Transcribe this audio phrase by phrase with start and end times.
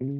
[0.00, 0.14] Salut!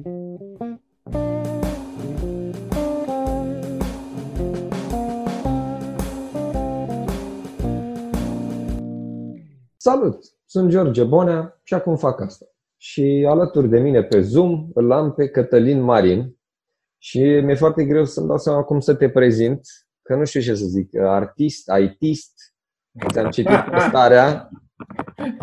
[10.45, 12.45] Sunt George Bonea și acum fac asta.
[12.77, 16.37] Și alături de mine pe Zoom îl am pe Cătălin Marin
[16.97, 19.61] și mi-e foarte greu să-mi dau seama cum să te prezint,
[20.01, 22.33] că nu știu ce să zic, artist, ITist,
[23.11, 24.49] ți-am citit starea,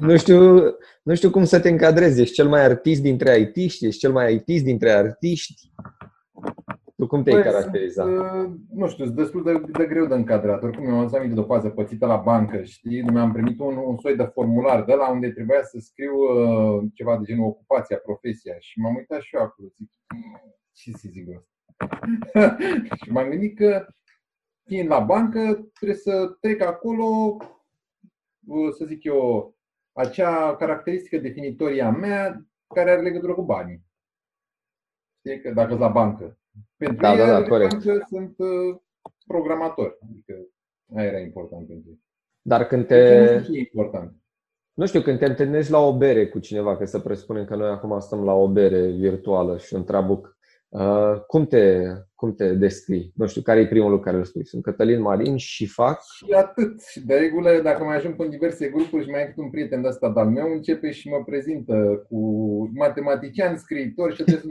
[0.00, 0.62] nu știu,
[1.02, 2.20] nu știu cum să te încadrezi.
[2.20, 3.86] Ești cel mai artist dintre ITiști?
[3.86, 5.72] Ești cel mai ITist dintre artiști?
[6.96, 8.04] Tu cum te-ai păi, caracteriza?
[8.04, 10.62] Uh, nu știu, sunt destul de, de greu de încadrat.
[10.62, 13.02] Oricum, mi-am adus aminte de o fază pățită la bancă, știi?
[13.02, 17.16] Mi-am primit un, un soi de formular de la unde trebuia să scriu uh, ceva
[17.16, 18.54] de genul ocupația, profesia.
[18.58, 19.68] Și m-am uitat și eu acolo.
[19.76, 19.90] Zic,
[20.72, 21.48] ce să zic asta?
[23.02, 23.86] și m-am gândit că,
[24.64, 27.55] fiind la bancă, trebuie să trec acolo, uh,
[28.70, 29.54] să zic eu,
[29.92, 33.84] acea caracteristică definitorie a mea care are legătură cu banii.
[35.18, 35.40] Știi?
[35.40, 36.38] Că dacă la bancă.
[36.76, 37.80] Pentru da, da, da, corect.
[38.08, 38.76] sunt uh,
[39.26, 39.98] programatori.
[40.10, 40.34] Adică
[40.96, 42.04] aia era important pentru ei.
[42.42, 43.20] Dar când te...
[43.20, 44.14] Nu știu ce e important.
[44.74, 47.68] Nu știu, când te întâlnești la o bere cu cineva, că să presupunem că noi
[47.68, 50.35] acum stăm la o bere virtuală și întreabă
[50.78, 53.12] Uh, cum, te, cum te descrii?
[53.14, 54.46] Nu știu, care e primul lucru care îl spui?
[54.46, 56.02] Sunt Cătălin Marin și fac?
[56.16, 56.94] Și atât.
[57.04, 60.12] De regulă, dacă mai ajung în diverse grupuri și mai ai un prieten de ăsta
[60.14, 62.20] al meu, începe și mă prezintă cu
[62.74, 64.42] matematician, scriitor și de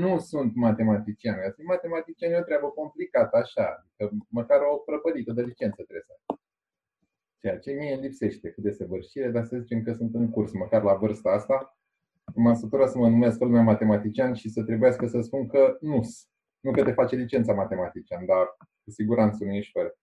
[0.00, 1.36] nu sunt matematician.
[1.54, 3.86] Sunt matematician e o treabă complicată, așa.
[3.98, 6.34] Adică măcar o prăpădită de licență trebuie să
[7.40, 10.94] Ceea ce mie lipsește cu desăvârșire, dar să zicem că sunt în curs, măcar la
[10.94, 11.76] vârsta asta,
[12.34, 16.00] m-am săturat să mă numesc lumea matematician și să trebuiască să spun că nu
[16.60, 19.96] Nu că te face licența matematician, dar cu siguranță nu ești fără.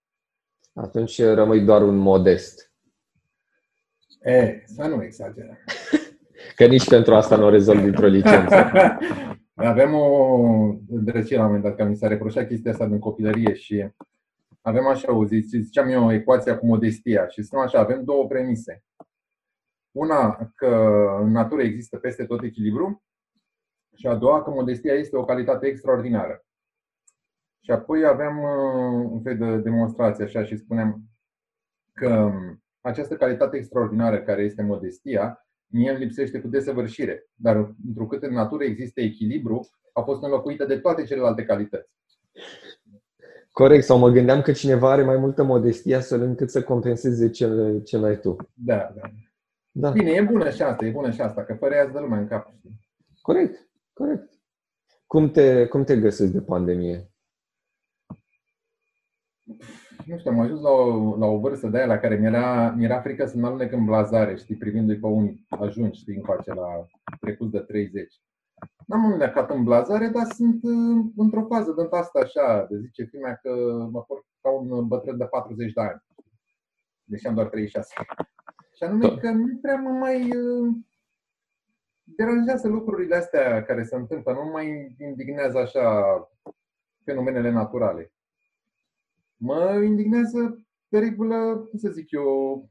[0.73, 2.73] Atunci rămâi doar un modest.
[4.21, 5.57] E, să nu exagerăm.
[6.55, 8.55] că nici pentru asta nu o rezolvi dintr-o licență.
[9.53, 13.53] Avem o drăcie la un moment dat, că mi s-a reproșat chestia asta din copilărie
[13.53, 13.89] și
[14.61, 18.83] avem așa, o zi, ziceam eu, ecuația cu modestia și spun așa, avem două premise.
[19.99, 20.67] Una, că
[21.21, 23.03] în natură există peste tot echilibru
[23.95, 26.45] și a doua, că modestia este o calitate extraordinară.
[27.63, 31.01] Și apoi aveam uh, un fel de demonstrație așa și spuneam
[31.93, 32.31] că
[32.81, 37.27] această calitate extraordinară care este modestia, mie îmi lipsește cu desăvârșire.
[37.35, 41.91] Dar întrucât în natură există echilibru, a fost înlocuită de toate celelalte calități.
[43.51, 47.47] Corect, sau mă gândeam că cineva are mai multă modestie astfel încât să compenseze ce,
[47.85, 48.35] ce n-ai tu.
[48.53, 49.01] Da, da.
[49.71, 49.91] Da.
[49.91, 52.27] Bine, e bună și asta, e bună și asta, că fără ea dă lumea în
[52.27, 52.53] cap.
[53.21, 54.33] Corect, corect.
[55.07, 57.11] Cum te, cum te găsești de pandemie?
[60.05, 63.01] Nu știu, am ajuns la o, la o vârstă de aia la care mi-era, mi-era
[63.01, 66.85] frică să mă alunec în blazare, știi, privindu-i pe unii ajungi, știi, încoace la
[67.19, 68.21] trecut de 30.
[68.87, 73.35] N-am înlecat în blazare, dar sunt uh, într-o fază de asta așa, de zice filmea
[73.35, 73.49] că
[73.91, 76.03] mă port ca un bătrân de 40 de ani.
[77.03, 77.93] Deși am doar 36.
[78.79, 80.75] Și anume că nu prea mă mai uh,
[82.03, 86.29] deranjează lucrurile astea care se întâmplă, nu mai indignează așa
[87.03, 88.11] fenomenele naturale.
[89.35, 92.69] Mă indignează de regulă, cum să zic eu,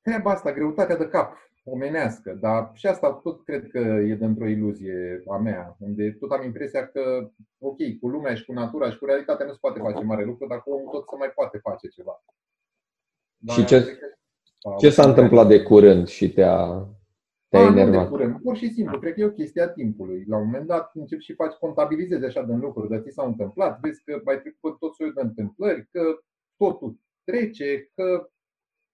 [0.00, 5.22] treaba asta, greutatea de cap omenească, dar și asta tot cred că e dintr-o iluzie
[5.28, 9.04] a mea, unde tot am impresia că, ok, cu lumea și cu natura și cu
[9.04, 11.88] realitatea nu se poate face mare lucru, dar cu omul tot se mai poate face
[11.88, 12.22] ceva.
[13.42, 13.98] Dar și ce,
[14.78, 16.88] ce s-a întâmplat de curând și te-a,
[17.48, 18.02] te-a enervat?
[18.02, 18.40] De curând.
[18.42, 20.24] Pur și simplu, cred că e o chestie a timpului.
[20.28, 23.80] La un moment dat începi și faci, contabilizezi așa de lucruri, dar ți s-au întâmplat,
[23.80, 26.02] vezi că mai trecut tot soiul de întâmplări, că
[26.56, 28.30] totul trece, că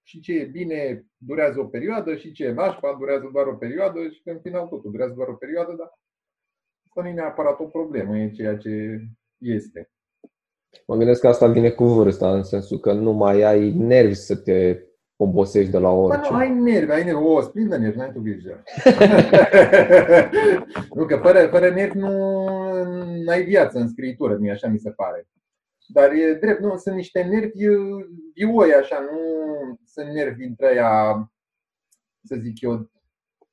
[0.02, 4.08] și ce e bine durează o perioadă și ce e nașpa durează doar o perioadă
[4.08, 5.98] și că în final totul durează doar o perioadă, dar
[6.88, 9.00] asta nu e neapărat o problemă, e ceea ce
[9.38, 9.90] este.
[10.86, 14.36] Mă gândesc că asta vine cu vârsta, în sensul că nu mai ai nervi să
[14.36, 14.80] te
[15.16, 16.30] obosești de la orice.
[16.30, 18.62] nu, ai nervi, ai nervi, o, splin de nervi, n-ai tu grijă.
[20.94, 22.10] nu, că fără, fără nervi nu
[23.26, 25.28] ai viață în scriitură, mi așa mi se pare.
[25.86, 27.66] Dar e drept, nu, sunt niște nervi
[28.34, 29.18] vioi, așa, nu
[29.84, 31.30] sunt nervi dintre aia,
[32.22, 32.90] să zic eu,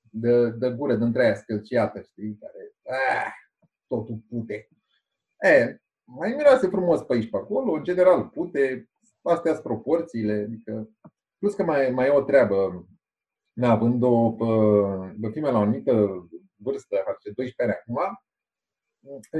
[0.09, 3.31] de, de gură, dintre aia scălciată, știi, care, ah,
[3.87, 4.67] totul pute.
[5.39, 5.82] E,
[6.15, 8.89] mai miroase frumos pe aici pe acolo, în general pute,
[9.21, 10.89] astea sunt proporțiile, adică,
[11.37, 12.87] plus că mai, mai e o treabă,
[13.53, 14.45] na, având o pe,
[15.31, 18.21] pe la o anumită vârstă, face 12 ani acum,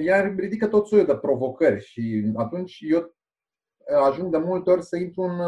[0.06, 3.16] ea ridică tot soiul de provocări și atunci eu
[4.06, 5.40] ajung de multe ori să intru în,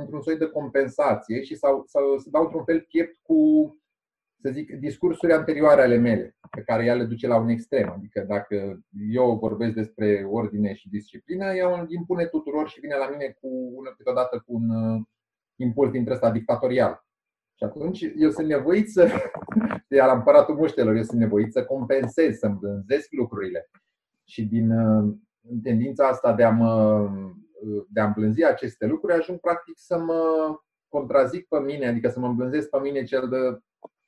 [0.00, 3.36] într-un soi de compensație și să, să, să dau într-un fel piept cu
[4.42, 7.90] să zic, discursuri anterioare ale mele, pe care ea le duce la un extrem.
[7.90, 8.80] Adică dacă
[9.10, 13.48] eu vorbesc despre ordine și disciplină, ea îl impune tuturor și vine la mine cu
[13.74, 15.02] una, câteodată cu un uh,
[15.56, 17.04] impuls dintre ăsta dictatorial.
[17.58, 19.10] Și atunci eu sunt nevoit să,
[19.88, 23.70] de la împăratul muștelor, eu sunt nevoit să compensez, să îmbânzesc lucrurile.
[24.24, 25.14] Și din uh,
[25.62, 27.08] tendința asta de a mă
[27.88, 30.22] de a îmblânzi aceste lucruri, ajung practic să mă
[30.88, 33.60] contrazic pe mine, adică să mă îmblânzesc pe mine cel de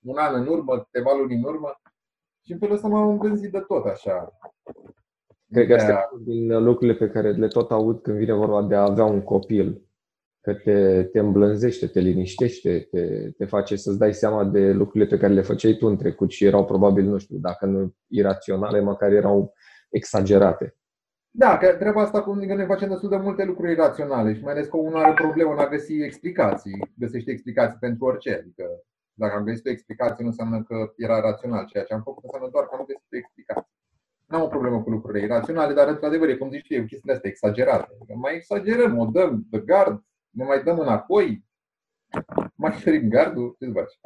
[0.03, 1.81] un an în urmă, câteva luni în urmă
[2.45, 4.39] și în felul ăsta m-am îmblânzit de tot așa.
[5.53, 8.83] Cred că astea din lucrurile pe care le tot aud când vine vorba de a
[8.83, 9.83] avea un copil.
[10.41, 15.19] Că te, te îmblânzește, te liniștește, te, te face să-ți dai seama de lucrurile pe
[15.19, 19.13] care le făceai tu în trecut și erau probabil, nu știu, dacă nu iraționale, măcar
[19.13, 19.53] erau
[19.91, 20.77] exagerate.
[21.31, 24.53] Da, că treaba asta cu că ne facem destul de multe lucruri iraționale și mai
[24.53, 28.35] ales că unul are problemă în a găsi explicații, găsește explicații pentru orice.
[28.35, 28.65] Adică
[29.19, 31.67] dacă am găsit o explicație, nu înseamnă că era rațional.
[31.67, 33.73] Ceea ce am făcut înseamnă doar că am găsit o explicație.
[34.27, 37.31] Nu am o problemă cu lucrurile iraționale, dar într-adevăr, e cum zici eu, chestiile astea
[37.31, 37.89] exagerate.
[37.95, 41.45] Adică mai exagerăm, o dăm pe gard, ne mai dăm înapoi,
[42.55, 43.99] mai ferim gardul, ce faci?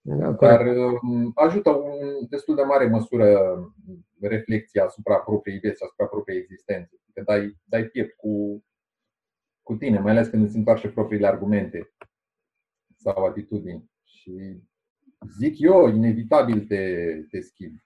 [0.00, 3.28] Da, Dar um, ajută în destul de mare măsură
[4.20, 6.96] reflexia asupra propriei vieți, asupra propriei existențe.
[7.12, 8.64] Că dai, dai piept cu,
[9.62, 11.92] cu tine, mai ales când îți întoarce propriile argumente
[12.96, 13.92] sau atitudini.
[14.24, 14.62] Și
[15.38, 16.82] zic eu, inevitabil te,
[17.30, 17.84] te schimbi.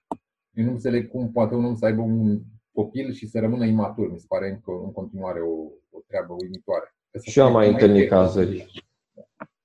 [0.53, 2.39] Eu nu înțeleg cum poate un om să aibă un
[2.71, 4.11] copil și să rămână imatur.
[4.11, 5.53] Mi se pare încă în continuare o,
[5.89, 6.95] o treabă uimitoare.
[7.21, 8.71] Și am mai întâlnit cazuri.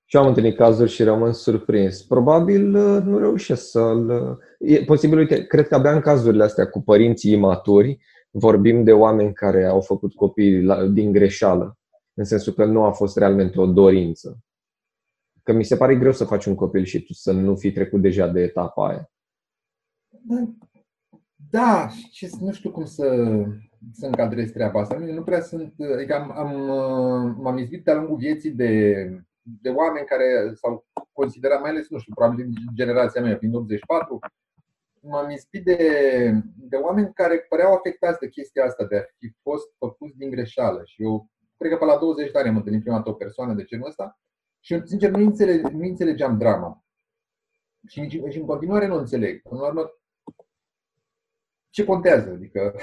[0.05, 2.03] Și am întâlnit cazuri și rămân surprins.
[2.03, 4.09] Probabil uh, nu reușesc să-l...
[4.09, 7.99] Uh, e posibil, uite, cred că abia în cazurile astea cu părinții imaturi
[8.31, 11.79] vorbim de oameni care au făcut copii din greșeală,
[12.15, 14.44] în sensul că nu a fost realmente o dorință.
[15.45, 18.01] Că mi se pare greu să faci un copil și tu să nu fi trecut
[18.01, 19.11] deja de etapa aia.
[21.51, 23.27] Da, ce, nu știu cum să,
[23.93, 24.99] să încadrez treaba asta.
[24.99, 25.75] Nu, nu prea sunt.
[25.95, 29.07] Adică am, am, uh, m-am izbit de-a lungul vieții de
[29.45, 34.19] de oameni care s-au considerat, mai ales, nu știu, probabil din generația mea, prin 84,
[35.01, 39.75] m-am inspirat de, de oameni care păreau afectați de chestia asta, de a fi fost
[39.79, 40.83] făcuți din greșeală.
[40.85, 43.55] Și eu cred că pe la 20 de ani am întâlnit prima dată o persoană
[43.55, 44.19] de genul ăsta
[44.65, 46.85] și, sincer, nu, înțele, nu înțelegeam drama.
[47.89, 49.43] Și, nici, și în continuare nu înțeleg.
[49.43, 49.91] Până la urmă,
[51.71, 52.31] ce contează?
[52.31, 52.75] Adică...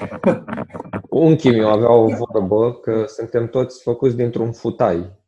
[1.10, 5.20] Unchii meu avea o vorbă că suntem toți făcuți dintr-un futai.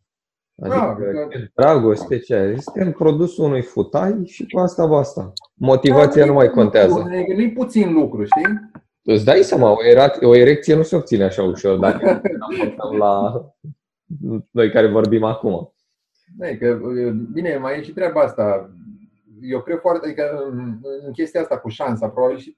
[0.62, 1.28] Adică, da, că...
[1.56, 5.34] dragoste, ce Suntem produsul unui futai și cu asta basta.
[5.54, 7.04] Motivația da, nu mai contează.
[7.36, 8.72] Nu-i puțin lucru, știi?
[9.02, 12.22] Îți dai seama, o, era- o erecție nu se obține așa ușor dacă
[13.00, 13.46] la
[14.52, 15.73] noi care vorbim acum.
[16.38, 16.76] Da, că,
[17.34, 18.70] bine, mai e și treaba asta.
[19.42, 20.44] Eu cred foarte, adică
[21.06, 22.58] în chestia asta cu șansa, probabil și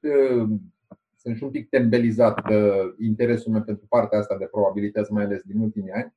[1.16, 5.42] sunt și un pic tembelizat de interesul meu pentru partea asta de probabilități, mai ales
[5.42, 6.14] din ultimii ani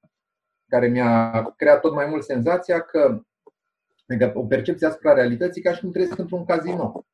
[0.68, 3.22] care mi-a creat tot mai mult senzația că
[4.08, 7.04] adică o percepție asupra realității ca și cum trăiesc într-un casino,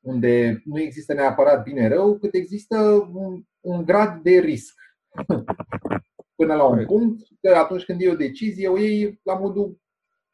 [0.00, 2.78] unde nu există neapărat bine-rău, cât există
[3.12, 4.74] un, un grad de risc.
[6.34, 9.80] Până la un punct, că atunci când e o decizie, o iei la modul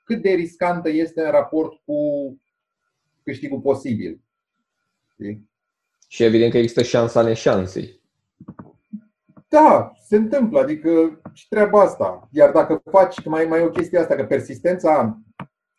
[0.03, 1.97] cât de riscantă este în raport cu
[3.23, 4.21] câștigul posibil.
[6.09, 8.01] Și evident că există șansa neșansei.
[9.49, 12.29] Da, se întâmplă, adică și treaba asta.
[12.33, 15.21] Iar dacă faci, mai, mai o chestie asta, că persistența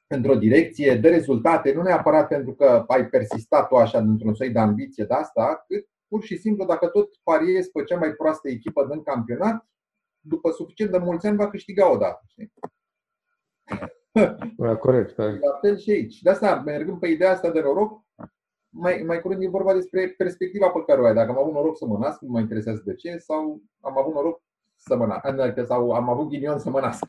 [0.08, 4.60] într-o direcție dă rezultate, nu neapărat pentru că ai persistat tu așa dintr-un soi de
[4.60, 8.88] ambiție de asta, cât pur și simplu dacă tot pariezi pe cea mai proastă echipă
[8.92, 9.71] din campionat,
[10.22, 12.22] după suficient de mulți ani va câștiga o dată.
[14.58, 15.44] Da, corect, corect.
[15.44, 16.22] La fel și aici.
[16.22, 18.04] De asta, mergând pe ideea asta de noroc,
[18.70, 21.14] mai, mai curând e vorba despre perspectiva pe care o ai.
[21.14, 24.14] Dacă am avut noroc să mă nasc, nu mă interesează de ce, sau am avut
[24.14, 24.42] noroc
[24.76, 27.06] să mă nasc, adică, sau am avut ghinion să mă nasc.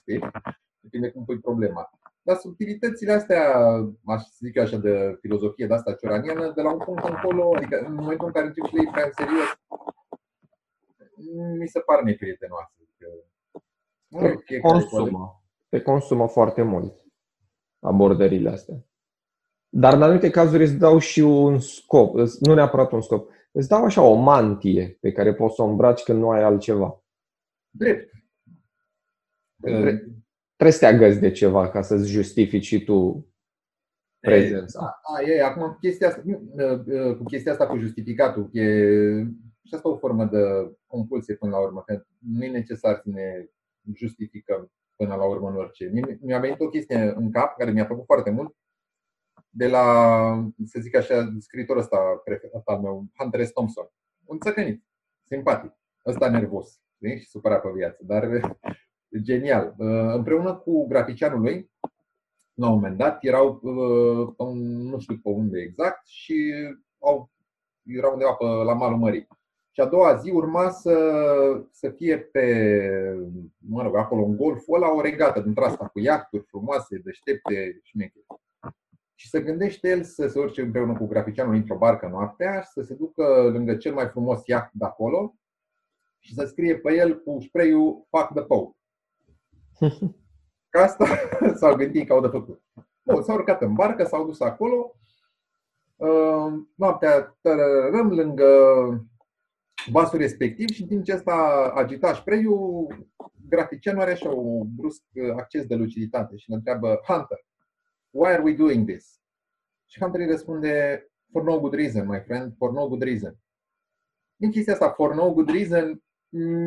[0.80, 1.90] Depinde cum pui problema.
[2.22, 3.52] Dar subtilitățile astea,
[4.06, 7.84] aș zic eu așa, de filozofie de asta cioraniană, de la un punct încolo, adică
[7.86, 9.50] în momentul în care începi și le iei prea în serios,
[11.58, 12.81] mi se par neprietenoase.
[14.10, 15.44] Adică, te consumă.
[15.68, 17.00] Te consumă foarte mult
[17.78, 18.84] abordările astea.
[19.68, 23.84] Dar în anumite cazuri îți dau și un scop, nu neapărat un scop, îți dau
[23.84, 27.02] așa o mantie pe care poți să o îmbraci când nu ai altceva.
[27.70, 28.12] Drept.
[29.56, 30.06] Drept.
[30.56, 33.26] Trebuie să te agăzi de ceva ca să-ți justifici și tu
[34.20, 35.00] prezența.
[35.02, 36.22] A, e, acum chestia asta,
[37.16, 38.64] cu chestia asta cu justificatul, e
[39.66, 40.38] și asta o formă de
[40.86, 43.46] compulsie până la urmă, că nu e necesar să ne
[43.94, 45.92] justificăm până la urmă în orice.
[46.20, 48.56] Mi-a venit o chestie în cap care mi-a plăcut foarte mult
[49.48, 53.50] de la, să zic așa, scriitorul ăsta preferat al meu, Hunter S.
[53.50, 53.90] Thompson.
[54.24, 54.84] Un țăcănit,
[55.24, 55.72] simpatic,
[56.06, 57.18] ăsta nervos știi?
[57.18, 58.30] și supărat pe viață, dar
[59.26, 59.74] genial.
[60.14, 61.70] Împreună cu graficianul lui,
[62.54, 63.60] la un moment dat, erau,
[64.90, 66.52] nu știu pe unde exact, și
[66.98, 67.30] au,
[67.82, 69.28] erau undeva pe, la malul mării.
[69.74, 70.96] Și a doua zi urma să,
[71.70, 72.46] să fie pe,
[73.58, 77.90] mă rog, acolo în golful ăla o regată dintre asta cu iahturi frumoase, deștepte și
[77.90, 78.24] șmechere.
[79.14, 82.82] Și să gândește el să se urce împreună cu graficianul într-o barcă noaptea și să
[82.82, 85.34] se ducă lângă cel mai frumos iaht de acolo
[86.18, 88.76] și să scrie pe el cu spray-ul Fuck the Pope.
[90.68, 91.06] Ca asta
[91.60, 92.62] s-au gândit că au de făcut.
[93.02, 94.96] Bun, s-au urcat în barcă, s-au dus acolo.
[95.96, 98.46] Uh, noaptea tărărăm lângă
[99.90, 101.32] vasul respectiv și în timp ce asta
[101.74, 103.08] agitaș spray-ul,
[103.48, 105.02] graficianul are așa un brusc
[105.36, 107.46] acces de luciditate și îl întreabă Hunter,
[108.10, 109.20] why are we doing this?
[109.86, 113.36] Și Hunter îi răspunde, for no good reason, my friend, for no good reason.
[114.36, 116.02] Din chestia asta, for no good reason,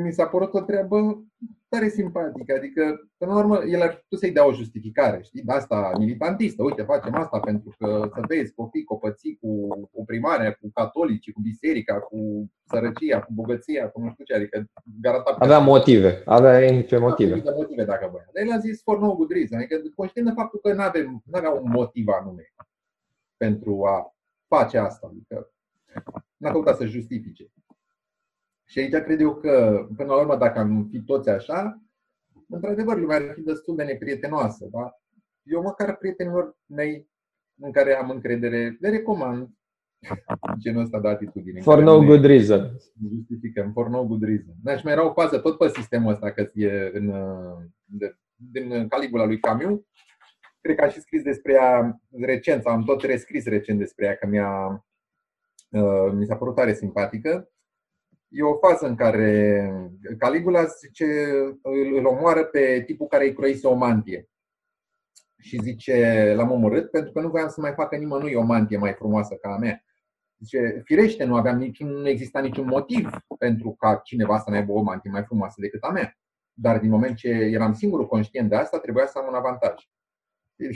[0.04, 1.24] mi s-a părut o treabă
[1.68, 2.54] tare simpatică.
[2.58, 5.42] Adică, până la urmă, el ar putea să-i dea o justificare, știi?
[5.42, 6.64] De asta militantistă.
[6.64, 12.00] Uite, facem asta pentru că, să vezi, copii copății cu oprimarea, cu catolicii, cu biserica,
[12.00, 14.34] cu sărăcia, cu bogăția, cu nu știu ce.
[14.34, 14.66] Adică,
[15.02, 15.36] garanta.
[15.40, 16.22] Avea motive.
[16.26, 17.34] Avea niște motive.
[17.34, 18.30] Avea motive dacă voia.
[18.34, 19.58] Dar el a zis for no good reason.
[19.58, 20.82] Adică, conștient de faptul că nu
[21.32, 22.54] avea un motiv anume
[23.38, 24.16] pentru a
[24.48, 25.08] face asta.
[25.12, 25.54] Adică,
[26.38, 27.52] n-a căutat să justifice.
[28.66, 31.82] Și aici cred eu că, până la urmă, dacă am fi toți așa,
[32.50, 34.68] într-adevăr, lumea ar fi destul de neprietenoasă.
[34.72, 34.92] Da?
[35.44, 37.10] Eu, măcar prietenilor mei
[37.62, 39.50] în care am încredere, le recomand
[40.64, 41.62] genul ăsta de atitudine.
[41.62, 42.72] For no good reason.
[43.10, 44.54] Justificăm, for no good reason.
[44.64, 47.14] Da, și mai era o fază tot pe sistemul ăsta, că e în,
[47.84, 49.80] de, din Caligula lui Camus.
[50.62, 54.16] Cred că a și scris despre ea recent, sau am tot rescris recent despre ea,
[54.16, 54.86] că mi-a,
[55.70, 57.50] uh, mi s-a părut tare simpatică
[58.36, 59.70] e o fază în care
[60.18, 61.06] Caligula zice,
[61.96, 64.30] îl omoară pe tipul care îi croise o mantie.
[65.42, 68.94] Și zice, l-am omorât pentru că nu voiam să mai facă nimănui o mantie mai
[68.94, 69.84] frumoasă ca a mea.
[70.38, 74.72] Zice, firește, nu aveam niciun, nu exista niciun motiv pentru ca cineva să ne aibă
[74.72, 76.18] o mantie mai frumoasă decât a mea.
[76.54, 79.74] Dar din moment ce eram singurul conștient de asta, trebuia să am un avantaj.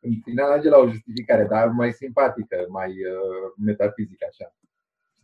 [0.00, 4.54] în final ajunge la o justificare, dar mai simpatică, mai uh, metafizică așa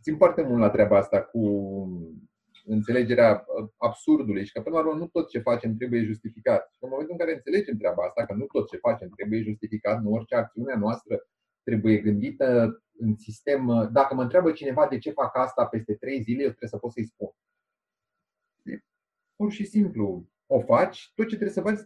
[0.03, 1.41] țin foarte mult la treaba asta cu
[2.65, 3.45] înțelegerea
[3.77, 6.69] absurdului și că, până la urmă, nu tot ce facem trebuie justificat.
[6.71, 10.01] Și în momentul în care înțelegem treaba asta, că nu tot ce facem trebuie justificat,
[10.01, 11.27] nu orice acțiune noastră
[11.63, 13.89] trebuie gândită în sistem.
[13.91, 16.91] Dacă mă întreabă cineva de ce fac asta peste trei zile, eu trebuie să pot
[16.91, 17.29] să-i spun.
[19.35, 21.79] Pur și simplu, o faci, tot ce trebuie să faci,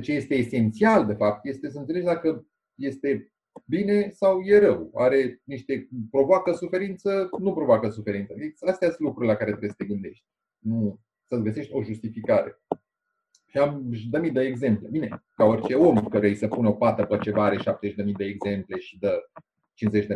[0.00, 3.32] ce este esențial, de fapt, este să înțelegi dacă este
[3.64, 4.90] bine sau e rău.
[4.94, 8.34] Are niște, provoacă suferință, nu provoacă suferință.
[8.36, 10.24] Deci, astea sunt lucrurile la care trebuie să te gândești.
[10.58, 12.60] Nu să-ți găsești o justificare.
[13.46, 14.88] Și am dă de exemple.
[14.88, 18.24] Bine, ca orice om care îi se pune o pată pe ceva are 70.000 de
[18.24, 19.30] exemple și dă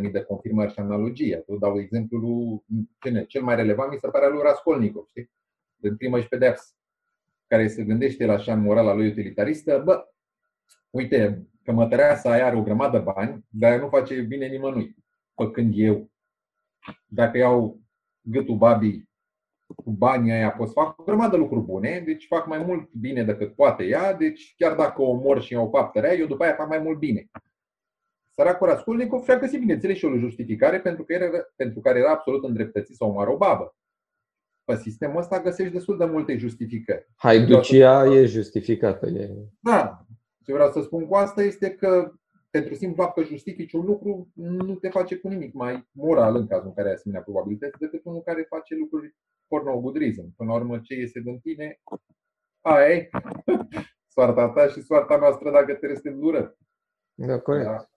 [0.05, 1.33] 50.000 de confirmări și analogii.
[1.33, 2.65] Eu dau exemplul
[3.01, 3.25] cine?
[3.25, 5.31] Cel mai relevant mi se pare al lui Raskolnikov, știi?
[5.81, 6.75] În primă și pedeapsă,
[7.47, 10.05] care se gândește la așa în morala lui utilitaristă, bă,
[10.91, 14.97] uite, că mătăreasa aia are o grămadă de bani, dar nu face bine nimănui.
[15.35, 16.11] Pe când eu,
[17.07, 17.81] dacă iau
[18.21, 19.09] gâtul babii
[19.75, 22.93] cu banii aia, pot să fac o grămadă de lucruri bune, deci fac mai mult
[22.93, 26.45] bine decât poate ea, deci chiar dacă o mor și iau faptă rea, eu după
[26.45, 27.31] aia fac mai mult bine.
[28.31, 32.45] Săracul Raskolnikov și-a găsit, bineînțeles, și o justificare pentru, că era, pentru care era absolut
[32.45, 33.77] îndreptățit să omoară o babă.
[34.65, 37.09] Pe sistemul ăsta găsești destul de multe justificări.
[37.17, 39.07] Haiducia e justificată.
[39.07, 39.31] E...
[39.61, 40.07] Da,
[40.45, 42.13] ce vreau să spun cu asta este că
[42.51, 46.47] pentru simplu fapt că justifici un lucru, nu te face cu nimic mai moral în
[46.47, 49.17] cazul în care ai asemenea probabilități decât unul care face lucruri
[49.47, 50.31] for no good reason.
[50.37, 51.81] Până la urmă, ce iese din tine,
[52.61, 53.09] aia e
[54.15, 56.57] soarta ta și soarta noastră dacă te reste dură.
[57.15, 57.65] Da, corect.
[57.65, 57.91] Da?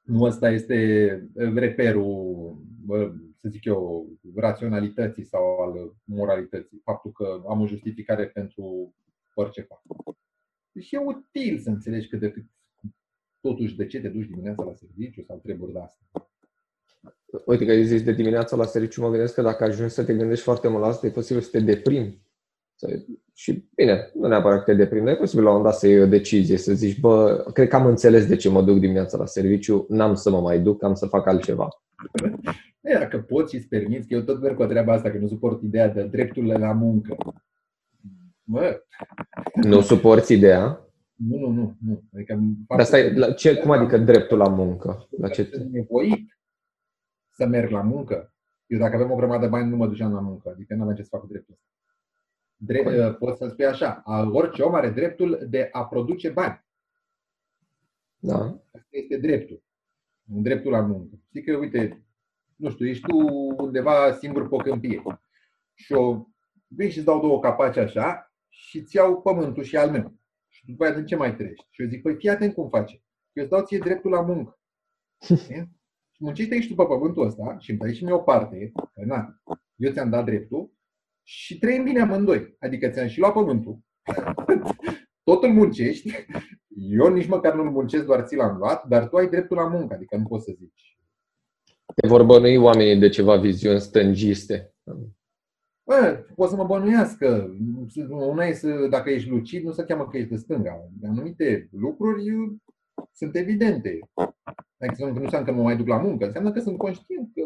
[0.00, 2.56] Nu ăsta este reperul,
[3.36, 6.80] să zic eu, raționalității sau al moralității.
[6.84, 8.94] Faptul că am o justificare pentru
[9.34, 9.82] orice fac.
[10.74, 12.44] Deci e util să înțelegi că de cât
[13.40, 16.30] totuși de ce te duci dimineața la serviciu sau treburi de asta.
[17.46, 20.14] Uite că ai zis de dimineața la serviciu, mă gândesc că dacă ajungi să te
[20.14, 22.22] gândești foarte mult la asta, e posibil să te deprimi.
[23.32, 26.06] Și bine, nu neapărat că te deprimi, e posibil la un dat să iei o
[26.06, 29.86] decizie, să zici, bă, cred că am înțeles de ce mă duc dimineața la serviciu,
[29.88, 31.68] n-am să mă mai duc, am să fac altceva.
[32.80, 35.28] E, dacă poți și îți permiți, că eu tot merg cu treaba asta, că nu
[35.28, 37.16] suport ideea de drepturile la muncă.
[38.44, 38.82] Mă.
[39.54, 40.84] Nu suporți ideea?
[41.14, 41.76] Nu, nu, nu.
[41.80, 42.02] nu.
[42.14, 45.08] Adică, Dar asta e, la ce, cum adică dreptul la muncă?
[45.18, 45.44] La ce?
[45.44, 46.38] Sunt nevoit
[47.30, 48.34] să merg la muncă.
[48.66, 50.48] Eu dacă avem o grămadă de bani, nu mă duceam la muncă.
[50.48, 51.68] Adică nu aveam ce să fac cu dreptul ăsta.
[52.56, 56.64] Drept, poți să spui așa, orice om are dreptul de a produce bani.
[58.18, 58.38] Da.
[58.72, 59.62] Asta este dreptul.
[60.32, 61.16] Un dreptul la muncă.
[61.28, 62.04] Știi că, uite,
[62.56, 63.16] nu știu, ești tu
[63.56, 65.02] undeva singur pe o câmpie
[65.74, 66.26] și o
[66.66, 68.23] vin și îți dau două capaci așa
[68.54, 70.14] și îți iau pământul și al meu.
[70.48, 71.66] Și după aia din ce mai trăiești?
[71.70, 73.02] Și eu zic, păi fii atent cum face.
[73.32, 74.60] Eu îți dau ție dreptul la muncă.
[76.14, 79.04] și muncește și tu pe pământul ăsta și îmi dai și mie o parte, că
[79.04, 79.42] na,
[79.76, 80.72] eu ți-am dat dreptul
[81.22, 82.56] și trăim bine amândoi.
[82.58, 83.78] Adică ți-am și luat pământul,
[85.28, 86.26] totul muncești,
[86.76, 89.94] eu nici măcar nu-l muncesc, doar ți l-am luat, dar tu ai dreptul la muncă,
[89.94, 90.98] adică nu poți să zici.
[91.94, 94.74] Te vor bănui oamenii de ceva viziuni stângiste.
[95.86, 97.56] Bă, poți să mă bănuiască.
[98.08, 100.88] Una e să, dacă ești lucid, nu se cheamă că ești de stânga.
[101.04, 102.24] Anumite lucruri
[103.12, 103.98] sunt evidente.
[104.78, 107.42] Adică nu înseamnă că nu mai duc la muncă, înseamnă că sunt conștient că...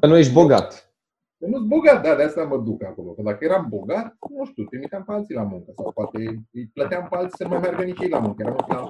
[0.00, 0.94] Că nu ești bogat.
[1.38, 3.12] Că nu sunt bogat, da, de asta mă duc acolo.
[3.12, 5.72] Că dacă eram bogat, nu știu, trimiteam pe alții la muncă.
[5.76, 8.42] Sau poate îi plăteam pe alții să nu mai meargă nici ei la muncă.
[8.42, 8.86] Eram un plan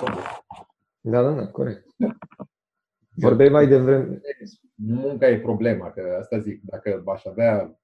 [1.01, 1.87] Da, da, da, corect.
[3.15, 4.21] Vorbeai mai devreme.
[4.75, 6.61] Munca e problema, că asta zic.
[6.63, 7.80] Dacă aș avea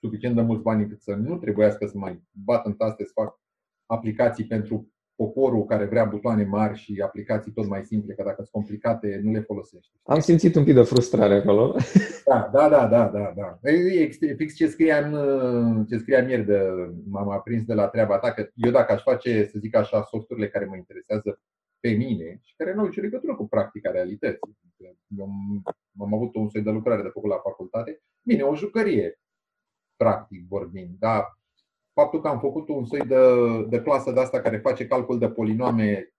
[0.00, 3.40] suficient de mulți bani cât să nu trebuiască să mai bat în taste să fac
[3.86, 8.48] aplicații pentru poporul care vrea butoane mari și aplicații tot mai simple, că dacă sunt
[8.50, 9.92] complicate, nu le folosești.
[10.02, 11.76] Am simțit un pic de frustrare acolo.
[12.24, 13.32] Da, da, da, da, da.
[13.36, 13.70] da.
[13.70, 16.60] E fix ce scria, în, ce scria ieri de,
[17.08, 20.48] m-am aprins de la treaba ta, că eu dacă aș face, să zic așa, softurile
[20.48, 21.40] care mă interesează
[21.80, 24.58] pe mine și care nu au nicio legătură cu practica realității.
[25.18, 25.28] Eu
[26.00, 28.02] am avut un soi de lucrare de făcut la facultate.
[28.22, 29.20] Bine, o jucărie,
[29.98, 31.38] practic vorbind, dar
[31.92, 33.18] faptul că am făcut un soi de,
[33.68, 36.12] de clasă de asta care face calcul de polinome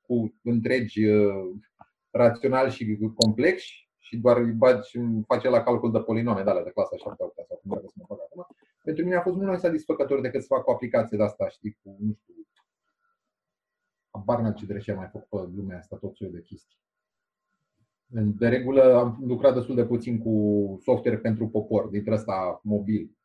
[0.00, 1.50] cu întregi uh,
[2.10, 3.62] rațional și complex
[3.98, 7.34] și doar îi bagi și face la calcul de polinome, da, de clasa 7 8
[7.34, 8.46] sau cum să mă fac acum.
[8.84, 11.78] Pentru mine a fost mult mai satisfăcător decât să fac o aplicație de asta, știi,
[11.82, 12.34] cu, nu știu,
[14.10, 16.78] habar ce drăcea mai făcut pe lumea asta, tot soiul de chestii.
[18.10, 20.32] De regulă am lucrat destul de puțin cu
[20.82, 23.16] software pentru popor, dintre ăsta mobil.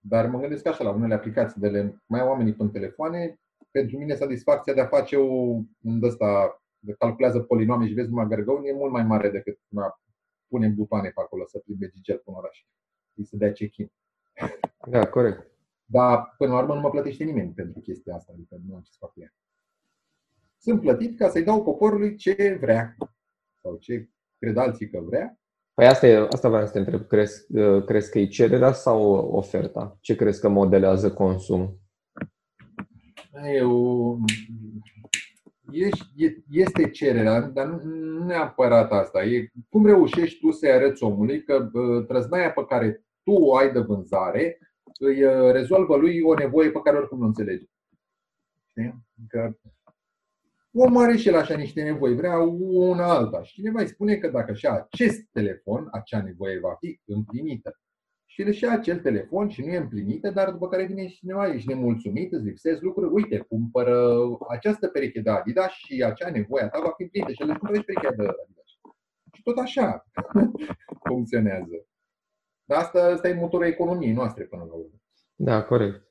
[0.00, 3.40] Dar mă gândesc așa la unele aplicații de le mai au oamenii pe telefoane.
[3.70, 5.32] Pentru mine satisfacția de a face o,
[5.80, 10.00] un ăsta, de calculează polinoame și vezi numai gărgăuni, e mult mai mare decât a
[10.48, 12.66] pune butoane pe acolo să plimbe gigel pe un oraș.
[13.14, 13.92] Și să dea check-in.
[14.88, 15.50] Da, corect.
[15.84, 18.90] Dar până la urmă nu mă plătește nimeni pentru chestia asta, adică nu am ce
[18.90, 19.34] să fac cu ea.
[20.56, 22.96] Sunt plătit ca să-i dau poporului ce vrea
[23.62, 25.38] sau ce cred alții că vrea.
[25.74, 27.06] Păi asta, e, asta vreau să te întreb.
[27.06, 27.46] Crezi,
[27.86, 29.98] crezi că e cererea sau oferta?
[30.00, 31.78] Ce crezi că modelează consum?
[33.54, 34.18] Eu,
[36.50, 39.24] este cererea, dar nu neapărat asta.
[39.24, 41.70] E cum reușești tu să-i arăți omului că
[42.06, 44.58] trăznaia pe care tu o ai de vânzare
[44.98, 45.22] îi
[45.52, 47.64] rezolvă lui o nevoie pe care oricum nu înțelege.
[49.28, 49.56] Că
[50.72, 53.42] Omul are și el așa niște nevoi, vrea una alta.
[53.42, 57.78] Și cineva îi spune că dacă și acest telefon, acea nevoie va fi împlinită.
[58.24, 61.52] Și el și acel telefon și nu e împlinită, dar după care vine și cineva,
[61.52, 64.16] ești nemulțumit, îți lipsesc lucruri, uite, cumpără
[64.48, 67.58] această pereche de Adidas și acea nevoie a ta va fi împlinită și el îți
[67.58, 68.66] cumpără și perechea de Adidas.
[69.32, 70.06] Și tot așa
[71.08, 71.86] funcționează.
[72.64, 75.00] Dar asta, asta e motorul economiei noastre până la urmă.
[75.34, 76.08] Da, corect.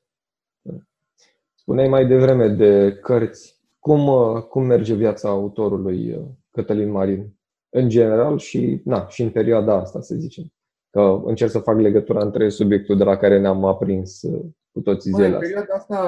[1.54, 3.57] Spuneai mai devreme de cărți
[3.88, 9.30] cum, uh, cum merge viața autorului uh, Cătălin Marin în general și, na, și în
[9.30, 10.44] perioada asta, să zicem.
[10.90, 15.12] Că încerc să fac legătura între subiectul de la care ne-am aprins uh, cu toții
[15.12, 16.00] zilele În perioada asta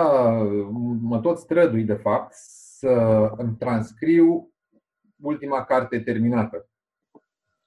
[1.00, 2.32] mă tot strădui, de fapt,
[2.78, 2.88] să
[3.36, 4.52] îmi transcriu
[5.22, 6.68] ultima carte terminată.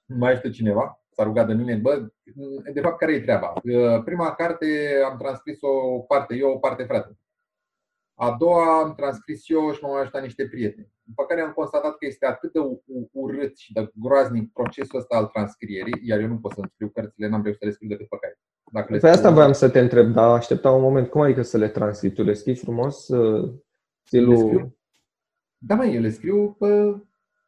[0.04, 1.04] Mai este cineva?
[1.10, 2.08] S-a rugat de mine, bă,
[2.72, 3.52] de fapt, care e treaba?
[4.04, 4.66] Prima carte
[5.10, 7.18] am transcris o parte eu, o parte frate.
[8.14, 10.92] A doua am transcris eu și m-au ajutat niște prieteni.
[11.02, 12.58] După care am constatat că este atât de
[13.12, 17.28] urât și de groaznic procesul ăsta al transcrierii, iar eu nu pot să-mi scriu cărțile,
[17.28, 18.38] n-am reușit să le scriu decât pe caiet.
[18.72, 21.08] Dacă le păi asta voiam să te întreb, dar aștepta un moment.
[21.08, 22.12] Cum adică să le transcrii?
[22.12, 23.08] Tu le scrii frumos?
[23.08, 23.52] Uh,
[24.02, 24.32] stilul...
[24.32, 24.76] Le scriu?
[25.58, 27.02] Da, mai eu le scriu pe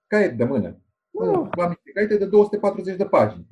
[0.07, 0.81] caiet de mână.
[1.11, 1.49] Oh.
[1.51, 3.47] Am niște caiete de 240 de pagini.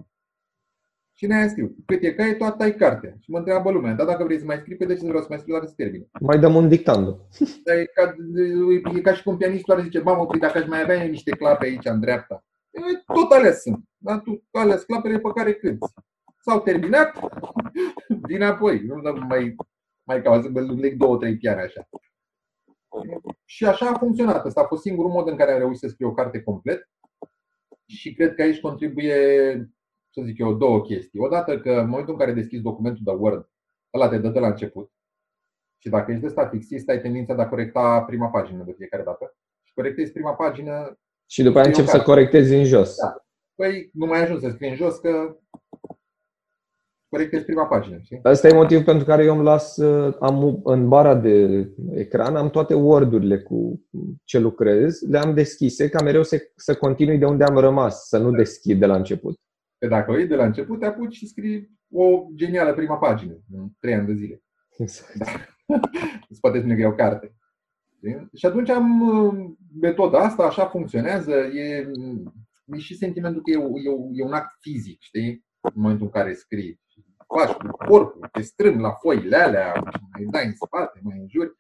[1.17, 1.75] Și ne-aia scriu.
[1.87, 3.15] Cât e caie, toată ai cartea.
[3.21, 5.23] Și mă întreabă lumea, dar dacă vrei să mai scrii, pe păi de ce vreau
[5.23, 6.05] să mai scriu dacă se termină?
[6.21, 7.29] Mai dăm un dictando.
[7.65, 8.15] E ca,
[8.95, 11.67] e ca și cum pianistul ar zice, mamă, păi dacă aș mai avea niște clape
[11.67, 12.45] aici în dreapta.
[13.15, 13.85] Tot alea sunt.
[13.97, 15.87] Dar tu alea sunt clapele pe care cânti.
[16.39, 17.21] S-au terminat,
[18.29, 18.81] vin apoi.
[18.81, 19.55] Nu mai,
[20.03, 21.89] mai ca să leg două, trei piane așa.
[23.45, 24.45] Și așa a funcționat.
[24.45, 26.89] Asta a fost singurul mod în care am reușit să scriu o carte complet.
[27.87, 29.57] Și cred că aici contribuie,
[30.15, 31.21] să zic eu, două chestii.
[31.21, 33.51] Odată că în momentul în care deschizi documentul de Word,
[33.95, 34.91] ăla te dă de la început.
[35.83, 39.03] Și dacă ești de stat fixist, ai tendința de a corecta prima pagină de fiecare
[39.03, 39.37] dată.
[39.63, 40.99] Și corectezi prima pagină.
[41.27, 42.97] Și după aia încep să corectezi în jos.
[42.97, 43.17] Da.
[43.55, 45.37] Păi nu mai ajungi să scrii în jos că
[47.09, 47.99] corectezi prima pagină.
[48.03, 48.21] Știi?
[48.23, 52.51] Asta e motivul pentru care eu îmi las, uh, am, în bara de ecran, am
[52.51, 53.87] toate Word-urile cu
[54.25, 58.31] ce lucrez, le-am deschise ca mereu să, să continui de unde am rămas, să nu
[58.31, 58.37] da.
[58.37, 59.39] deschid de la început.
[59.85, 63.39] Că dacă o iei de la început, te apuci și scrii o genială prima pagină
[63.53, 64.43] în trei ani de zile.
[64.79, 65.15] Exact.
[65.15, 65.27] Da.
[66.31, 67.37] Îți poate spune că e o carte.
[68.35, 71.91] Și atunci am uh, metoda asta, așa funcționează, e,
[72.67, 75.45] e și sentimentul că e, e, e un act fizic, știi?
[75.61, 76.81] În momentul în care scrii
[77.35, 79.73] faci cu corpul, te strâng la foile alea,
[80.13, 81.53] mai dai în spate, mai înjuri,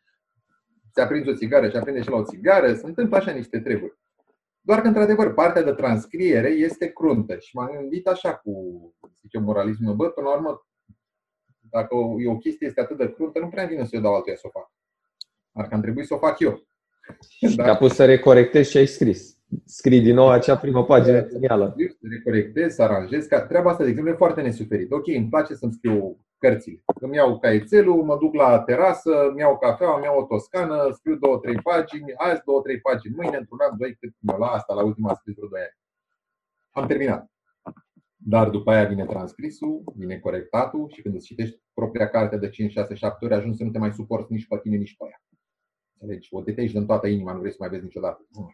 [0.92, 3.98] ți aprinzi o țigară și aprinde și la o țigară, se întâmplă așa niște treburi.
[4.66, 8.52] Doar că, într-adevăr, partea de transcriere este cruntă și m-am gândit așa cu,
[9.20, 10.66] zic eu, moralismul, bă, până la urmă,
[11.70, 14.36] dacă o, o chestie este atât de cruntă, nu prea vine să o dau altuia
[14.36, 14.72] să o fac.
[15.52, 16.62] Ar că am trebuit să o fac eu.
[17.28, 21.74] Și te-a pus să recorectezi ce ai scris scrii din nou acea primă pagină genială.
[21.76, 23.26] Să recorectez, să aranjez.
[23.26, 24.92] Ca treaba asta, de exemplu, e foarte nesuferit.
[24.92, 26.82] Ok, îmi place să-mi scriu cărțile.
[27.00, 31.16] Îmi iau caietelul, mă duc la terasă, îmi iau cafea, îmi iau o toscană, scriu
[31.16, 34.74] două, trei pagini, azi două, trei pagini, mâine, într-un an, doi, cât mi la asta,
[34.74, 35.78] la ultima a scris vreo doi ani.
[36.70, 37.30] Am terminat.
[38.16, 42.72] Dar după aia vine transcrisul, vine corectatul și când îți citești propria carte de 5,
[42.72, 45.22] 6, 7 ori, ajungi să nu te mai suporți nici pe tine, nici pe aia.
[45.92, 48.26] Deci o detești în toată inima, nu vrei să mai vezi niciodată.
[48.30, 48.52] Nu,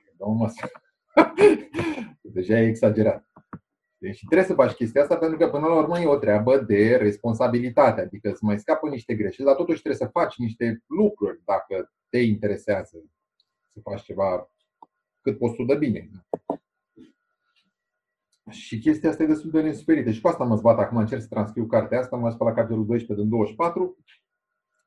[2.34, 3.29] Deja e exagerat.
[4.00, 6.96] Deci trebuie să faci chestia asta pentru că până la urmă e o treabă de
[6.96, 11.92] responsabilitate, adică îți mai scapă niște greșeli, dar totuși trebuie să faci niște lucruri dacă
[12.08, 13.04] te interesează
[13.72, 14.50] să faci ceva
[15.20, 16.10] cât poți tu de bine.
[18.50, 20.10] Și chestia asta e destul de nesuferită.
[20.10, 23.26] Și cu asta mă zbat acum, încerc să transcriu cartea asta, mă la capitolul 12
[23.26, 23.96] din 24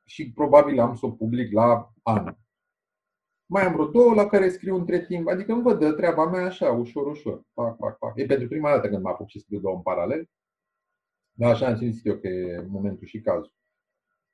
[0.05, 2.42] și probabil am să o public la anul.
[3.53, 6.45] Mai am vreo două la care scriu între timp, adică îmi văd de treaba mea
[6.45, 7.41] așa, ușor, ușor.
[7.53, 8.17] Fac, fac, fac.
[8.17, 10.29] E pentru prima dată când mă apuc și scriu două în paralel.
[11.31, 13.53] Dar așa am simțit eu că e momentul și cazul.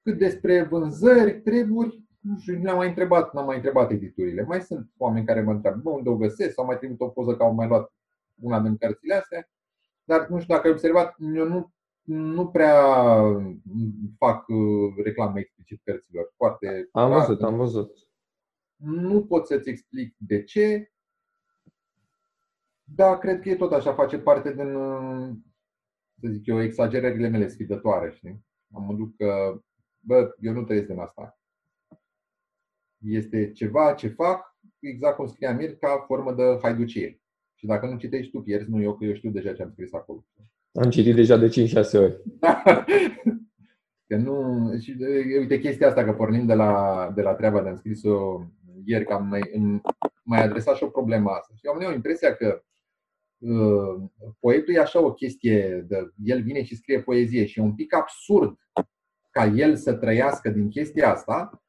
[0.03, 4.41] Cât despre vânzări, treburi, nu știu, ne-am mai întrebat, n-am mai întrebat editurile.
[4.43, 6.53] Mai sunt oameni care mă întreabă, bă, unde o găsesc?
[6.53, 7.93] Sau mai trimit o poză că au mai luat
[8.41, 9.49] una din cărțile astea.
[10.03, 12.95] Dar nu știu dacă ai observat, eu nu, nu prea
[14.17, 16.34] fac uh, reclamă explicit cărților.
[16.36, 18.09] Foarte am văzut, am văzut.
[18.80, 20.92] Nu pot să-ți explic de ce,
[22.84, 24.74] dar cred că e tot așa, face parte din,
[26.20, 28.46] să zic eu, exagerările mele sfidătoare, știi?
[28.74, 29.62] Am mă duc că,
[30.00, 31.39] bă, eu nu trăiesc din asta.
[32.98, 37.22] Este ceva ce fac, exact cum scria Mir, ca formă de haiducie.
[37.56, 39.94] Și dacă nu citești tu, pierzi, nu eu, că eu știu deja ce am scris
[39.94, 40.26] acolo.
[40.74, 41.52] Am citit deja de 5-6
[41.94, 42.22] ori.
[44.08, 44.96] că nu, și
[45.39, 48.46] uite chestia asta, că pornim de la, de la treaba de am scris-o
[48.86, 49.42] ieri că am mai,
[50.24, 51.54] mai adresat și o problemă asta.
[51.56, 52.63] Și am impresia că
[53.38, 57.76] uh, poetul e așa o chestie, de, el vine și scrie poezie și e un
[57.76, 58.58] pic absurd
[59.30, 61.63] ca el să trăiască din chestia asta.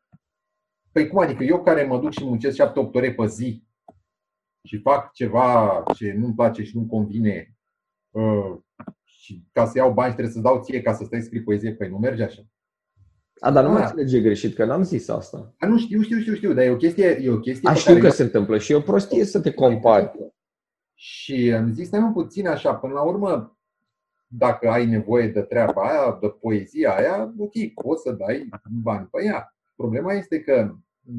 [0.92, 3.64] Păi cum adică eu care mă duc și muncesc 7-8 ore pe zi
[4.68, 7.57] și fac ceva ce nu-mi place și nu convine
[8.11, 8.59] uh,
[9.05, 11.88] și ca să iau bani trebuie să dau ție ca să stai scrii poezie, păi
[11.88, 12.49] nu merge așa.
[13.40, 13.85] A, dar nu mă da.
[13.85, 15.55] înțelege greșit, că n-am zis asta.
[15.59, 17.18] A, nu știu, știu, știu, știu, dar e o chestie...
[17.22, 18.11] E o chestie A, știu că eu...
[18.11, 20.11] se întâmplă și e o prostie să te compari.
[20.94, 23.59] Și am zis, stai puțin așa, până la urmă,
[24.26, 28.48] dacă ai nevoie de treaba aia, de poezia aia, ok, poți să dai
[28.83, 29.55] bani pe ea.
[29.76, 30.74] Problema este că,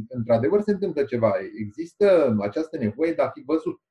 [0.08, 1.34] într-adevăr, se întâmplă ceva.
[1.58, 3.82] Există această nevoie de a fi văzut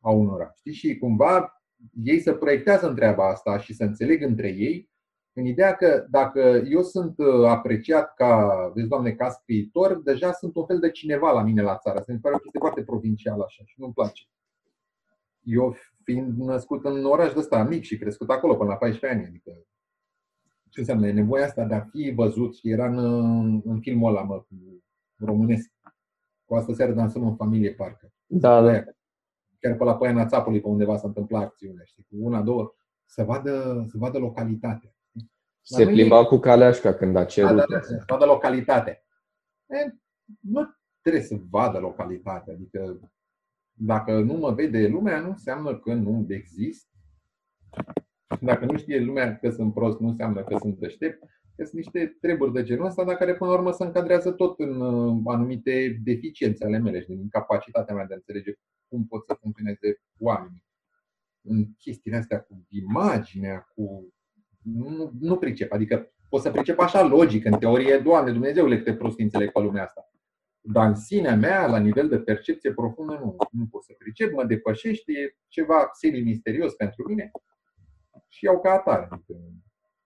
[0.00, 0.52] a unora.
[0.56, 0.72] Știi?
[0.72, 1.62] Și cumva
[2.02, 4.90] ei se proiectează în treaba asta și să înțeleg între ei
[5.36, 10.56] în ideea că dacă eu sunt uh, apreciat ca, vezi, doamne, ca scriitor, deja sunt
[10.56, 11.98] un fel de cineva la mine la țară.
[11.98, 14.22] Asta mi pare o chestie foarte provincială așa și nu-mi place.
[15.42, 19.28] Eu fiind născut în oraș de ăsta mic și crescut acolo până la 14 ani,
[19.28, 19.52] adică
[20.68, 24.44] ce înseamnă nevoia asta de a fi văzut și era în, în filmul ăla, mă,
[25.16, 25.70] românesc.
[26.44, 28.12] Cu asta seară dansăm în familie, parcă.
[28.26, 28.82] Da, da.
[29.58, 33.24] Chiar pe la Păiana Țapului, pe undeva s-a întâmplat acțiunea, știi, cu una, două, să
[33.24, 34.95] vadă, să vadă localitatea.
[35.68, 37.56] Se plimba cu caleașca când a cerut.
[37.56, 39.04] Da, da, da, să vadă localitatea.
[39.66, 39.94] E,
[40.40, 42.52] nu trebuie să vadă localitatea.
[42.52, 43.10] Adică
[43.72, 46.88] dacă nu mă vede lumea, nu înseamnă că nu exist.
[48.40, 51.22] Dacă nu știe lumea că sunt prost, nu înseamnă că sunt deștept.
[51.56, 54.80] Sunt niște treburi de genul ăsta, dar care până la urmă se încadrează tot în
[54.80, 58.52] uh, anumite deficiențe ale mele și din capacitatea mea de a înțelege
[58.88, 60.64] cum pot să funcționeze oamenii.
[61.40, 64.14] În chestiile astea cu imaginea, cu...
[64.72, 65.72] Nu, nu pricep.
[65.72, 69.84] Adică pot să pricep așa logic, în teorie, Doamne Dumnezeule, câte prostii înțeleg pe lumea
[69.84, 70.10] asta.
[70.60, 74.44] Dar în sinea mea, la nivel de percepție profundă, nu, nu pot să pricep, mă
[74.44, 77.30] depășește, e ceva semi-misterios pentru mine
[78.28, 79.08] și iau ca atare.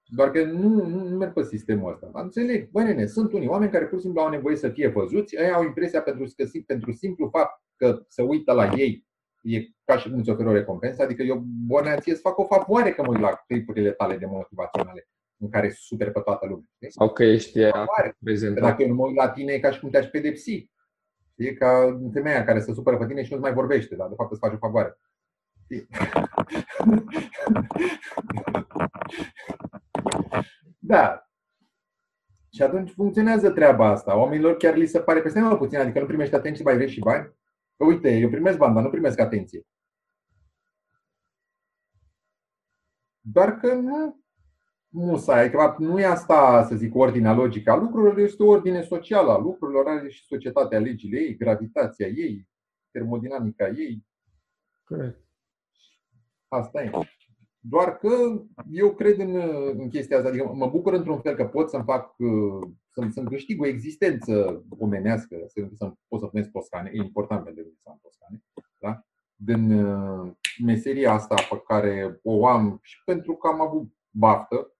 [0.04, 2.10] Doar că nu, nu, nu merg pe sistemul ăsta.
[2.12, 4.88] Dar înțeleg, bă, nene, sunt unii oameni care pur și simplu au nevoie să fie
[4.88, 9.06] văzuți, ei au impresia pentru, că, pentru simplu fapt că se uită la ei,
[9.40, 12.44] e ca și cum îți oferă o recompensă, adică eu, bă, ție îți fac o
[12.44, 16.64] favoare că mă uit la clipurile tale de motivaționale în care super pe toată lumea.
[16.88, 17.60] Sau că ești
[18.24, 18.60] prezent.
[18.60, 20.70] Dacă eu nu mă uit la tine, e ca și cum te-aș pedepsi.
[21.34, 24.30] E ca femeia care se supără pe tine și nu mai vorbește, dar de fapt
[24.30, 24.98] îți face o favoare.
[30.78, 31.24] Da.
[32.52, 34.18] Și atunci funcționează treaba asta.
[34.18, 37.00] Oamenilor chiar li se pare peste mai puțin, adică nu primești atenție, mai vrei și
[37.00, 37.38] bani.
[37.80, 39.66] Că uite, eu primesc bani, dar nu primesc atenție.
[43.20, 44.24] Doar că nu
[44.88, 49.32] musai, adică nu e asta, să zic, ordinea logică a lucrurilor, este o ordine socială
[49.32, 52.48] a lucrurilor, are și societatea legile ei, gravitația ei,
[52.90, 54.06] termodinamica ei.
[54.84, 55.24] Corect.
[56.48, 56.90] Asta e.
[57.62, 59.34] Doar că eu cred în,
[59.78, 62.16] în chestia asta, adică mă bucur într-un fel că pot să-mi fac,
[62.88, 67.62] să, să-mi câștig o existență omenească, să, să pot să punesc poscane, e important pentru
[67.62, 68.44] mine să am poscane,
[68.78, 69.04] da?
[69.34, 70.32] din uh,
[70.64, 74.74] meseria asta pe care o am și pentru că am avut baftă,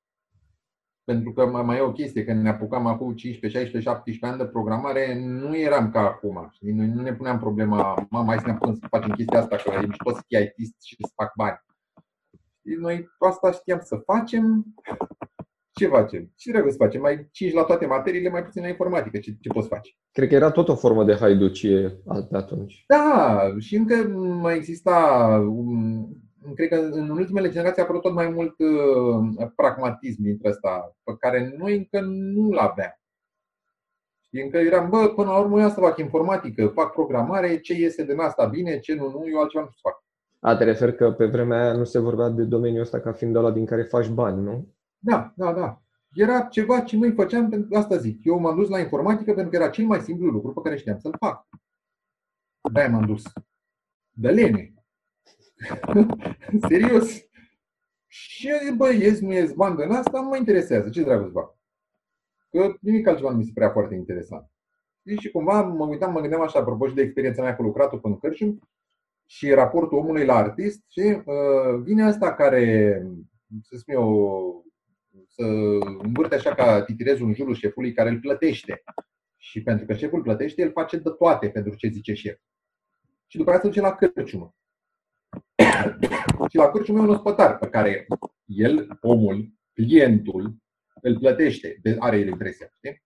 [1.04, 4.52] pentru că mai e o chestie, când ne apucam acum 15, 16, 17 ani de
[4.52, 6.48] programare, nu eram ca acum.
[6.52, 6.72] Știi?
[6.72, 9.70] Noi nu ne puneam problema, mama, hai să ne apucăm să facem chestia asta, că
[9.70, 11.60] e mișto să fii IT și să fac bani.
[12.78, 14.64] Noi asta știam să facem.
[15.72, 16.32] Ce facem?
[16.36, 17.00] Ce trebuie să facem?
[17.00, 19.18] Mai 5 la toate materiile, mai puțin la informatică.
[19.18, 19.90] Ce, ce poți face?
[20.12, 22.84] Cred că era tot o formă de haiducie de atunci.
[22.86, 23.94] Da, și încă
[24.42, 25.26] mai exista
[26.54, 31.16] cred că în ultimele generații a apărut tot mai mult uh, pragmatism dintre ăsta, pe
[31.18, 33.00] care noi încă nu-l aveam.
[34.28, 38.04] Și încă eram, bă, până la urmă eu să fac informatică, fac programare, ce iese
[38.04, 40.04] din asta bine, ce nu, nu, eu altceva nu știu să fac.
[40.42, 43.36] A, te refer că pe vremea aia nu se vorbea de domeniul ăsta ca fiind
[43.36, 44.74] ăla din care faci bani, nu?
[44.98, 45.82] Da, da, da.
[46.12, 48.24] Era ceva ce noi făceam, pentru asta zic.
[48.24, 50.98] Eu m-am dus la informatică pentru că era cel mai simplu lucru pe care știam
[50.98, 51.46] să-l fac.
[52.72, 53.22] de m-am dus.
[54.10, 54.74] De lene.
[56.68, 57.28] Serios.
[58.06, 60.90] Și eu zic, băi, ies, nu ies bani din asta, nu mă interesează.
[60.90, 61.58] Ce dragoste să fac?
[62.50, 64.50] Că nimic altceva nu mi se prea foarte interesant.
[65.18, 68.16] Și cumva mă uitam, mă gândeam așa, apropo și de experiența mea cu lucratul până
[68.16, 68.60] Cârcium
[69.30, 73.02] și raportul omului la artist și uh, vine asta care,
[73.62, 74.64] să spun eu,
[75.26, 75.42] să
[76.02, 78.82] învârte așa ca titirezul în jurul șefului care îl plătește.
[79.36, 82.38] Și pentru că șeful plătește, el face de toate pentru ce zice șef.
[83.26, 84.54] Și după aceea se duce la Cârciumă
[86.50, 88.06] și la cârcium e un ospătar pe care
[88.44, 90.56] el, omul, clientul,
[91.02, 92.70] îl plătește, are el impresia.
[92.76, 93.02] Știi?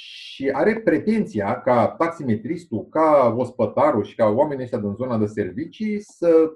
[0.00, 6.00] Și are pretenția ca taximetristul, ca ospătarul și ca oamenii ăștia din zona de servicii
[6.00, 6.52] să,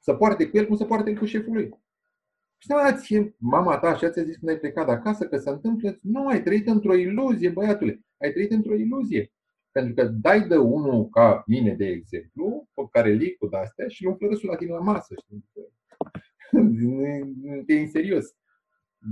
[0.00, 1.68] să poarte cu el cum se poartă el cu șeful lui.
[2.58, 2.68] Și
[3.00, 6.26] ție, mama ta așa ți-a zis când ai plecat de acasă că se întâmplă, nu,
[6.26, 9.32] ai trăit într-o iluzie, băiatule, ai trăit într-o iluzie.
[9.72, 14.06] Pentru că dai de unul ca mine, de exemplu, pe care licul de astea și
[14.06, 15.14] îl râsul la tine la masă.
[15.24, 15.44] Știi?
[17.66, 18.36] Te în serios.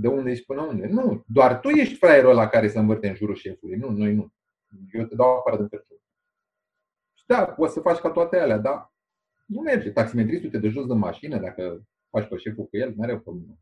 [0.01, 0.87] De unde ești până unde?
[0.87, 1.23] Nu.
[1.27, 3.77] Doar tu ești fraierul la care să învârte în jurul șefului.
[3.77, 4.33] Nu, noi nu.
[4.91, 5.97] Eu te dau afară din cărciun.
[7.13, 8.93] Și da, poți să faci ca toate alea, dar
[9.45, 9.91] nu merge.
[9.91, 13.19] Taximetristul te dă jos de mașină dacă faci pe șeful cu el, nu are o
[13.19, 13.57] problemă.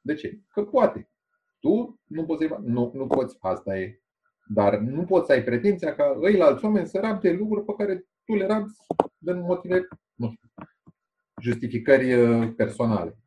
[0.00, 0.40] De ce?
[0.48, 1.10] Că poate.
[1.58, 4.00] Tu nu poți să nu, nu poți, asta e.
[4.48, 8.06] Dar nu poți să ai pretenția ca ei alți oameni să rabde lucruri pe care
[8.24, 8.76] tu le rabzi
[9.18, 10.48] din motive, nu știu,
[11.42, 13.18] justificări uh, personale.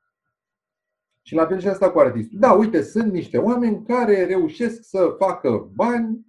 [1.29, 2.39] Și la fel și asta cu artistul.
[2.39, 6.25] Da, uite, sunt niște oameni care reușesc să facă bani,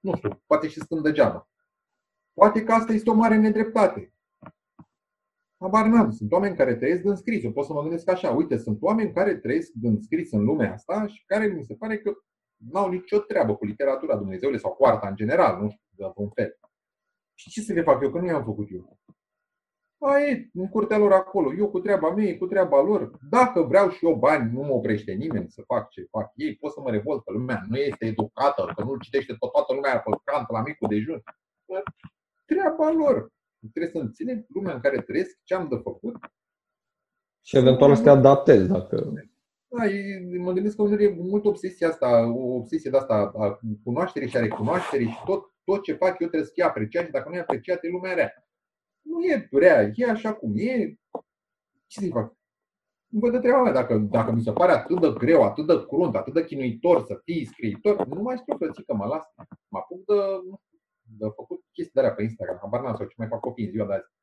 [0.00, 1.48] nu știu, poate și stând degeaba.
[2.32, 4.14] Poate că asta este o mare nedreptate.
[5.58, 6.10] Habar n-am.
[6.10, 7.44] Sunt oameni care trăiesc din scris.
[7.44, 8.30] Eu pot să mă gândesc așa.
[8.30, 11.98] Uite, sunt oameni care trăiesc din scris în lumea asta și care mi se pare
[11.98, 12.12] că
[12.56, 16.30] n-au nicio treabă cu literatura Dumnezeule sau cu arta în general, nu știu, de un
[16.30, 16.58] fel.
[17.34, 18.98] Și ce să le fac eu, că nu i-am făcut eu?
[19.98, 23.10] Ai, în curtea lor acolo, eu cu treaba mea, cu treaba lor.
[23.30, 26.72] Dacă vreau și eu bani, nu mă oprește nimeni să fac ce fac ei, pot
[26.72, 27.62] să mă revolt pe lumea.
[27.68, 31.22] Nu este educată, că nu citește tot, toată lumea pe cant la micul dejun.
[32.44, 33.32] Treaba lor.
[33.72, 36.16] Trebuie să înțeleg lumea în care trăiesc, ce am de făcut.
[37.44, 39.12] Și eventual să te adaptezi dacă
[39.68, 39.82] Da,
[40.38, 44.36] mă gândesc că uneori e mult obsesia asta, o obsesie de asta a cunoașterii și
[44.36, 47.34] a recunoașterii și tot, tot ce fac eu trebuie să fie apreciat și dacă nu
[47.34, 48.47] e apreciat e lumea rea.
[49.18, 50.94] Nu e rea, e așa cum e.
[51.86, 52.36] Ce să fac?
[53.06, 53.72] Nu văd de treaba mea.
[53.72, 57.20] Dacă, dacă mi se pare atât de greu, atât de crunt, atât de chinuitor să
[57.24, 59.24] fii scriitor, nu mai scriu frățică, mă las.
[59.68, 60.14] Mă apuc de,
[61.18, 63.86] de făcut chestii de pe Instagram, habar n-am sau ce mai fac copii în ziua
[63.86, 64.16] de azi.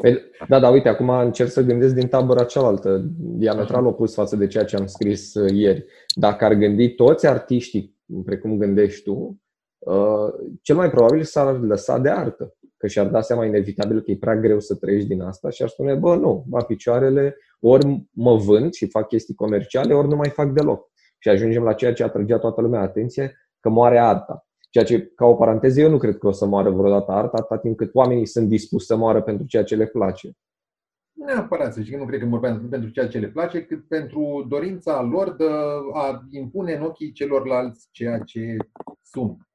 [0.00, 0.18] Păi,
[0.48, 4.64] da, da, uite, acum încerc să gândesc din tabăra cealaltă, diametral opus față de ceea
[4.64, 5.84] ce am scris uh, ieri.
[6.14, 9.40] Dacă ar gândi toți artiștii, precum gândești tu,
[9.78, 10.28] uh,
[10.62, 14.36] cel mai probabil s-ar lăsa de artă, că și-ar da seama inevitabil că e prea
[14.36, 18.72] greu să trăiești din asta și ar spune, bă, nu, ba picioarele, ori mă vând
[18.72, 20.90] și fac chestii comerciale, ori nu mai fac deloc.
[21.18, 24.46] Și ajungem la ceea ce atrăgea toată lumea atenție, că moare arta.
[24.70, 27.58] Ceea ce, ca o paranteză, eu nu cred că o să moară vreodată arta, atâta
[27.58, 30.30] timp cât oamenii sunt dispuși să moară pentru ceea ce le place.
[31.12, 32.40] Nu neapărat să zic, nu cred că mor
[32.70, 35.44] pentru ceea ce le place, cât pentru dorința lor de
[35.92, 38.56] a impune în ochii celorlalți ceea ce
[39.02, 39.49] sunt.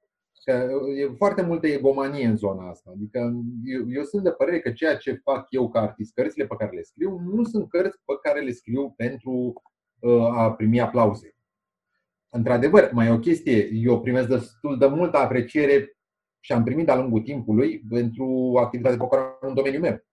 [0.45, 2.91] Că e foarte multă egomanie în zona asta.
[2.93, 3.19] Adică
[3.63, 6.71] eu, eu sunt de părere că ceea ce fac eu ca artist, cărțile pe care
[6.75, 9.53] le scriu, nu sunt cărți pe care le scriu pentru
[9.99, 11.35] uh, a primi aplauze
[12.35, 15.97] într-adevăr, mai e o chestie, eu primesc destul de multă apreciere
[16.39, 20.05] și am primit de-a lungul timpului pentru activitatea pe care am în domeniul meu.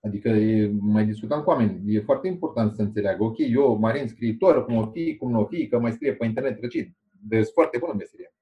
[0.00, 1.94] Adică e, mai discutam cu oameni.
[1.94, 3.24] E foarte important să înțeleagă.
[3.24, 6.24] Ok, eu, marin scriitor, cum o fi, cum nu o fi, că mai scrie pe
[6.24, 6.96] internet răcit.
[7.28, 8.35] Deci foarte bună meserie.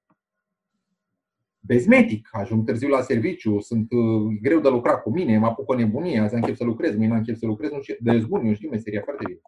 [1.67, 5.75] Bezmetic, ajung târziu la serviciu, sunt uh, greu de lucrat cu mine, mă apuc o
[5.75, 8.47] nebunie, azi am chef să lucrez, mâine am chef să lucrez, nu știu, deci bun,
[8.47, 9.41] eu știu meseria foarte bine.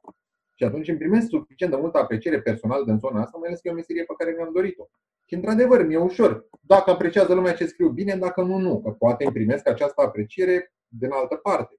[0.55, 3.69] Și atunci îmi primesc suficient de multă apreciere personală din zona asta, mai ales că
[3.69, 4.89] e o meserie pe care mi-am dorit-o.
[5.25, 6.49] Și într-adevăr, mi-e ușor.
[6.61, 8.81] Dacă apreciază lumea ce scriu bine, dacă nu, nu.
[8.81, 11.75] Că poate îmi primesc această apreciere din altă parte.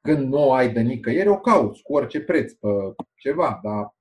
[0.00, 2.68] Când nu o ai de nicăieri, o cauți cu orice preț pe
[3.14, 3.94] ceva, dar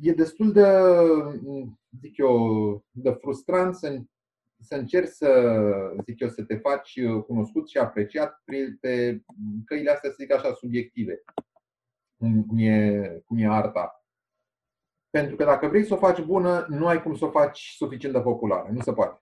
[0.00, 0.66] e destul de,
[2.00, 3.98] zic eu, de frustrant să,
[4.60, 5.52] să încerci să,
[6.04, 9.20] zic eu, să te faci cunoscut și apreciat pe
[9.64, 11.22] căile astea, să zic așa, subiective
[12.18, 14.04] cum e, cum e arta.
[15.10, 18.14] Pentru că dacă vrei să o faci bună, nu ai cum să o faci suficient
[18.14, 18.68] de populară.
[18.72, 19.20] Nu se poate.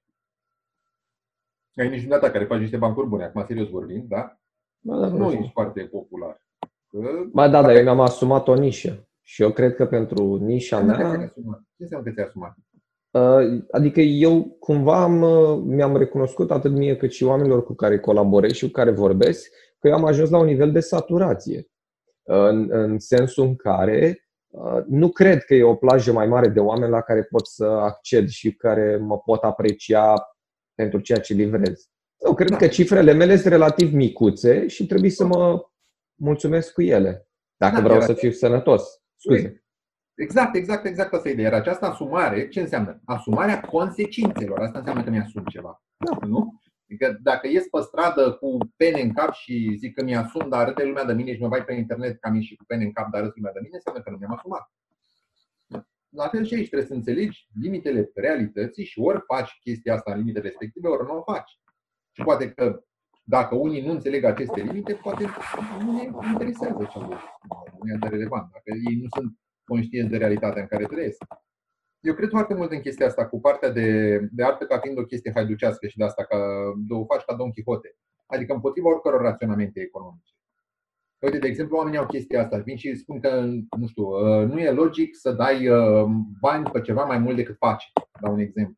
[1.76, 4.38] Ai nici data care faci niște bancuri bune, acum serios vorbind, da?
[4.80, 6.42] Ba, da nu ești foarte popular.
[7.32, 9.08] Ba da, dar eu mi-am asumat o nișă.
[9.26, 10.96] Și eu cred că pentru nișa Ce mea...
[11.76, 12.54] Ce înseamnă că ți-ai asumat?
[13.10, 17.98] Uh, adică eu cumva am, uh, mi-am recunoscut atât mie cât și oamenilor cu care
[17.98, 21.68] colaborez și cu care vorbesc că eu am ajuns la un nivel de saturație
[22.22, 26.60] în, în sensul în care uh, nu cred că e o plajă mai mare de
[26.60, 30.14] oameni la care pot să acced și care mă pot aprecia
[30.74, 31.88] pentru ceea ce livrez.
[32.26, 32.56] Eu cred da.
[32.56, 35.68] că cifrele mele sunt relativ micuțe și trebuie să mă
[36.14, 39.03] mulțumesc cu ele, dacă da, vreau să fiu sănătos.
[39.24, 39.64] Scuze.
[40.14, 41.50] Exact, exact, exact asta e ideea.
[41.50, 43.00] Iar această asumare, ce înseamnă?
[43.04, 44.58] Asumarea consecințelor.
[44.58, 45.82] Asta înseamnă că mi-asum ceva.
[45.96, 46.26] Da.
[46.26, 46.60] Nu?
[46.88, 50.84] Adică dacă ies pe stradă cu pene în cap și zic că mi-asum, dar arăte
[50.84, 53.10] lumea de mine și mă vai pe internet că am ieșit cu pene în cap,
[53.10, 54.72] dar arăt lumea de mine, înseamnă că nu mi-am asumat.
[56.08, 60.18] La fel și aici trebuie să înțelegi limitele realității și ori faci chestia asta în
[60.18, 61.58] limitele respective, ori nu o faci.
[62.12, 62.84] Și poate că
[63.24, 65.24] dacă unii nu înțeleg aceste limite, poate
[65.84, 68.50] nu ne interesează ce nu e de relevant.
[68.52, 71.24] Dacă ei nu sunt conștienți de realitatea în care trăiesc
[72.04, 75.04] eu cred foarte mult în chestia asta cu partea de, de artă ca fiind o
[75.04, 76.36] chestie haiducească și de asta, că
[76.88, 77.96] o faci ca Don Quixote.
[78.26, 80.32] Adică împotriva oricăror raționamente economice.
[81.18, 82.56] Uite, de exemplu, oamenii au chestia asta.
[82.58, 83.40] Vin și spun că,
[83.78, 86.04] nu știu, uh, nu e logic să dai uh,
[86.40, 87.92] bani pe ceva mai mult decât faci.
[88.20, 88.76] Dau un exemplu.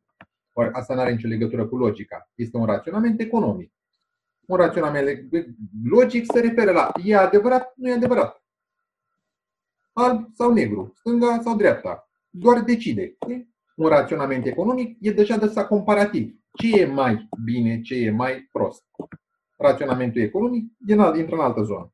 [0.53, 2.29] Or, asta nu are nicio legătură cu logica.
[2.35, 3.73] Este un raționament economic.
[4.47, 5.29] Un raționament
[5.83, 8.43] logic se referă la e adevărat, nu e adevărat.
[9.93, 13.17] Alb sau negru, stânga sau dreapta, doar decide.
[13.75, 16.35] Un raționament economic e deja de sa comparativ.
[16.53, 18.83] Ce e mai bine, ce e mai prost.
[19.55, 20.71] Raționamentul economic
[21.17, 21.91] intră în altă zonă.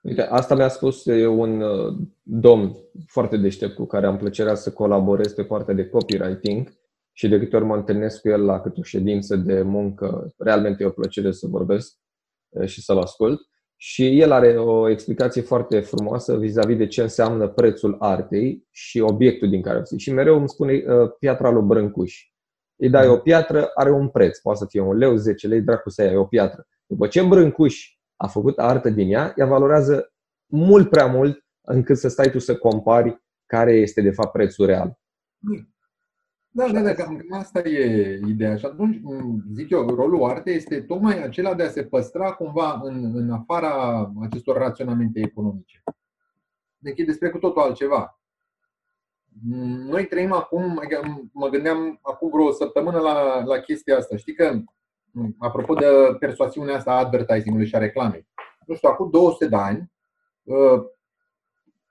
[0.00, 5.32] Uite, asta mi-a spus un uh, domn foarte deștept cu care am plăcerea să colaborez
[5.32, 6.72] pe partea de copywriting
[7.18, 10.82] și de câte ori mă întâlnesc cu el la câte o ședință de muncă, realmente
[10.82, 11.96] e o plăcere să vorbesc
[12.48, 13.40] uh, și să-l ascult.
[13.76, 19.48] Și el are o explicație foarte frumoasă vis-a-vis de ce înseamnă prețul artei și obiectul
[19.48, 19.98] din care o ții.
[19.98, 22.24] Și mereu îmi spune uh, piatra lui Brâncuș.
[22.76, 24.38] Îi dai o piatră, are un preț.
[24.38, 26.66] Poate să fie un leu, 10 lei, dracu să ai o piatră.
[26.86, 30.12] După ce Brâncuș a făcut artă din ea, ea valorează
[30.46, 34.98] mult prea mult încât să stai tu să compari care este de fapt prețul real.
[36.56, 38.56] Da, da, da, cam asta e ideea.
[38.56, 39.00] Și atunci,
[39.52, 44.12] zic eu, rolul artei este tocmai acela de a se păstra cumva în, în afara
[44.22, 45.82] acestor raționamente economice.
[46.78, 48.20] Deci e despre cu totul altceva.
[49.88, 54.16] Noi trăim acum, adică mă gândeam acum vreo săptămână la, la chestia asta.
[54.16, 54.60] Știi că,
[55.38, 55.86] apropo de
[56.18, 58.28] persoasiunea asta a advertisingului și a reclamei,
[58.66, 59.92] nu știu, acum 200 de ani,
[60.42, 60.84] uh,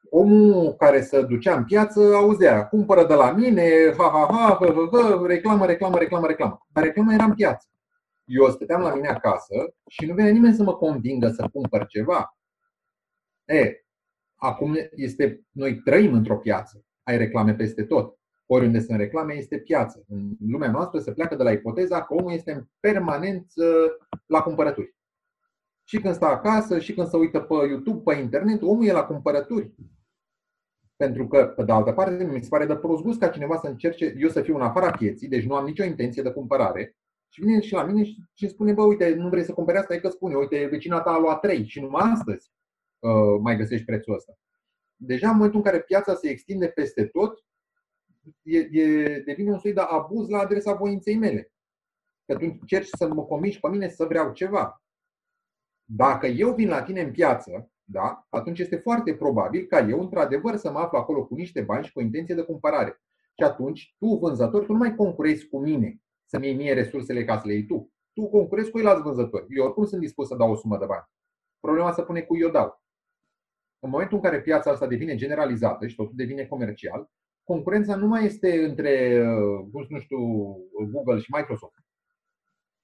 [0.09, 4.75] omul care se ducea în piață auzea, cumpără de la mine, ha, ha, ha, ha,
[4.91, 6.65] ha, ha reclamă, reclamă, reclamă, reclamă.
[6.73, 7.67] Dar reclama era în piață.
[8.25, 12.37] Eu stăteam la mine acasă și nu venea nimeni să mă convingă să cumpăr ceva.
[13.45, 13.85] E,
[14.35, 16.85] acum este, noi trăim într-o piață.
[17.03, 18.17] Ai reclame peste tot.
[18.45, 20.03] Oriunde sunt reclame, este piață.
[20.07, 23.65] În lumea noastră se pleacă de la ipoteza că omul este în permanență
[24.25, 24.95] la cumpărături.
[25.83, 29.03] Și când stă acasă, și când se uită pe YouTube, pe internet, omul e la
[29.03, 29.73] cumpărături.
[30.95, 33.67] Pentru că, pe de altă parte, mi se pare de prost gust ca cineva să
[33.67, 36.95] încerce eu să fiu în afara pieții, deci nu am nicio intenție de cumpărare,
[37.35, 39.93] și vine și la mine și spune, bă, uite, nu vrei să cumperi asta?
[39.93, 42.51] E că spune, uite, vecina ta a luat 3 și numai astăzi
[42.99, 44.37] uh, mai găsești prețul ăsta.
[44.95, 47.45] Deja în momentul în care piața se extinde peste tot,
[48.41, 51.51] e, e, devine un soi de abuz la adresa voinței mele.
[52.25, 54.83] Că tu încerci să mă convingi pe mine să vreau ceva.
[55.83, 60.55] Dacă eu vin la tine în piață, da, atunci este foarte probabil ca eu, într-adevăr,
[60.55, 63.01] să mă aflu acolo cu niște bani și cu o intenție de cumpărare.
[63.37, 67.39] Și atunci, tu, vânzător, tu nu mai concurezi cu mine să-mi iei mie resursele ca
[67.39, 67.93] să le iei tu.
[68.13, 69.45] Tu concurezi cu alți vânzători.
[69.49, 71.05] Eu oricum sunt dispus să dau o sumă de bani.
[71.59, 72.83] Problema se pune cu eu dau.
[73.79, 77.11] În momentul în care piața asta devine generalizată și totul devine comercial,
[77.43, 79.21] concurența nu mai este între,
[79.71, 80.17] uh, nu știu,
[80.91, 81.73] Google și Microsoft.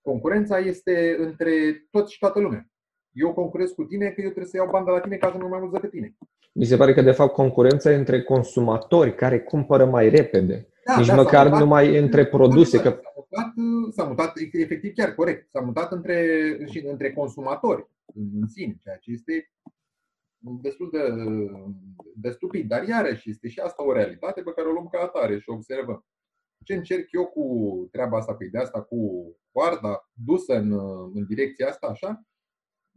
[0.02, 2.71] Concurența este între toți și toată lumea.
[3.12, 5.48] Eu concurez cu tine că eu trebuie să iau banda la tine ca să nu
[5.48, 6.16] mai mult decât tine.
[6.54, 10.68] Mi se pare că, de fapt, concurența e între consumatori care cumpără mai repede.
[10.86, 12.82] Da, Nici da, măcar mutat, numai între produse.
[12.82, 12.90] Că...
[12.90, 13.54] S-a, mutat,
[13.92, 19.12] s-a mutat, efectiv chiar corect, s-a mutat între, și între consumatori în sine, ceea ce
[19.12, 19.52] este
[20.62, 21.00] destul de,
[22.16, 22.68] de stupid.
[22.68, 25.54] Dar iarăși este și asta o realitate pe care o luăm ca atare și o
[25.54, 26.06] observăm.
[26.64, 27.44] Ce încerc eu cu
[27.92, 28.98] treaba asta, pe ideea asta cu
[29.52, 30.72] guarda dusă în,
[31.14, 32.26] în direcția asta, așa,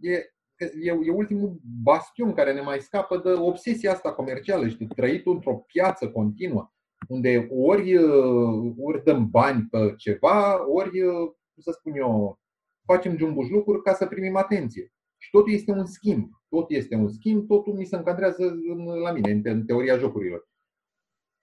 [0.00, 0.12] e,
[0.56, 4.68] e, e ultimul bastion care ne mai scapă de obsesia asta comercială.
[4.68, 6.68] Știi, trăit într-o piață continuă
[7.08, 7.96] unde ori,
[8.78, 11.00] ori dăm bani pe ceva, ori,
[11.54, 12.38] cum să spun eu,
[12.84, 14.92] facem jumbuș lucruri ca să primim atenție.
[15.18, 16.30] Și totul este un schimb.
[16.48, 18.54] Tot este un schimb, totul mi se încadrează
[19.02, 20.48] la mine, în teoria jocurilor.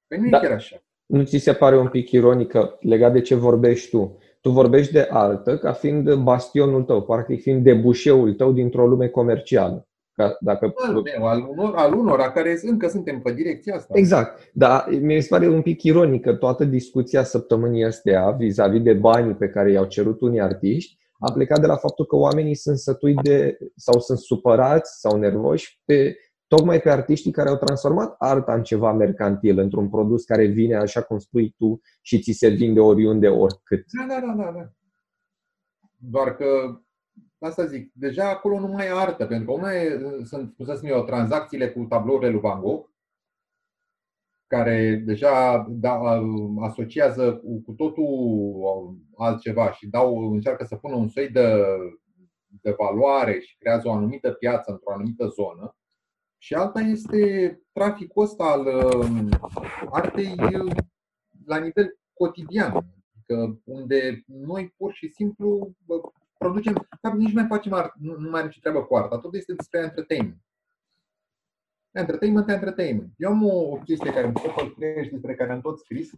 [0.07, 0.37] Păi nu da.
[0.37, 0.83] e chiar așa.
[1.05, 4.17] Nu ți se pare un pic ironică legat de ce vorbești tu?
[4.41, 9.85] Tu vorbești de altă ca fiind bastionul tău, practic fiind debușeul tău dintr-o lume comercială.
[10.13, 10.73] Ca dacă...
[10.75, 13.93] Al, al, unor, al unora care încă suntem pe direcția asta.
[13.97, 14.51] Exact.
[14.53, 19.49] Dar mi se pare un pic ironică toată discuția săptămânii astea vis-a-vis de banii pe
[19.49, 23.57] care i-au cerut unii artiști a plecat de la faptul că oamenii sunt sătui de
[23.75, 26.15] sau sunt supărați sau nervoși pe
[26.55, 31.01] tocmai pe artiștii care au transformat arta în ceva mercantil, într-un produs care vine așa
[31.01, 33.85] cum spui tu și ți se vinde oriunde, oricât.
[33.91, 34.51] Da, da, da, da.
[34.51, 34.71] da.
[35.97, 36.45] Doar că
[37.39, 40.73] asta zic, deja acolo nu mai e artă, pentru că una e, sunt, cum să
[40.73, 42.89] spun eu, tranzacțiile cu tablourile lui Van Gogh,
[44.47, 45.99] care deja da,
[46.61, 48.05] asociază cu, cu totul
[49.17, 51.65] altceva și dau, încearcă să pună un soi de,
[52.47, 55.75] de valoare și creează o anumită piață într-o anumită zonă.
[56.43, 59.29] Și alta este traficul ăsta al um,
[59.91, 60.35] artei
[61.45, 62.71] la nivel cotidian,
[63.15, 65.75] adică unde noi pur și simplu
[66.37, 69.17] producem, dar nici nu mai facem artă, nu, nu mai are ce treabă cu arta,
[69.17, 70.41] tot este despre entertainment.
[71.91, 73.13] Entertainment, entertainment.
[73.17, 74.73] Eu am o chestie care îmi
[75.03, 76.11] și despre care am tot scris.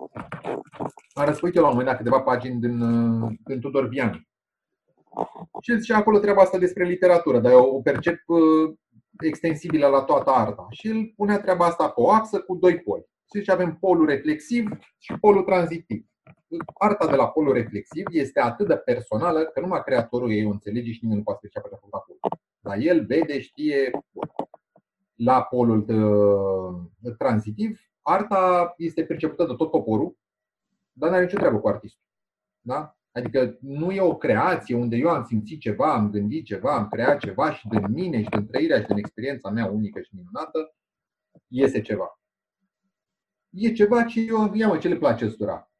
[1.13, 2.79] Am răspundit eu la un moment dat câteva pagini din,
[3.45, 4.27] din Tudor Vian.
[5.61, 8.73] Și el zicea acolo treaba asta despre literatură, dar eu o percep uh,
[9.19, 10.67] extensibilă la toată arta.
[10.69, 13.05] Și el punea treaba asta pe o axă cu doi poli.
[13.31, 16.07] Și zice avem polul reflexiv și polul tranzitiv
[16.73, 20.91] arta de la polul reflexiv este atât de personală că numai creatorul ei o înțelege
[20.91, 22.17] și nimeni nu poate să ce a făcut acolo.
[22.59, 23.91] Dar el vede, știe
[25.15, 30.17] la polul uh, tranzitiv, arta este percepută de tot poporul,
[30.91, 32.03] dar nu are nicio treabă cu artistul.
[32.61, 32.97] Da?
[33.13, 37.19] Adică nu e o creație unde eu am simțit ceva, am gândit ceva, am creat
[37.19, 40.75] ceva și din mine și din trăirea și din experiența mea unică și minunată
[41.47, 42.19] iese ceva.
[43.49, 45.71] E ceva ce eu am, ia mă, ce le place ăstora.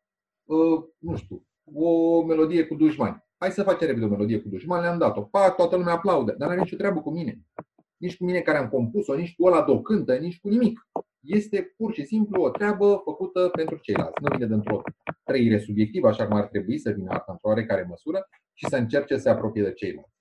[0.44, 3.24] Uh, nu știu, o melodie cu dușmani.
[3.38, 5.22] Hai să facem repede o melodie cu dușmani, le-am dat-o.
[5.22, 7.40] Pa, toată lumea aplaudă, dar nu are nicio treabă cu mine.
[7.98, 10.88] Nici cu mine care am compus-o, nici cu ăla de o cântă, nici cu nimic.
[11.24, 14.22] Este pur și simplu o treabă făcută pentru ceilalți.
[14.22, 14.82] Nu vine dintr-o
[15.24, 19.16] trăire subiectivă, așa cum ar trebui să vină arta într-o oarecare măsură și să încerce
[19.16, 20.12] să se apropie de ceilalți.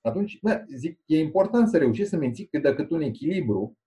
[0.00, 3.78] Atunci, bă, zic, e important să reușești să menții cât de cât un echilibru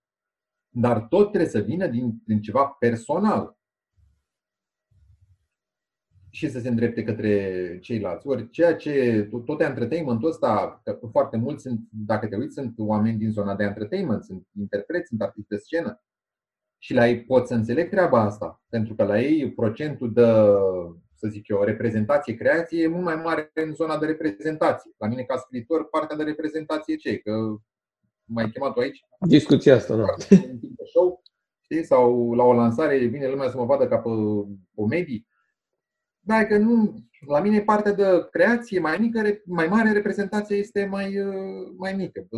[0.68, 3.56] Dar tot trebuie să vină din, din ceva personal
[6.30, 8.26] și să se îndrepte către ceilalți.
[8.26, 13.18] Ori ceea ce, tot entertainmentul ăsta, că foarte mulți sunt, dacă te uiți, sunt oameni
[13.18, 16.00] din zona de entertainment, sunt interpreți, sunt artiști de scenă.
[16.86, 20.22] Și la ei pot să înțeleg treaba asta, pentru că la ei procentul de,
[21.14, 24.90] să zic eu, reprezentație, creație e mult mai mare în zona de reprezentație.
[24.98, 27.32] La mine, ca scriitor, partea de reprezentație ce Că
[28.24, 29.04] mai chemat aici?
[29.20, 30.04] Discuția asta, nu.
[30.92, 31.22] Show,
[31.60, 31.84] știi?
[31.84, 34.10] Sau la o lansare vine lumea să mă vadă ca pe
[34.74, 35.26] comedii.
[36.20, 36.94] Dar că nu,
[37.26, 41.18] la mine partea de creație mai mică, mai mare, reprezentația este mai,
[41.76, 42.28] mai mică.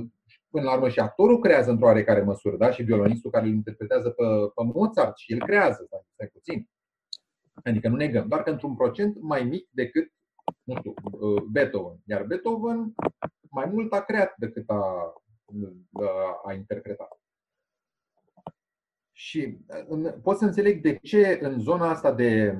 [0.50, 2.70] Până la urmă și actorul creează într-o oarecare măsură, da?
[2.70, 4.24] și violonistul care îl interpretează pe,
[4.54, 6.68] pe Mozart și el creează, stai, stai puțin.
[7.64, 10.12] Adică nu negăm, doar că într-un procent mai mic decât,
[10.62, 10.94] nu știu,
[11.50, 12.00] Beethoven.
[12.04, 12.94] Iar Beethoven
[13.50, 15.12] mai mult a creat decât a,
[16.44, 17.20] a interpretat.
[19.12, 19.58] Și
[20.22, 22.58] pot să înțeleg de ce în zona asta de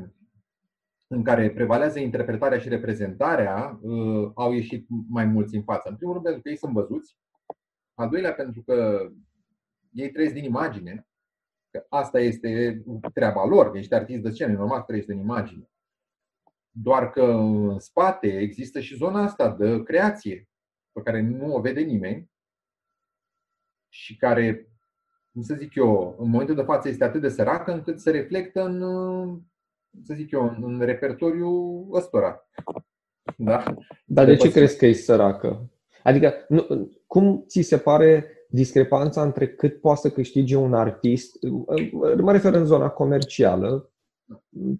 [1.11, 5.89] în care prevalează interpretarea și reprezentarea, uh, au ieșit mai mulți în față.
[5.89, 7.17] În primul rând, pentru că ei sunt văzuți.
[7.99, 9.09] Al doilea, pentru că
[9.91, 11.07] ei trăiesc din imagine.
[11.71, 12.83] Că asta este
[13.15, 15.71] treaba lor, ești artist de scenă, normal trăiești din imagine.
[16.71, 20.49] Doar că în spate există și zona asta de creație,
[20.93, 22.31] pe care nu o vede nimeni
[23.89, 24.73] și care,
[25.33, 28.65] cum să zic eu, în momentul de față este atât de săracă încât se reflectă
[28.65, 28.81] în
[30.03, 31.51] să zic eu, în repertoriu
[31.93, 32.49] ăstora.
[33.37, 33.75] Da?
[34.05, 35.71] Dar de ce crezi că e săracă?
[36.03, 41.37] Adică, nu, cum ți se pare discrepanța între cât poate să câștige un artist?
[42.17, 43.93] Mă refer în zona comercială,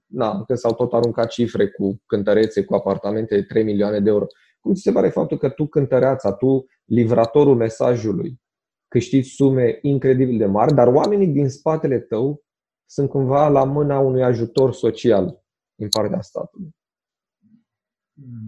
[0.07, 4.27] na, că s-au tot aruncat cifre cu cântărețe, cu apartamente de 3 milioane de euro.
[4.61, 8.41] Cum ți se pare faptul că tu cântăreața, tu livratorul mesajului,
[8.89, 12.43] câștigi sume incredibil de mari, dar oamenii din spatele tău
[12.91, 15.43] sunt cumva la mâna unui ajutor social
[15.75, 16.71] din partea statului.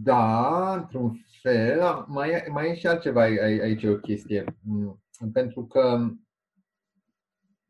[0.02, 1.12] Da, într-un
[1.42, 2.04] fel.
[2.06, 4.44] Mai e, mai e și altceva aici, o chestie.
[4.62, 6.10] Mm, pentru că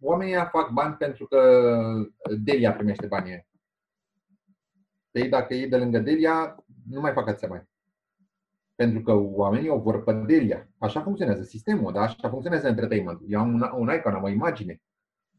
[0.00, 1.72] oamenii fac bani pentru că
[2.42, 3.48] Delia primește banii.
[5.10, 7.68] Ei, dacă ei de lângă Delia, nu mai fac atâția bani.
[8.74, 10.68] Pentru că oamenii o vor pe Delia.
[10.78, 12.00] Așa funcționează sistemul, da?
[12.00, 13.20] așa funcționează entertainment.
[13.26, 14.80] Eu am un, un icon, am o imagine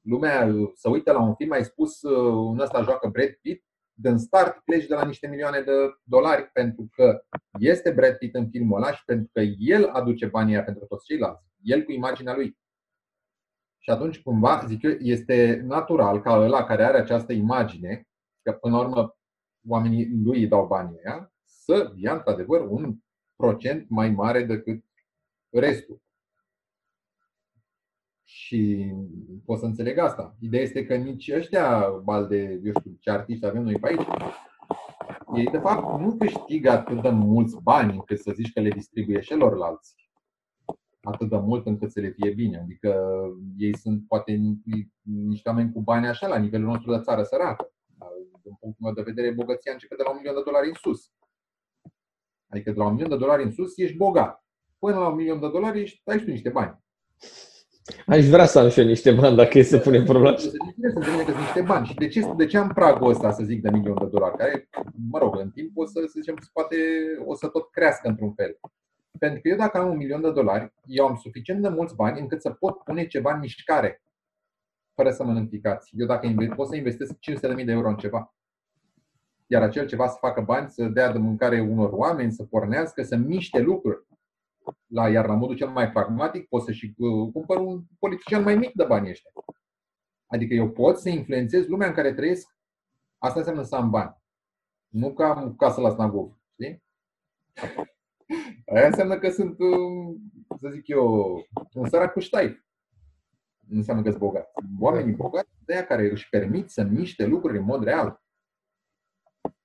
[0.02, 3.66] lumea uh, să uită la un film, ai spus, uh, un ăsta joacă Brad Pitt,
[3.94, 5.72] din start pleci de la niște milioane de
[6.04, 7.26] dolari pentru că
[7.60, 11.44] este Brad Pitt în filmul ăla și pentru că el aduce banii pentru toți ceilalți.
[11.62, 12.60] El cu imaginea lui.
[13.84, 18.08] Și atunci, cumva, zic eu, este natural ca ăla care are această imagine,
[18.42, 19.16] că până la urmă
[19.68, 22.98] oamenii lui îi dau banii aia, să ia într-adevăr un
[23.36, 24.84] procent mai mare decât
[25.50, 26.02] restul.
[28.34, 28.92] Și
[29.46, 30.36] pot să înțeleg asta.
[30.40, 34.08] Ideea este că nici ăștia, bal de, eu știu, ce artiști avem noi pe aici,
[35.36, 39.20] ei de fapt nu câștigă atât de mulți bani încât să zici că le distribuie
[39.20, 39.96] celorlalți
[41.02, 42.60] atât de mult încât să le fie bine.
[42.60, 43.12] Adică
[43.58, 44.40] ei sunt poate
[45.04, 47.74] niște oameni cu bani așa la nivelul nostru de țară săracă.
[48.42, 51.12] Din punctul meu de vedere, bogăția începe de la un milion de dolari în sus.
[52.50, 54.46] Adică de la un milion de dolari în sus ești bogat.
[54.80, 56.80] Până la un milion de dolari ești, ai și tu niște bani.
[58.08, 60.38] Aș vrea să am și eu niște bani dacă e să punem problema.
[60.38, 60.52] Să
[60.96, 61.86] înțelegem că sunt niște bani.
[61.86, 64.38] Și de ce, de ce am pragul ăsta, să zic, de milion de dolari?
[64.38, 64.70] Care,
[65.10, 66.76] mă rog, în timp o să, să zicem, poate
[67.26, 68.60] o să tot crească într-un fel.
[69.20, 72.20] Pentru că eu dacă am un milion de dolari, eu am suficient de mulți bani
[72.20, 74.02] încât să pot pune ceva în mișcare,
[74.96, 75.92] fără să mănânc picați.
[75.98, 78.36] Eu dacă invest, pot să investesc 500.000 de euro în ceva.
[79.48, 83.16] Iar acel ceva să facă bani, să dea de mâncare unor oameni, să pornească, să
[83.16, 84.06] miște lucruri
[84.92, 88.56] la, iar la modul cel mai pragmatic poți să și uh, cumpăr un politician mai
[88.56, 89.32] mic de bani ăștia.
[90.26, 92.56] Adică eu pot să influențez lumea în care trăiesc.
[93.18, 94.16] Asta înseamnă să am bani.
[94.88, 96.38] Nu ca am casă la Snagov.
[96.54, 96.84] Știi?
[98.74, 100.16] Aia înseamnă că sunt, uh,
[100.60, 101.36] să zic eu,
[101.74, 102.60] un sărac cu ștaif.
[103.68, 104.52] Nu înseamnă că sunt bogat.
[104.80, 108.22] Oamenii bogați de aia care își permit să miște lucruri în mod real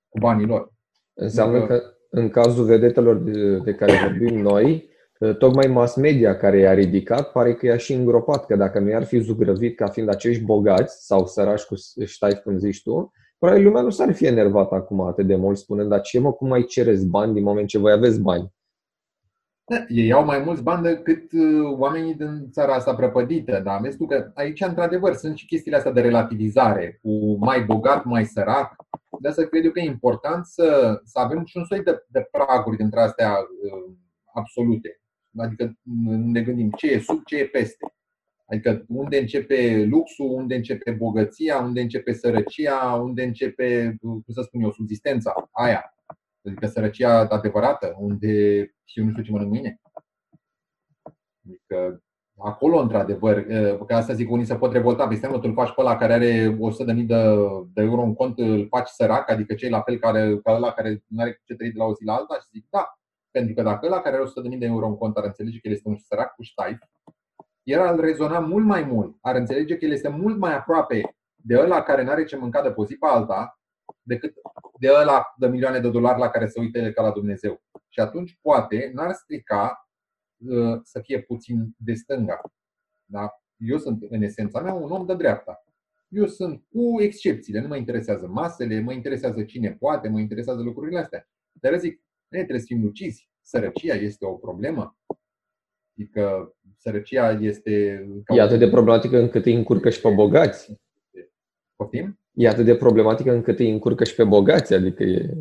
[0.09, 0.73] cu banii lor.
[1.13, 4.89] Înseamnă că în cazul vedetelor de, de care vorbim noi,
[5.37, 9.03] tocmai mass media care i-a ridicat, pare că i-a și îngropat, că dacă nu i-ar
[9.03, 13.81] fi zugrăvit ca fiind acești bogați sau sărași cu ștai cum zici tu, probabil lumea
[13.81, 17.07] nu s-ar fi enervat acum atât de mult spunând, dar ce mă, cum mai cereți
[17.07, 18.55] bani din moment ce voi aveți bani?
[19.69, 23.97] Da, ei au mai mulți bani decât uh, oamenii din țara asta prăpădită, dar vezi
[23.97, 28.75] tu că aici, într-adevăr, sunt și chestiile astea de relativizare, cu mai bogat, mai sărac.
[29.19, 32.27] De asta cred eu că e important să, să avem și un soi de, de
[32.31, 33.93] praguri dintre astea uh,
[34.33, 35.01] absolute.
[35.37, 37.91] Adică ne gândim ce e sub, ce e peste.
[38.45, 44.61] Adică unde începe luxul, unde începe bogăția, unde începe sărăcia, unde începe, cum să spun
[44.61, 45.93] eu, subzistența aia.
[46.45, 49.81] Adică sărăcia adevărată, unde și eu nu știu ce mănânc mâine.
[51.45, 52.01] Adică
[52.37, 53.45] acolo, într-adevăr,
[53.87, 56.13] că asta zic, unii se pot revolta, pe seama, tu îl faci pe ăla care
[56.13, 57.05] are 100.000 de,
[57.73, 61.03] de euro în cont, îl faci sărac, adică cei la fel care, ca ăla care
[61.07, 62.96] nu are ce trăi de la o zi la alta și zic, da,
[63.37, 65.73] pentru că dacă ăla care are 100.000 de euro în cont ar înțelege că el
[65.73, 66.77] este un sărac cu ștaif,
[67.63, 71.59] el ar rezona mult mai mult, ar înțelege că el este mult mai aproape de
[71.59, 73.59] ăla care nu are ce mânca de pe zi pe alta,
[74.01, 74.33] decât
[74.79, 77.61] de ăla de milioane de dolari la care se uită el ca la Dumnezeu.
[77.89, 79.89] Și atunci, poate, n-ar strica
[80.37, 82.41] uh, să fie puțin de stânga.
[83.05, 83.29] Da?
[83.57, 85.63] Eu sunt, în esența mea, un om de dreapta.
[86.07, 90.99] Eu sunt cu excepțiile, nu mă interesează masele, mă interesează cine poate, mă interesează lucrurile
[90.99, 91.29] astea.
[91.51, 93.29] Dar zic, ne trebuie să fim lucizi.
[93.41, 94.97] Sărăcia este o problemă.
[95.97, 98.05] Adică sărăcia este...
[98.27, 100.75] E atât de problematică încât îi încurcă și pe bogați.
[101.75, 102.19] Poftim?
[102.31, 105.33] E atât de problematică încât îi încurcă și pe bogați, adică e...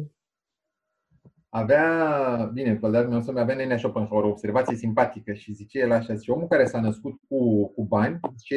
[1.49, 6.15] Avea, bine, colegul meu să avea Nenea Schopenhauer o observație simpatică și zice el așa,
[6.15, 8.57] zice, omul care s-a născut cu, cu bani, zice,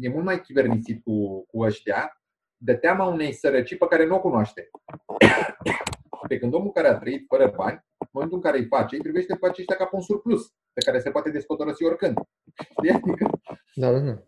[0.00, 2.22] e mult mai chivernisit cu, cu ăștia,
[2.56, 4.70] de teama unei sărăcii pe care nu o cunoaște.
[6.30, 9.02] Pe când omul care a trăit fără bani, în momentul în care îi face, îi
[9.02, 12.18] privește pe aceștia ca pe un surplus, pe care se poate descotorosi oricând.
[12.70, 12.90] Știi?
[12.90, 13.30] Adică...
[13.74, 14.22] Da, da, da.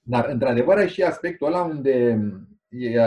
[0.00, 2.20] Dar, într-adevăr, ai și aspectul ăla unde
[2.68, 3.00] e,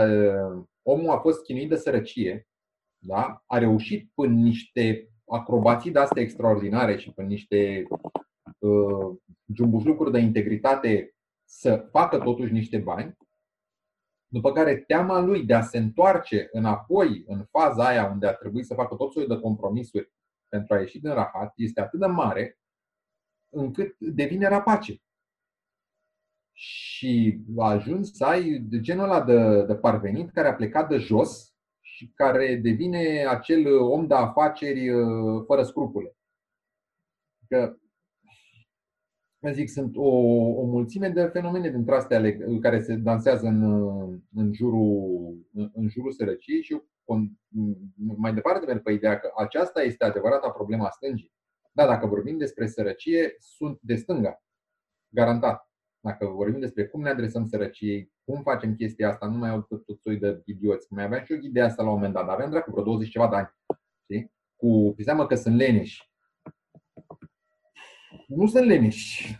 [0.81, 2.47] omul a fost chinuit de sărăcie,
[2.97, 3.43] da?
[3.47, 7.83] a reușit până niște acrobații de astea extraordinare și până niște
[8.57, 9.17] uh,
[9.53, 11.15] jumbușlucuri de integritate
[11.49, 13.17] să facă totuși niște bani,
[14.27, 18.65] după care teama lui de a se întoarce înapoi în faza aia unde a trebuit
[18.65, 20.11] să facă tot soiul de compromisuri
[20.49, 22.59] pentru a ieși din rahat este atât de mare
[23.49, 25.01] încât devine rapace.
[26.53, 30.97] Și a ajuns să ai de genul ăla de, de parvenit care a plecat de
[30.97, 36.17] jos și care devine acel om de afaceri uh, fără scrupule.
[37.47, 37.77] Că
[39.51, 40.07] zic, sunt o,
[40.61, 42.21] o mulțime de fenomene dintre astea
[42.61, 43.63] care se dansează în,
[44.35, 45.37] în, jurul,
[45.73, 46.87] în jurul sărăciei și eu
[48.17, 51.33] mai departe merg pe ideea că aceasta este adevărata problema stângii.
[51.71, 54.43] Da, dacă vorbim despre sărăcie, sunt de stânga.
[55.09, 55.71] Garantat.
[55.99, 59.85] Dacă vorbim despre cum ne adresăm sărăciei, cum facem chestia asta, nu mai au tot,
[59.85, 60.93] tot soi de idioți.
[60.93, 63.09] Mai aveam și eu ideea asta la un moment dat, dar aveam dracu vreo 20
[63.09, 63.49] ceva de ani.
[64.03, 64.31] Știi?
[64.55, 66.11] Cu, pe seama că sunt leneși
[68.27, 69.39] nu sunt leniși,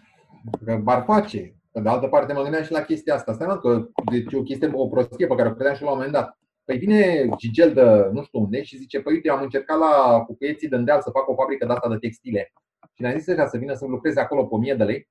[0.65, 1.55] că bar face.
[1.72, 3.32] Pe de altă parte mă gândeam și la chestia asta.
[3.32, 6.13] Asta că deci o chestie, o prostie pe care o credeam și la un moment
[6.13, 6.38] dat.
[6.65, 10.68] Păi vine Gigel de nu știu unde și zice, păi uite, am încercat la cucuieții
[10.68, 12.51] de îndeal să fac o fabrică de asta de textile.
[12.93, 15.07] Și ne-a zis ca să vină să lucreze acolo pe 1000 de lei.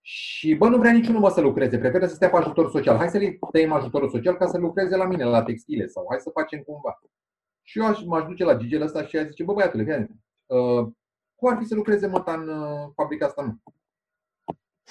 [0.00, 2.96] Și bă, nu vrea niciunul bă să lucreze, preferă să stea pe ajutor social.
[2.96, 6.30] Hai să-i tăiem ajutorul social ca să lucreze la mine, la textile sau hai să
[6.30, 6.98] facem cumva.
[7.62, 10.88] Și eu aș, m-aș duce la Gigel ăsta și aș zice, bă băiatule, fii uh,
[11.38, 13.42] cum ar fi să lucreze măta în uh, fabrica asta?
[13.42, 13.58] Nu.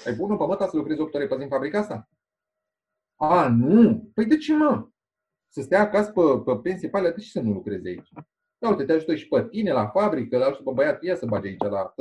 [0.06, 2.10] Ai bună pe măta să lucrezi 8 ore pe zi în fabrica asta?
[3.16, 4.12] A, nu.
[4.14, 4.88] Păi de ce, mă?
[5.48, 8.10] Să stea acasă pe, pe pensie pe alea, de ce să nu lucrezi aici?
[8.58, 11.26] Da, uite, te ajută și pe tine la fabrică, le ajută pe băiat, ia să
[11.26, 11.94] bage aici la...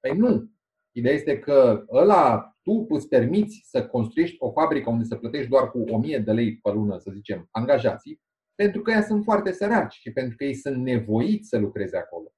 [0.00, 0.50] Păi nu.
[0.92, 5.70] Ideea este că ăla, tu îți permiți să construiești o fabrică unde să plătești doar
[5.70, 8.20] cu 1000 de lei pe lună, să zicem, angajații,
[8.54, 12.35] pentru că ei sunt foarte săraci și pentru că ei sunt nevoiți să lucreze acolo.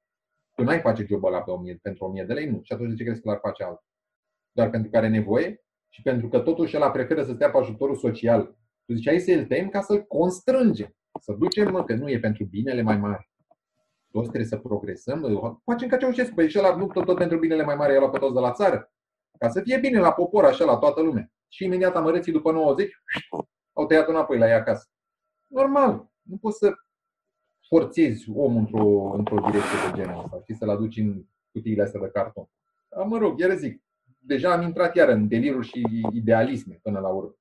[0.59, 2.61] Tu n-ai face jobul ăla pe 1000, pentru 1000 de lei, nu.
[2.62, 3.84] Și atunci de ce crezi că l-ar face altul?
[4.52, 7.96] Doar pentru că are nevoie și pentru că totuși el preferă să stea pe ajutorul
[7.96, 8.56] social.
[8.84, 10.96] Tu zici, să-l tem ca să-l constrângem.
[11.20, 13.30] Să ducem, mă, că nu e pentru binele mai mare.
[14.11, 15.61] Toți trebuie să progresăm.
[15.64, 16.34] Facem ca Ceaușescu.
[16.34, 18.40] Păi și ăla nu tot, tot pentru binele mai mare, el a pe toți de
[18.40, 18.92] la țară.
[19.38, 21.32] Ca să fie bine la popor, așa, la toată lumea.
[21.48, 22.92] Și imediat amărății după 90
[23.72, 24.88] au tăiat înapoi la ea acasă.
[25.46, 26.11] Normal.
[26.22, 26.72] Nu poți să
[27.68, 32.10] forțezi omul într-o, într-o direcție de genul ăsta, și să-l aduci în cutiile astea de
[32.12, 32.48] carton.
[32.88, 33.82] Dar, mă rog, iar zic,
[34.18, 37.36] deja am intrat iar în deliruri și idealisme până la urmă.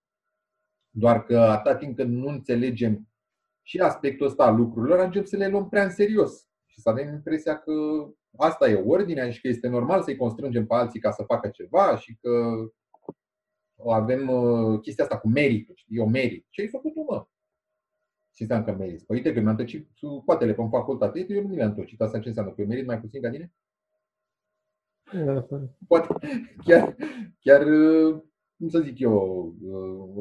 [0.90, 3.08] Doar că atâta timp când nu înțelegem
[3.62, 7.14] și aspectul ăsta al lucrurilor, ajungem să le luăm prea în serios și să avem
[7.14, 7.72] impresia că
[8.38, 11.98] asta e ordinea și că este normal să-i constrângem pe alții ca să facă ceva
[11.98, 12.54] și că
[13.86, 16.46] avem uh, chestia asta cu meritul, știi, eu merit.
[16.50, 17.28] Ce ai făcut tu, mă?
[18.38, 19.06] Ce înseamnă că meriți?
[19.06, 19.90] Păi uite că mi-am tăcit
[20.26, 22.02] poatele pe facultate, eu nu mi-am tăcit.
[22.02, 22.52] Asta ce înseamnă?
[22.52, 23.52] Că eu merit mai puțin ca tine?
[25.26, 25.48] Da,
[25.88, 26.16] Poate,
[26.64, 26.96] chiar,
[27.40, 27.64] chiar,
[28.58, 29.56] cum să zic eu,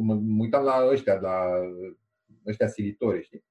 [0.01, 1.51] mă, mă uitam la ăștia, la
[2.47, 3.45] ăștia silitori, știi?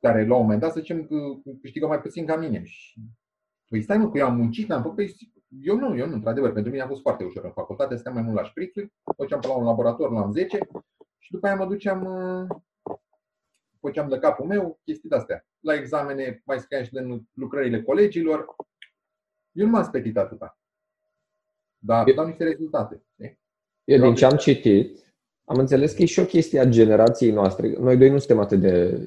[0.00, 1.16] Care la un moment dat să zicem că
[1.60, 2.64] câștigă mai puțin ca mine.
[2.64, 3.00] Și,
[3.68, 5.14] păi stai mă, că eu am muncit, am făcut, păi,
[5.62, 8.24] eu nu, eu nu, într-adevăr, pentru mine a fost foarte ușor în facultate, stăteam mai
[8.24, 10.58] mult la șpricli, făceam pe la un laborator, la 10
[11.18, 12.06] și după aia mă duceam,
[13.88, 15.46] făceam de capul meu chestii de-astea.
[15.60, 18.46] La examene mai scriam și din lucrările colegilor.
[19.52, 20.58] Eu nu m-am spetit atâta.
[21.78, 23.02] Dar dau niște rezultate.
[23.84, 24.98] Eu din ce am citit,
[25.44, 27.76] am înțeles că e și o chestie a generației noastre.
[27.78, 29.06] Noi doi nu suntem atât de,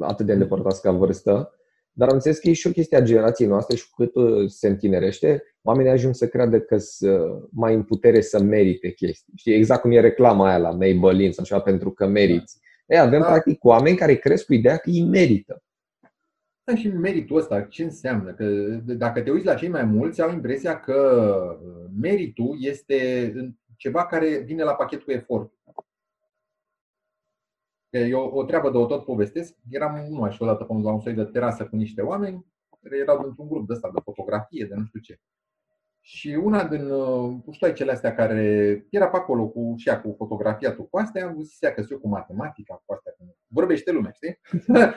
[0.00, 1.54] atât de îndepărtați ca vârstă,
[1.92, 4.48] dar am înțeles că e și o chestie a generației noastre și cu cât uh,
[4.48, 9.32] se întinerește, oamenii ajung să creadă că sunt mai în putere să merite chestii.
[9.36, 12.60] Știi, exact cum e reclama aia la Maybelline sau ceva pentru că meriți.
[12.90, 12.96] Da.
[12.96, 13.26] Ei, avem da.
[13.26, 15.62] practic oameni care cresc cu ideea că îi merită.
[16.64, 18.32] Da, și meritul ăsta, ce înseamnă?
[18.32, 18.44] Că
[18.94, 23.32] dacă te uiți la cei mai mulți, au impresia că uh, meritul este
[23.76, 25.52] ceva care vine la pachet cu efort.
[27.90, 29.56] Eu o treabă de o tot povestesc.
[29.70, 32.46] Eram nu mai știu odată la un soi de terasă cu niște oameni
[32.82, 35.20] care erau într-un grup de ăsta de fotografie, de nu știu ce.
[36.00, 40.76] Și una din uh, puștoaicele astea care era pe acolo cu, și ea cu fotografia
[40.76, 43.14] cu astea, zisea că eu cu matematica, cu astea,
[43.46, 44.40] vorbește lumea, știi?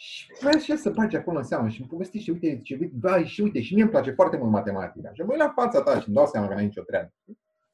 [0.00, 3.24] și vrea și să bage acolo în seamă și îmi povesti și uite, ce, da,
[3.24, 5.10] și uite, și mie îmi place foarte mult matematica.
[5.12, 7.12] Și mă la fața ta și îmi dau seama că n-ai nicio treabă.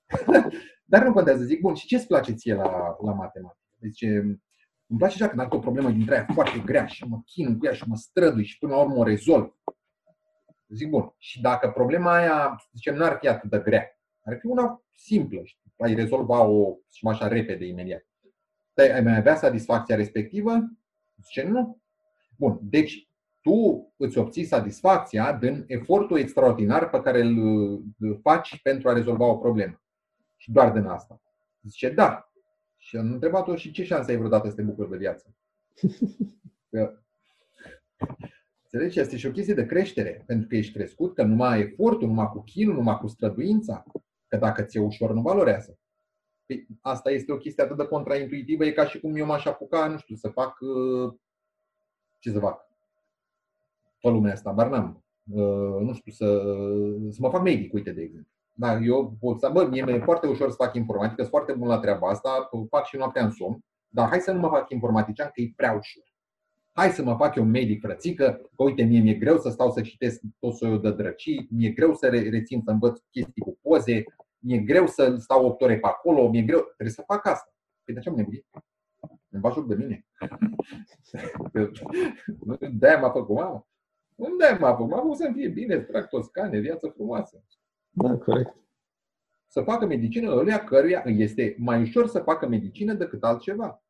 [0.84, 3.68] Dar nu contează, zic, bun, și ce îți place ție la, la matematică?
[3.80, 4.07] Zice,
[4.86, 7.66] îmi place așa când am o problemă dintre aia foarte grea și mă chin cu
[7.66, 9.55] ea și mă strădui și până la urmă o rezolv.
[10.75, 14.83] Zic, bun, și dacă problema aia, zicem, n-ar fi atât de grea, ar fi una
[14.93, 18.07] simplă, și ai rezolva-o și așa repede, imediat.
[18.75, 20.53] Dar ai mai avea satisfacția respectivă?
[21.22, 21.81] Zice, nu.
[22.37, 23.09] Bun, deci
[23.41, 27.83] tu îți obții satisfacția din efortul extraordinar pe care îl
[28.22, 29.83] faci pentru a rezolva o problemă.
[30.37, 31.22] Și doar din asta.
[31.62, 32.33] Zice, da.
[32.77, 35.35] Și am întrebat-o și ce șanse ai vreodată să te bucuri de viață?
[36.70, 36.99] Că,
[38.75, 39.01] înțelegi?
[39.01, 40.22] Este și o chestie de creștere.
[40.27, 43.85] Pentru că ești crescut, că numai efortul, numai cu chinul, numai cu străduința,
[44.29, 45.79] că dacă ți-e ușor, nu valorează.
[46.47, 49.87] Păi, asta este o chestie atât de contraintuitivă, e ca și cum eu m-aș apuca,
[49.87, 51.14] nu știu, să fac uh,
[52.18, 52.66] ce să fac
[54.01, 55.05] pe lumea asta, dar n-am.
[55.31, 56.43] Uh, nu știu, să,
[57.11, 58.31] să mă fac medic, uite, de exemplu.
[58.53, 61.68] Da, eu pot să, bă, mie mi-e foarte ușor să fac informatică, sunt foarte bun
[61.68, 65.27] la treaba asta, fac și noaptea în somn, dar hai să nu mă fac informatician,
[65.27, 66.13] că e prea ușor.
[66.77, 69.81] Hai să mă fac eu medic, frățică, că uite, mie mi-e greu să stau să
[69.81, 74.05] citesc tot soiul de drăcii, mi-e greu să rețin, să învăț chestii cu poze,
[74.39, 77.55] mi-e greu să stau 8 ore pe acolo, mi-e greu, trebuie să fac asta.
[77.85, 78.47] Păi de ce am nebunit?
[79.29, 80.07] Îmi bag joc de mine.
[82.79, 83.68] De-aia m-a făcut mama.
[84.14, 84.91] Unde m-a făcut?
[84.91, 87.45] M-a să fie bine, trag toscane, viață frumoasă.
[87.91, 88.57] Da, corect.
[89.47, 93.84] Să facă medicină ălea căruia este mai ușor să facă medicină decât altceva.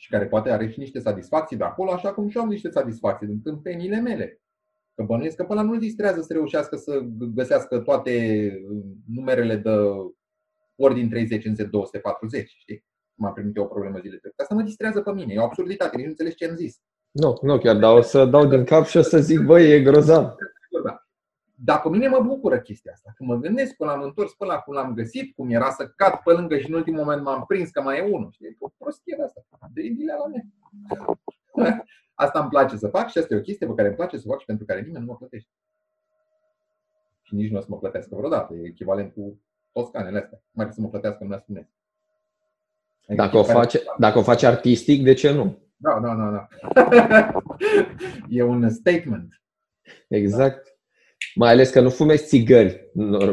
[0.00, 3.26] Și care poate are și niște satisfacții de acolo, așa cum și am niște satisfacții
[3.26, 4.40] din tâmpenile mele.
[4.94, 7.00] Că bănuiesc că până nu-l distrează să reușească să
[7.34, 8.12] găsească toate
[8.70, 8.82] uh,
[9.14, 9.70] numerele de
[10.76, 12.84] ordin 30 în 240, știi?
[13.14, 14.42] Cum am primit eu o problemă zile trecute.
[14.42, 16.76] Asta mă distrează pe mine, e o absurditate, nici nu înțeles ce am zis.
[17.10, 19.82] Nu, nu chiar, dar o să dau din cap și o să zic, băi, e
[19.82, 20.34] grozav.
[21.64, 23.12] Dar pe mine mă bucură chestia asta.
[23.16, 26.14] Când mă gândesc până am întors până la cum l-am găsit, cum era să cad
[26.14, 28.30] pe lângă și în ultimul moment m-am prins că mai e unul.
[28.32, 28.56] Știi?
[28.58, 29.68] O prostie de asta.
[29.72, 30.48] De idilea la mine.
[32.14, 34.26] Asta îmi place să fac și asta e o chestie pe care îmi place să
[34.28, 35.50] fac și pentru care nimeni nu mă plătește.
[37.22, 38.54] Și nici nu o să mă plătească vreodată.
[38.54, 39.40] E echivalent cu
[39.72, 40.42] toscanele astea.
[40.50, 41.70] Mai să mă plătească, nu spune.
[43.06, 45.58] Adică dacă o, face, dacă o faci artistic, de ce nu?
[45.76, 46.48] Da, da, da, da.
[48.28, 49.42] e un statement.
[50.08, 50.69] Exact.
[51.34, 52.90] Mai ales că nu fumezi țigări,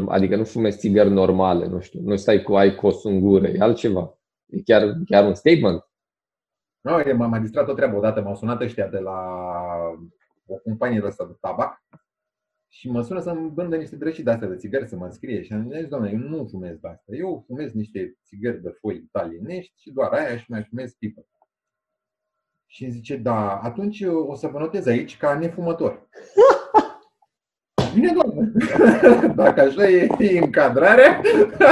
[0.07, 4.17] adică nu fumezi țigări normale, nu știu, nu stai cu ICOS în gură, e altceva.
[4.45, 5.85] E chiar, chiar un statement.
[6.81, 9.19] Nu, no, m-am mai distrat o treabă odată, m-au sunat ăștia de la
[10.45, 11.83] o companie de asta de tabac
[12.69, 15.41] și mă sună să-mi vândă niște drăcii de astea de țigări, să mă scrie.
[15.41, 17.15] Și am zis, doamne, eu nu fumez de asta.
[17.15, 21.27] Eu fumez niște țigări de foi italienești și doar aia și mai fumez pipă.
[22.65, 26.09] Și îmi zice, da, atunci o să vă notez aici ca nefumător.
[27.99, 28.51] Bine, doamne.
[29.43, 31.21] Dacă așa e, e încadrarea,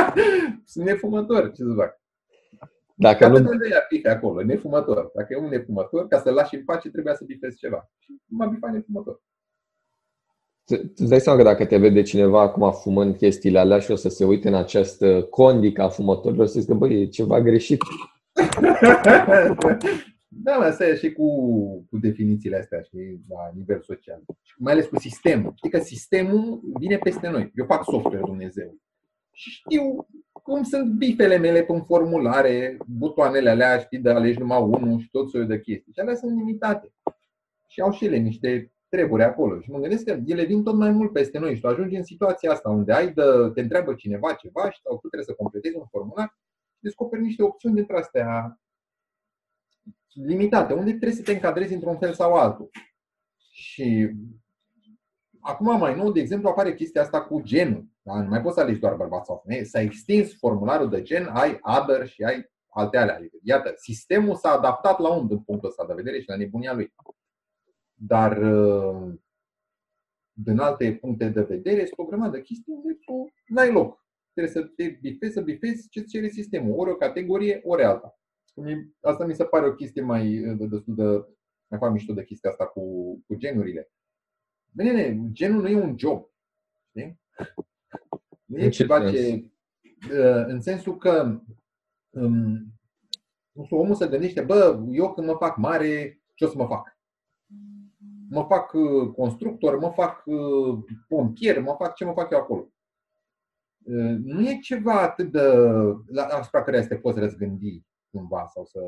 [0.72, 1.52] sunt nefumător.
[1.52, 2.02] Ce să fac?
[2.96, 3.40] Dacă nu...
[3.40, 5.12] de ea pică acolo, nefumător.
[5.16, 7.90] Dacă e un nefumător, ca să-l lași în pace, trebuia să bifezi ceva.
[7.98, 9.22] Și m-a bifat nefumător.
[10.96, 14.10] Îți dai seama că dacă te vede cineva acum fumând chestiile alea și o să
[14.10, 17.82] se uite în această condică a fumătorilor, să zică, băi, e ceva greșit.
[20.38, 21.28] Da, asta e și cu,
[21.90, 24.24] cu definițiile astea, și la nivel social.
[24.58, 25.54] Mai ales cu sistemul.
[25.56, 27.52] Știi că sistemul vine peste noi.
[27.56, 28.78] Eu fac software, Dumnezeu.
[29.32, 35.00] Și știu cum sunt bifele mele pe formulare, butoanele alea, știi, de alegi numai unul
[35.00, 35.94] și tot soiul de chestii.
[35.94, 36.94] Și alea sunt limitate.
[37.68, 39.62] Și au și ele niște treburi acolo.
[39.62, 42.04] Și mă gândesc că ele vin tot mai mult peste noi și tu ajungi în
[42.04, 43.24] situația asta unde ai de,
[43.54, 46.38] te întreabă cineva ceva și sau tu trebuie să completezi un formular
[46.76, 48.60] și descoperi niște opțiuni dintre astea
[50.16, 52.70] limitate, unde trebuie să te încadrezi într-un fel sau altul.
[53.52, 54.12] Și
[55.40, 57.88] acum mai nou, de exemplu, apare chestia asta cu genul.
[58.02, 58.22] Da?
[58.22, 59.66] Nu mai poți să alegi doar bărbați sau femei.
[59.66, 63.16] S-a extins formularul de gen, ai other și ai alte alea.
[63.16, 66.74] Adică, iată, sistemul s-a adaptat la un din punctul ăsta de vedere și la nebunia
[66.74, 66.94] lui.
[67.94, 69.14] Dar uh,
[70.32, 74.06] din alte puncte de vedere, este o grămadă de chestii unde tu n-ai loc.
[74.34, 76.80] Trebuie să te bifezi, să bifezi ce cere sistemul.
[76.80, 78.20] Ori o categorie, ori alta.
[79.02, 81.36] Asta mi se pare o chestie mai uh, destul de
[81.68, 82.82] mai fac mișto de chestia asta cu,
[83.28, 83.92] cu genurile.
[84.72, 86.30] Bine, genul nu e un job.
[86.90, 87.20] Știi?
[88.46, 89.52] Nu e ceva ce.
[90.12, 91.42] Uh, în sensul că
[92.10, 92.74] um,
[93.52, 96.66] nu știu, omul se gândește, bă, eu când mă fac mare, ce o să mă
[96.68, 97.00] fac?
[98.30, 102.70] Mă fac uh, constructor, mă fac uh, pompier, mă fac ce mă fac eu acolo.
[104.24, 105.42] Nu e ceva atât de
[106.22, 107.84] asupra care să te poți răzgândi
[108.16, 108.80] cumva sau să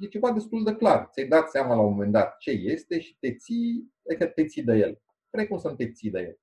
[0.00, 1.08] e ceva destul de clar.
[1.12, 4.62] Ți-ai dat seama la un moment dat ce este și te ții, adică te ții
[4.62, 5.00] de el.
[5.30, 6.38] Precum să nu te ții de el.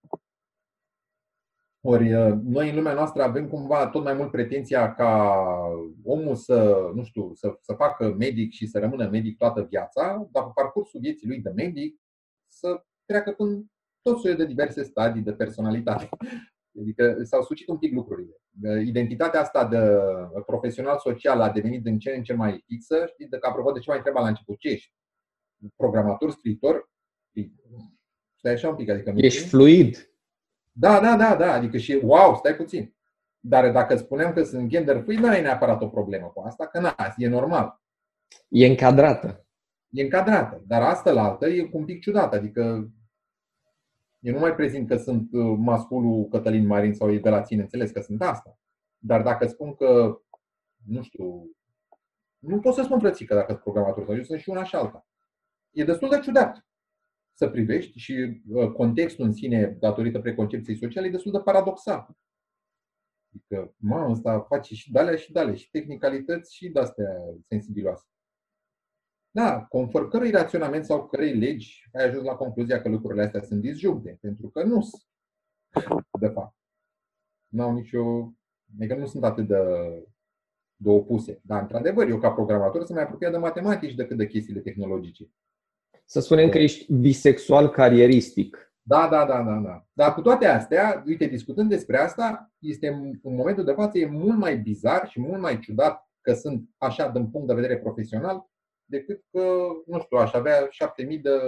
[1.86, 5.34] Ori uh, noi în lumea noastră avem cumva tot mai mult pretenția ca
[6.04, 10.44] omul să, nu știu, să, să facă medic și să rămână medic toată viața, dar
[10.44, 12.00] pe parcursul vieții lui de medic
[12.48, 13.66] să treacă până
[14.02, 16.10] tot soiul de diverse stadii de personalitate.
[16.80, 18.43] Adică s-au sucit un pic lucrurile.
[18.86, 19.78] Identitatea asta de
[20.46, 23.06] profesional social a devenit din ce în ce mai fixă.
[23.08, 24.94] Știi, de că apropo de ce mai întreba la început, ce ești?
[25.76, 26.92] Programator, scriitor?
[28.36, 30.14] Stai așa un pic, adică Ești fluid.
[30.72, 32.96] Da, da, da, da, adică și wow, stai puțin.
[33.40, 36.80] Dar dacă spuneam că sunt gender fluid, nu ai neapărat o problemă cu asta, că
[36.80, 37.82] na, e normal.
[38.48, 39.46] E încadrată.
[39.90, 42.92] E încadrată, dar asta la altă e un pic ciudat, adică
[44.24, 47.62] eu nu mai prezint că sunt uh, masculul Cătălin Marin sau e de la ține,
[47.62, 48.60] înțeles că sunt asta.
[48.98, 50.22] Dar dacă spun că,
[50.86, 51.52] nu știu,
[52.40, 55.08] nu pot să spun frățică dacă sunt programator sau eu sunt și una și alta.
[55.72, 56.66] E destul de ciudat
[57.34, 62.08] să privești și uh, contextul în sine, datorită preconcepției sociale, e destul de paradoxal.
[63.34, 68.06] Adică, mă, ăsta face și dalea și dalea, și tehnicalități și de-astea sensibiloase.
[69.36, 73.62] Da, conform cărui raționament sau cărei legi ai ajuns la concluzia că lucrurile astea sunt
[73.62, 75.04] disjuncte, pentru că nu sunt,
[76.20, 76.56] de fapt.
[77.48, 78.34] Nu au nicio.
[78.80, 79.58] Adică nu sunt atât de,
[80.76, 81.40] de opuse.
[81.44, 85.30] Dar, într-adevăr, eu ca programator sunt mai apropiat de matematici decât de chestiile tehnologice.
[86.06, 88.74] Să spunem că ești bisexual carieristic.
[88.82, 89.88] Da, da, da, da, da.
[89.94, 92.88] Dar cu toate astea, uite, discutând despre asta, este
[93.24, 97.10] în momentul de față e mult mai bizar și mult mai ciudat că sunt așa
[97.10, 98.52] din punct de vedere profesional
[98.98, 101.40] decât că, nu știu, aș avea șapte mii de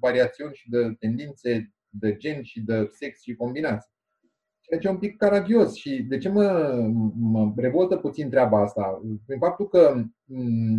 [0.00, 3.90] variațiuni și de tendințe de gen și de sex și combinații.
[4.60, 6.72] Ceea ce e un pic caragios și de ce mă,
[7.14, 9.00] mă revoltă puțin treaba asta?
[9.26, 10.04] Prin faptul că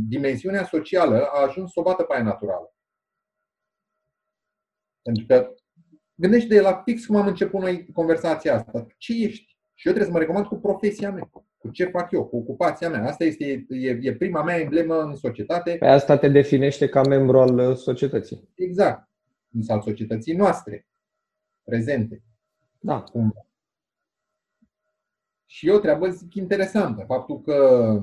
[0.08, 2.74] dimensiunea socială a ajuns să o bată pe aia naturală.
[5.02, 5.54] Pentru că
[6.16, 8.88] gândește la fix cum am început noi conversația asta.
[8.98, 9.58] Ce ești?
[9.74, 11.30] Și eu trebuie să mă recomand cu profesia mea
[11.64, 13.08] cu ce fac eu, cu ocupația mea.
[13.08, 15.76] Asta este e, e prima mea emblemă în societate.
[15.80, 18.50] Pe asta te definește ca membru al uh, societății.
[18.56, 19.10] Exact.
[19.52, 20.88] Însă al societății noastre,
[21.64, 22.24] prezente.
[22.80, 23.02] Da.
[23.02, 23.34] Cum.
[25.46, 27.04] Și eu treabă zic interesantă.
[27.08, 28.00] Faptul că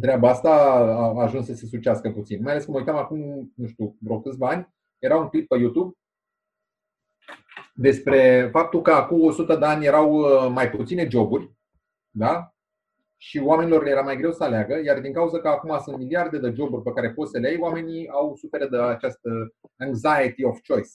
[0.00, 2.42] treaba asta a ajuns să se sucească puțin.
[2.42, 5.58] Mai ales că mă uitam acum, nu știu, vreo câțiva ani, era un clip pe
[5.58, 5.94] YouTube
[7.74, 11.58] despre faptul că acum 100 de ani erau uh, mai puține joburi
[12.10, 12.54] da?
[13.16, 16.38] Și oamenilor le era mai greu să aleagă, iar din cauza că acum sunt miliarde
[16.38, 20.60] de joburi pe care poți să le ai, oamenii au suferă de această anxiety of
[20.66, 20.90] choice.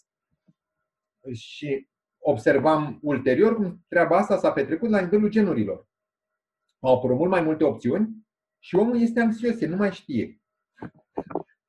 [1.33, 1.87] Și
[2.19, 5.87] observam ulterior cum treaba asta s-a petrecut la nivelul genurilor.
[6.79, 8.09] Au apărut mult mai multe opțiuni
[8.59, 10.39] și omul este anxios, nu mai știe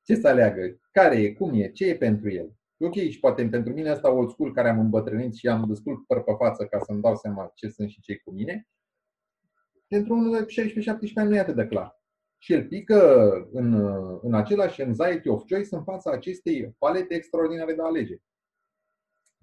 [0.07, 2.55] ce să aleagă, care e, cum e, ce e pentru el.
[2.79, 6.23] Ok, și poate pentru mine asta old school care am îmbătrânit și am destul păr
[6.23, 8.67] pe față ca să-mi dau seama ce sunt și ce cu mine,
[9.87, 12.01] pentru unul de 16-17 ani nu e atât de clar.
[12.37, 13.73] Și el pică în,
[14.21, 18.15] în același anxiety of choice în fața acestei palete extraordinare de alege,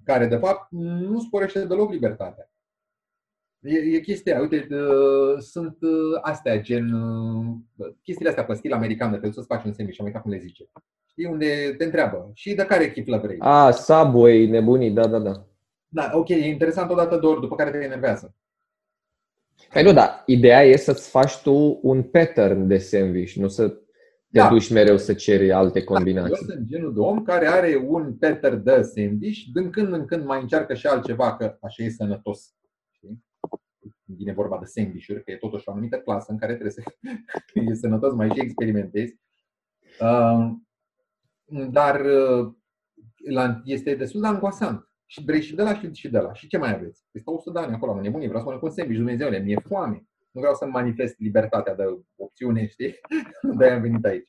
[0.04, 2.48] care de fapt nu sporește deloc libertatea.
[3.64, 9.10] E, e chestia, uite, uh, sunt uh, astea, gen, uh, chestiile astea pe stil american,
[9.10, 10.70] de te să-ți faci un sandwich, am uitat cum le zice.
[11.06, 13.36] Știi, unde te întreabă, și de care chiflă vrei?
[13.40, 15.46] A, Subway, nebunii, da, da, da.
[15.88, 18.34] Da, ok, e interesant odată de ori, după care te enervează.
[19.72, 23.68] Păi nu, dar ideea e să-ți faci tu un pattern de sandwich, nu să
[24.34, 24.48] te da.
[24.48, 26.46] duci mereu să ceri alte combinații.
[26.46, 30.04] Da, eu sunt genul de om care are un Peter de sandwich, din când în
[30.04, 32.54] când mai încearcă și altceva, că așa e sănătos.
[32.90, 33.24] Știi?
[34.04, 36.82] Vine vorba de sandwich că e totuși o anumită clasă în care trebuie să
[37.70, 39.18] e sănătos, mai și experimentezi.
[40.00, 40.50] Uh,
[41.70, 42.52] dar uh,
[43.64, 44.88] este destul de angoasant.
[45.14, 46.32] Și vrei și de la și, și de la.
[46.32, 47.04] Și ce mai aveți?
[47.12, 50.06] Este 100 de ani acolo, am nebunit, vreau să mănânc un sandwich, Dumnezeule, mi-e foame.
[50.30, 51.82] Nu vreau să manifest libertatea de
[52.16, 52.94] opțiune, știi?
[53.58, 54.28] de am venit aici.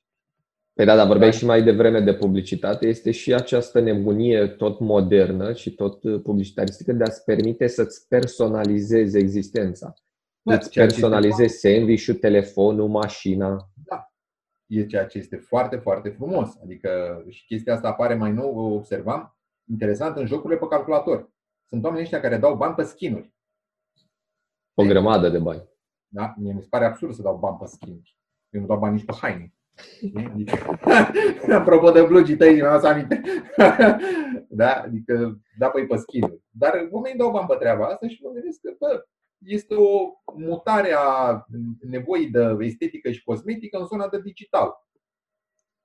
[0.73, 1.37] Păi da, dar vorbeai da.
[1.37, 2.87] și mai devreme de publicitate.
[2.87, 9.93] Este și această nebunie tot modernă și tot publicitaristică de a-ți permite să-ți personalizezi existența.
[10.41, 13.69] Da, îți personalizezi sandwich telefonul, mașina.
[13.85, 14.11] Da.
[14.67, 16.49] E ceea ce este foarte, foarte frumos.
[16.63, 19.34] Adică și chestia asta apare mai nou, o observam,
[19.69, 21.33] interesant în jocurile pe calculator.
[21.67, 23.33] Sunt oamenii ăștia care dau bani pe skinuri.
[24.73, 25.63] O grămadă de bani.
[26.07, 26.33] Da?
[26.37, 28.17] Mie mi se pare absurd să dau bani pe skinuri.
[28.49, 29.53] Eu nu dau bani nici pe haine.
[30.31, 30.79] Adică,
[31.59, 33.21] apropo de blugii tăi, mi-am să aminte.
[34.61, 34.71] da?
[34.71, 36.41] Adică, da, păi pe skinuri.
[36.49, 39.05] Dar oamenii dau bani pe treaba asta și mă gândesc că, bă,
[39.37, 41.45] este o mutare a
[41.79, 44.73] nevoii de estetică și cosmetică în zona de digital.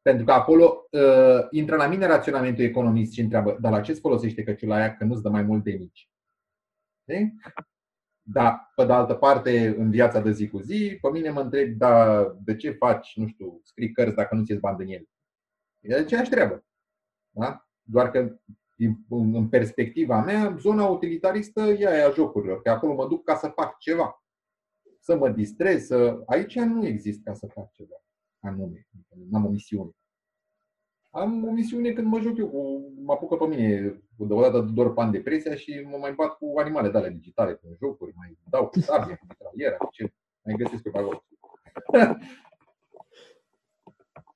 [0.03, 4.01] Pentru că acolo uh, intră la mine raționamentul economist și întreabă, dar la ce îți
[4.01, 6.11] folosește căciula aia că nu-ți dă mai mult de mici?
[7.05, 7.33] De?
[8.23, 11.77] Da, pe de altă parte, în viața de zi cu zi, pe mine mă întreb,
[11.77, 15.09] da, de ce faci, nu știu, scrii cărți dacă nu ți-ești bani din ele?
[15.81, 16.65] E aceeași treabă.
[17.31, 17.69] Da?
[17.83, 18.41] Doar că
[19.11, 23.79] în perspectiva mea, zona utilitaristă e aia jocurilor, că acolo mă duc ca să fac
[23.79, 24.25] ceva.
[25.01, 26.23] Să mă distrez, să...
[26.27, 27.97] Aici nu există ca să fac ceva
[28.41, 28.89] anume.
[29.29, 29.91] Nu am o misiune.
[31.11, 35.11] Am o misiune când mă joc eu, cu, mă apucă pe mine deodată doar pan
[35.11, 38.81] depresia și mă mai bat cu animale de alea digitale, cu jocuri, mai dau cu
[38.81, 40.13] sabie, cu mitraliera, ce
[40.43, 41.25] mai găsesc pe acolo.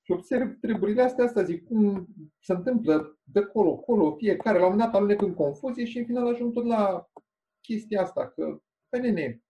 [0.05, 2.07] și observ treburile astea, asta zic, cum
[2.41, 6.05] se întâmplă de colo, colo, fiecare, la un moment dat alunec în confuzie și în
[6.05, 7.11] final ajung tot la
[7.61, 9.43] chestia asta, că, pe nene,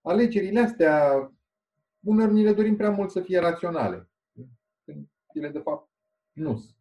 [0.00, 1.12] alegerile astea,
[2.06, 4.10] uneori ni le dorim prea mult să fie raționale.
[4.84, 5.90] Când ele, de fapt,
[6.32, 6.76] nu sunt.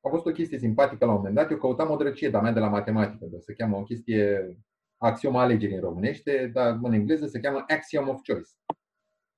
[0.00, 1.50] A fost o chestie simpatică la un moment dat.
[1.50, 4.56] Eu căutam o drăcie de-a mea de la matematică, de se cheamă o chestie
[4.96, 8.50] axioma alegerii în românește, dar în engleză se cheamă axiom of choice.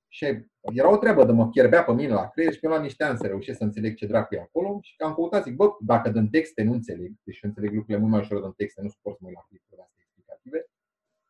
[0.07, 0.25] Și
[0.61, 3.17] era o treabă de mă fierbea pe mine la creier și pe la niște ani
[3.17, 6.09] să reușesc să înțeleg ce dracu e acolo și că am căutat, zic, bă, dacă
[6.09, 9.21] din texte nu înțeleg, deși înțeleg lucrurile mult mai ușor din texte, nu suport să
[9.23, 10.00] mă uit la clipuri astea explicative,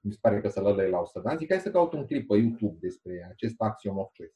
[0.01, 2.05] mi se pare că să le la 100 de ani, zic, hai să caut un
[2.05, 4.35] clip pe YouTube despre acest axiom of choice.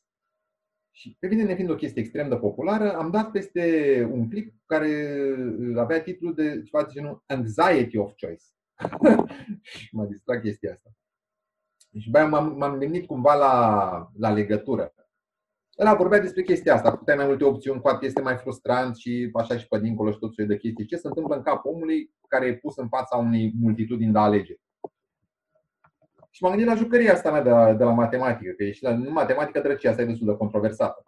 [0.92, 3.64] Și pe mine, nefiind o chestie extrem de populară, am dat peste
[4.12, 5.18] un clip care
[5.78, 8.44] avea titlul de ceva de genul Anxiety of Choice.
[9.62, 10.90] și m-a distrat chestia asta.
[12.00, 14.94] Și după m-am, m-am gândit cumva la, la legătură.
[15.80, 19.58] Ăla vorbea despre chestia asta, puteai mai multe opțiuni, poate este mai frustrant și așa
[19.58, 20.86] și pe dincolo și tot soiul de chestii.
[20.86, 24.65] Ce se întâmplă în capul omului care e pus în fața unei multitudini de alegeri?
[26.36, 29.12] Și m-am gândit la jucăria asta mea de la, de la matematică, că și în
[29.12, 31.04] matematică drăcia asta e destul de controversată.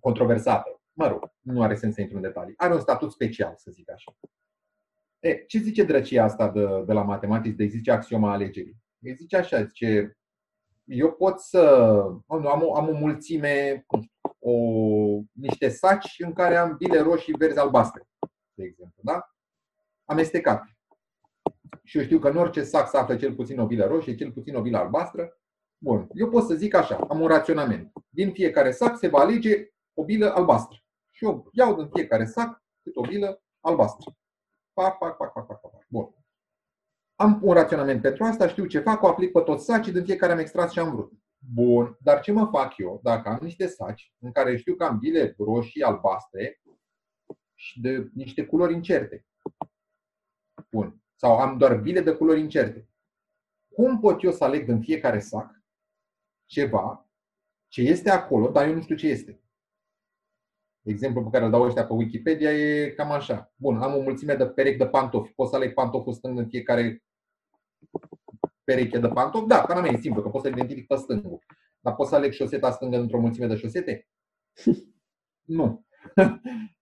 [0.00, 0.80] Controversată.
[0.92, 2.54] Mă rog, nu are sens să intru în detalii.
[2.56, 4.16] Are un statut special, să zic așa.
[5.18, 8.76] E, ce zice drăcia asta de, de la matematici, de zice axioma alegerii?
[8.98, 10.18] Îi zice așa, zice,
[10.84, 11.60] eu pot să
[12.26, 13.86] nu, am, o, am o mulțime,
[14.38, 14.52] o,
[15.32, 18.02] niște saci în care am bile roșii, verzi, albastre,
[18.54, 19.32] de exemplu, da?
[20.04, 20.76] Amestecate.
[21.84, 24.32] Și eu știu că în orice sac se află cel puțin o bilă roșie, cel
[24.32, 25.40] puțin o bilă albastră.
[25.78, 27.92] Bun, eu pot să zic așa, am un raționament.
[28.08, 30.78] Din fiecare sac se va alege o bilă albastră.
[31.10, 34.16] Și eu iau din fiecare sac cât o bilă albastră.
[34.72, 35.86] Pac, pac, pac, pac, pac, pac.
[35.88, 36.14] Bun.
[37.14, 40.32] Am un raționament pentru asta, știu ce fac, o aplic pe toți sacii, din fiecare
[40.32, 41.12] am extras ce am vrut.
[41.54, 44.98] Bun, dar ce mă fac eu dacă am niște saci în care știu că am
[44.98, 46.62] bile roșii, albastre
[47.54, 49.26] și de niște culori incerte?
[50.70, 52.88] Bun sau am doar bile de culori incerte.
[53.74, 55.62] Cum pot eu să aleg în fiecare sac
[56.44, 57.10] ceva
[57.68, 59.42] ce este acolo, dar eu nu știu ce este?
[60.82, 63.52] Exemplul pe care îl dau ăștia pe Wikipedia e cam așa.
[63.56, 65.32] Bun, am o mulțime de perechi de pantofi.
[65.32, 67.02] Pot să aleg pantoful stâng în fiecare
[68.64, 69.46] pereche de pantofi?
[69.46, 71.44] Da, ca mea e simplu, că pot să identific pe stângul.
[71.80, 74.08] Dar pot să aleg șoseta stângă într-o mulțime de șosete?
[75.58, 75.86] nu.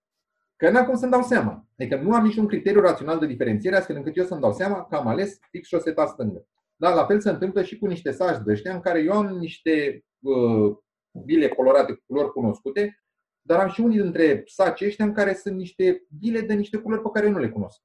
[0.61, 1.66] Că n-am cum să-mi dau seama.
[1.78, 4.96] Adică nu am niciun criteriu rațional de diferențiere astfel încât eu să-mi dau seama că
[4.96, 6.46] am ales fix șoseta stângă.
[6.76, 9.26] Da, la fel se întâmplă și cu niște saci de ăștia în care eu am
[9.26, 10.76] niște uh,
[11.24, 13.02] bile colorate cu culori cunoscute,
[13.42, 17.02] dar am și unii dintre saci ăștia în care sunt niște bile de niște culori
[17.02, 17.80] pe care eu nu le cunosc.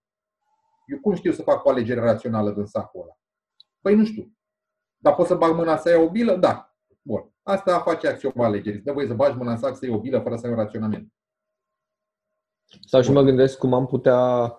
[0.86, 3.17] Eu cum știu să fac o alegere rațională din sacul ăla?
[3.82, 4.32] Păi nu știu.
[4.97, 6.36] Dar pot să bag mâna să iau o bilă?
[6.36, 6.76] Da.
[7.01, 7.34] Bun.
[7.43, 8.82] Asta face axioma alegerii.
[8.82, 10.57] Dă voie să bagi mâna în sac să iei o bilă fără să ai un
[10.57, 11.13] raționament.
[12.86, 14.53] Sau și mă gândesc cum am putea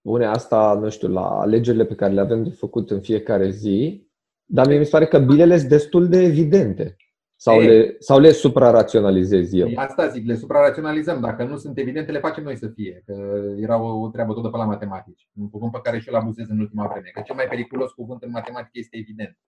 [0.00, 4.06] pune asta, nu știu, la alegerile pe care le avem de făcut în fiecare zi,
[4.44, 6.96] dar mie mi se pare că bilele sunt destul de evidente.
[7.36, 9.68] Sau le, sau le supraraționalizez eu?
[9.74, 11.20] Asta zic, le supraraționalizăm.
[11.20, 13.02] Dacă nu sunt evidente, le facem noi să fie.
[13.06, 15.28] Că era o treabă tot de pe la matematici.
[15.40, 17.10] Un cuvânt pe care și eu l abuzez în ultima vreme.
[17.12, 19.38] Că cel mai periculos cuvânt în matematică este evident.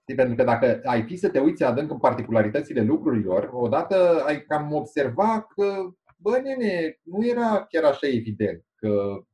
[0.00, 0.14] Știi?
[0.14, 4.72] Pentru că dacă ai fi să te uiți adânc în particularitățile lucrurilor, odată ai cam
[4.72, 8.64] observa că, bă, nene, nu era chiar așa evident.
[8.74, 9.24] Că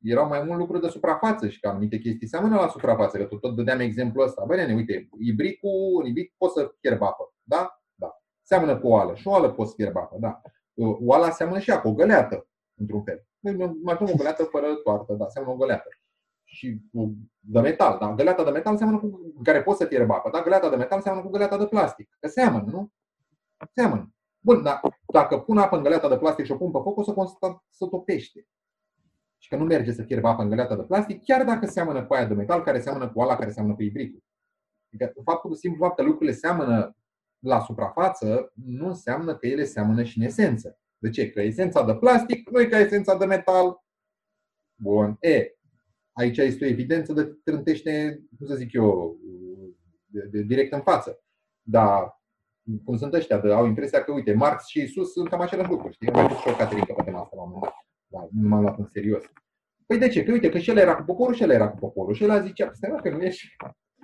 [0.00, 3.40] erau mai mult lucruri de suprafață și că anumite chestii seamănă la suprafață, că tot,
[3.40, 4.44] tot dădeam exemplu ăsta.
[4.46, 7.82] Băi, nene, uite, ibricul, un ibric poți să fierb apă, da?
[7.94, 8.20] Da.
[8.42, 10.40] Seamănă cu o oală și o oală poți să fierb apă, da.
[11.04, 13.26] Oala seamănă și ea cu o găleată, într-un fel.
[13.82, 15.88] Mai o găleată fără toartă, da, seamănă o găleată.
[16.44, 16.80] Și
[17.38, 18.14] de metal, da.
[18.14, 20.42] Găleata de metal seamănă cu care poți să fierb apă, da?
[20.42, 22.16] Găleata de metal seamănă cu găleata de plastic.
[22.20, 22.92] Că seamănă, nu?
[23.74, 24.14] Seamănă.
[24.40, 24.80] Bun, dar
[25.12, 27.64] dacă pun apă în găleata de plastic și o pun pe foc, o să constat
[27.68, 28.46] să topește
[29.42, 32.14] și că nu merge să fierbe apă în găleata de plastic, chiar dacă seamănă cu
[32.14, 34.22] aia de metal, care seamănă cu ala care seamănă cu ibricul.
[34.92, 36.96] Adică faptul simplu fapt că lucrurile seamănă
[37.38, 40.78] la suprafață nu înseamnă că ele seamănă și în esență.
[40.98, 41.30] De ce?
[41.30, 43.84] Că esența de plastic nu e ca esența de metal.
[44.74, 45.16] Bun.
[45.20, 45.54] E,
[46.12, 49.18] aici este o evidență de trântește, cum să zic eu,
[50.06, 51.24] de, de, direct în față.
[51.62, 52.19] Dar
[52.84, 55.90] cum sunt ăștia, de, au impresia că, uite, Marx și Isus sunt cam același lucru.
[55.90, 56.08] Știi?
[56.08, 57.74] Am mai și o Caterinca pe tema asta la un moment dat.
[58.06, 59.24] Da, nu m-am luat în serios.
[59.86, 60.22] Păi de ce?
[60.22, 62.14] Că uite, că și el era cu poporul și el era cu poporul.
[62.14, 63.56] Și el zicea, stai că nu ești.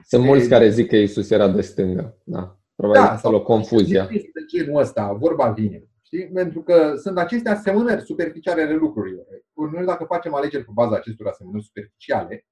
[0.02, 2.16] Sunt mulți care zic că Isus era de stângă.
[2.24, 2.58] Da.
[2.74, 4.06] Probabil da, sau o confuzia.
[4.06, 5.84] De genul ăsta, vorba vine.
[6.02, 6.28] Știi?
[6.28, 9.26] Pentru că sunt aceste asemănări superficiale ale lucrurilor.
[9.72, 12.46] Noi dacă facem alegeri pe baza acestor asemănări superficiale,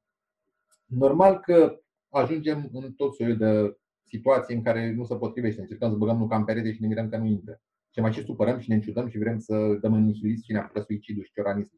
[0.85, 3.77] normal că ajungem în tot soiul de
[4.15, 5.61] situații în care nu se potrivește.
[5.61, 7.61] Încercăm să băgăm nuca în perete și ne mirăm că nu intră
[7.95, 10.59] ce mai și supărăm și ne încudăm și vrem să dăm în nihilism și ne
[10.59, 11.75] apucă suicidul și cioranism.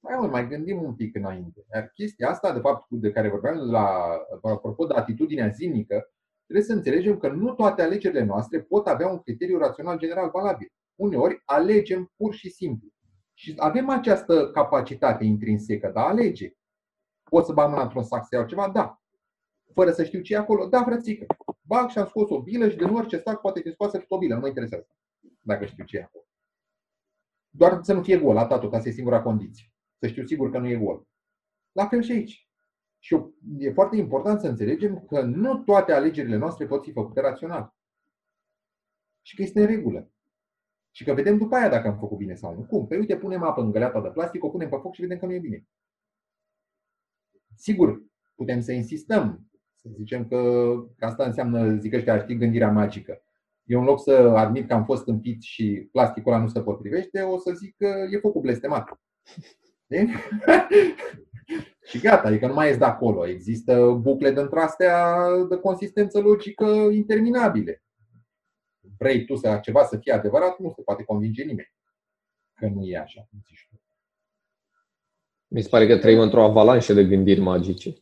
[0.00, 1.64] Mai mult, mai gândim un pic înainte.
[1.74, 6.12] Iar chestia asta, de fapt, de care vorbeam la, apropo de atitudinea zilnică,
[6.44, 10.72] trebuie să înțelegem că nu toate alegerile noastre pot avea un criteriu rațional general valabil.
[10.94, 12.88] Uneori alegem pur și simplu.
[13.34, 16.52] Și avem această capacitate intrinsecă de a alege.
[17.30, 18.68] Pot să bag mâna într-un sac să iau ceva?
[18.68, 19.02] Da.
[19.74, 20.66] Fără să știu ce e acolo?
[20.66, 21.26] Da, frățică.
[21.62, 24.18] Bag și am scos o bilă și din orice sac poate fi scoasă cât o
[24.18, 24.86] bilă, nu mă interesează
[25.40, 26.24] dacă știu ce e acolo.
[27.50, 29.72] Doar să nu fie gol, atât, asta e singura condiție.
[29.98, 31.06] Să știu sigur că nu e gol.
[31.72, 32.48] La fel și aici.
[32.98, 33.16] Și
[33.58, 37.74] e foarte important să înțelegem că nu toate alegerile noastre pot fi făcute rațional.
[39.22, 40.10] Și că este în regulă.
[40.90, 42.64] Și că vedem după aia dacă am făcut bine sau nu.
[42.66, 42.86] Cum?
[42.86, 45.26] Păi uite, punem apă în găleata de plastic, o punem pe foc și vedem că
[45.26, 45.66] nu e bine.
[47.54, 48.02] Sigur,
[48.34, 49.50] putem să insistăm.
[49.84, 50.36] Să zicem că,
[50.96, 53.22] că asta înseamnă, zic ăștia, știi, gândirea magică
[53.64, 57.20] eu în loc să admit că am fost împit și plasticul ăla nu se potrivește,
[57.20, 59.00] o să zic că e focul blestemat.
[61.88, 63.26] și gata, adică nu mai ești de acolo.
[63.26, 65.16] Există bucle dintre astea
[65.48, 67.82] de consistență logică interminabile.
[68.98, 71.72] Vrei tu să ceva să fie adevărat, nu se poate convinge nimeni
[72.54, 73.28] că nu e așa,
[75.46, 77.96] Mi se pare că trăim într-o avalanșă de gândiri magice.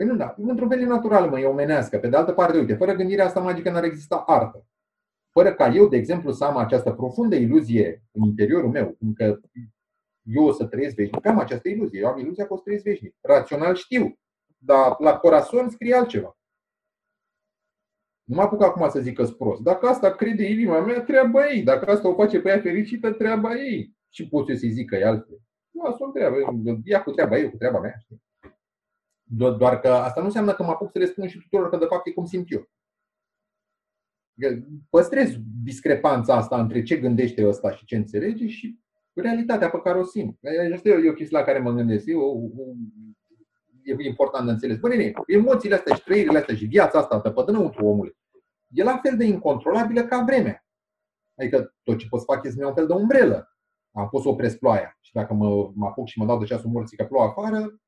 [0.00, 1.98] Păi nu, da, într-un fel e natural, mă, e omenească.
[1.98, 4.64] Pe de altă parte, uite, fără gândirea asta magică n-ar exista artă
[5.30, 9.40] fără ca eu, de exemplu, să am această profundă iluzie în interiorul meu, încă
[10.22, 12.84] eu o să trăiesc veșnic, am această iluzie, eu am iluzia că o să trăiesc
[12.84, 13.14] veșnic.
[13.20, 14.18] Rațional știu,
[14.58, 16.38] dar la corazon scrie altceva.
[18.24, 19.62] Nu mă apuc acum să zic că prost.
[19.62, 21.62] Dacă asta crede inima mea, treaba ei.
[21.62, 23.96] Dacă asta o face pe ea fericită, treaba ei.
[24.08, 25.40] Și pot eu să-i zic că e altfel.
[25.70, 26.36] Nu, asta o treabă.
[26.84, 27.94] Ea cu treaba ei, cu treaba mea.
[29.32, 31.84] Doar că asta nu înseamnă că mă apuc să le spun și tuturor că de
[31.84, 32.68] fapt e cum simt eu
[34.90, 38.78] păstrez discrepanța asta între ce gândește ăsta și ce înțelege și
[39.12, 40.38] realitatea pe care o simt.
[40.74, 42.06] Asta e o chestie la care mă gândesc.
[42.06, 42.50] Eu,
[43.82, 44.78] e important de înțeles.
[44.78, 48.16] Băi, emoțiile astea și trăirile astea și viața asta de pe dânăuntru omului
[48.72, 50.66] e la fel de incontrolabilă ca vremea.
[51.34, 53.56] Adică tot ce pot să fac este să un fel de umbrelă.
[53.92, 54.98] Am pus să opresc ploaia.
[55.00, 57.80] Și dacă mă, mă apuc și mă dau de ceasul morții că plouă afară,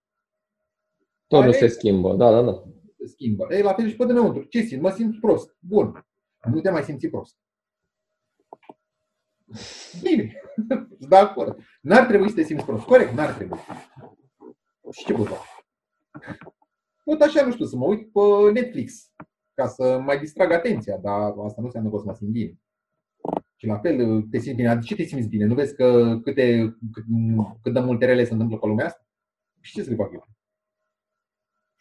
[1.36, 2.14] tot nu se schimbă.
[2.14, 2.62] Da, da, da.
[2.98, 3.46] Se schimbă.
[3.50, 4.42] E la fel și pe dinăuntru.
[4.42, 4.82] Ce simt?
[4.82, 5.56] Mă simt prost.
[5.58, 6.04] Bun
[6.50, 7.36] nu te mai simți prost.
[10.02, 10.32] Bine,
[11.08, 11.58] de acord.
[11.80, 12.84] N-ar trebui să te simți prost.
[12.84, 13.58] Corect, n-ar trebui.
[14.90, 15.40] Și ce pot face?
[17.04, 18.20] Pot așa, nu știu, să mă uit pe
[18.52, 19.12] Netflix
[19.54, 22.60] ca să mai distrag atenția, dar asta nu înseamnă că o să mă simt bine.
[23.56, 24.74] Și la fel, te simți bine.
[24.74, 25.44] De ce te simți bine?
[25.44, 27.04] Nu vezi că câte, cât,
[27.62, 29.06] cât de multe rele se întâmplă pe lumea asta?
[29.60, 30.28] Și ce să le fac eu?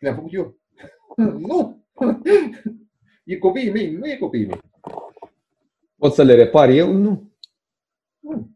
[0.02, 0.58] Și le-am făcut eu?
[1.38, 1.86] nu!
[3.24, 4.60] E copiii mei, nu e copiii mei.
[5.96, 6.92] Pot să le repar eu?
[6.92, 7.32] Nu.
[8.20, 8.52] Nu.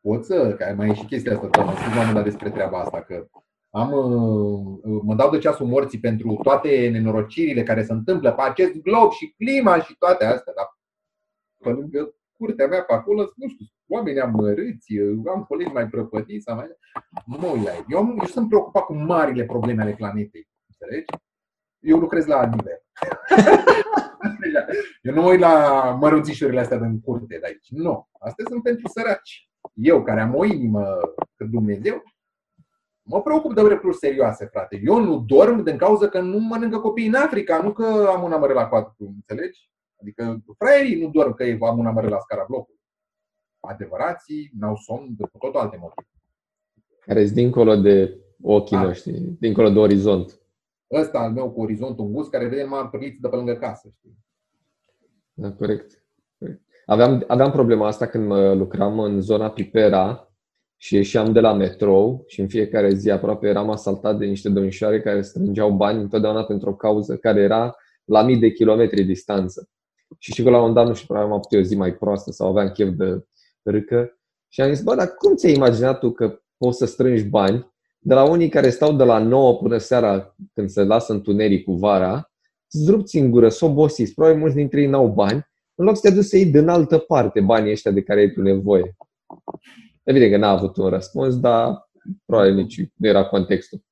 [0.00, 3.28] Pot să, că mai e și chestia asta, dar am spus despre treaba asta, că
[3.70, 8.72] am, uh, mă dau de ceasul morții pentru toate nenorocirile care se întâmplă pe acest
[8.72, 10.78] glob și clima și toate astea, dar
[11.58, 14.98] pe lângă curtea mea pe acolo, nu știu, oameni amărâți,
[15.34, 16.66] am colegi mai prăpădiți, sau mai...
[17.26, 17.84] Nu mă uit la ei.
[17.88, 20.48] Eu, eu sunt preocupat cu marile probleme ale planetei,
[20.78, 21.06] înțelegi?
[21.78, 22.82] Eu lucrez la nivel.
[25.02, 27.68] eu nu mă uit la mărunțișurile astea din curte de aici.
[27.70, 28.08] Nu.
[28.18, 29.50] Astea sunt pentru săraci.
[29.74, 30.98] Eu, care am o inimă
[31.36, 32.02] că Dumnezeu,
[33.02, 34.80] mă preocup de lucruri serioase, frate.
[34.84, 38.32] Eu nu dorm din cauza că nu mănâncă copii în Africa, nu că am un
[38.32, 39.70] amără la patru, înțelegi?
[40.00, 42.80] Adică fraierii nu dorm că am un amără la scara blocului.
[43.60, 46.08] Adevărații n-au somn de tot alte motive.
[47.00, 48.82] Care sunt dincolo de ochii A.
[48.82, 50.40] noștri, dincolo de orizont.
[50.92, 53.88] Ăsta al meu cu orizontul îngust care vede numai părliți de pe lângă casă.
[53.98, 54.18] Știi?
[55.32, 56.02] Da, corect.
[56.86, 60.32] Aveam, aveam problema asta când mă lucram în zona Pipera
[60.76, 65.00] și ieșeam de la metrou și în fiecare zi aproape eram asaltat de niște domnișoare
[65.00, 69.68] care strângeau bani întotdeauna pentru o cauză care era la mii de kilometri distanță.
[70.18, 71.94] Și știu că la un moment dat, nu știu, probabil am avut o zi mai
[71.94, 73.26] proastă sau aveam chef de
[73.62, 77.72] râcă și am zis, bă, dar cum ți-ai imaginat tu că poți să strângi bani
[77.98, 81.72] de la unii care stau de la 9 până seara când se lasă întuneric cu
[81.72, 82.30] vara,
[82.70, 86.14] zdrupți în gură, s obosiți, probabil mulți dintre ei n-au bani, în loc să te
[86.14, 88.96] duci să iei din altă parte banii ăștia de care ai tu nevoie.
[90.02, 91.90] Evident că n-a avut un răspuns, dar
[92.24, 93.84] probabil nici nu era contextul.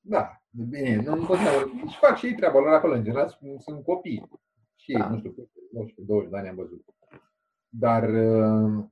[0.00, 3.38] Da, bine, nu, nu pot să Și fac și ei treaba lor acolo, în general,
[3.58, 4.28] sunt copii.
[4.76, 5.08] Și ei, da.
[5.08, 5.32] nu știu,
[6.26, 6.84] 19-20 de ani am văzut.
[7.68, 8.84] Dar uh,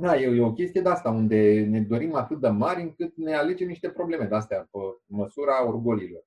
[0.00, 3.34] da, e, e o chestie de asta, unde ne dorim atât de mari încât ne
[3.34, 6.24] alegem niște probleme de astea pe măsura orgolilor.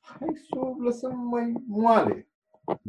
[0.00, 2.28] Hai să o lăsăm mai moale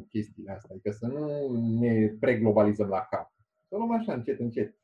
[0.10, 3.34] chestiile astea, adică să nu ne preglobalizăm la cap.
[3.68, 4.76] Să luăm așa încet, încet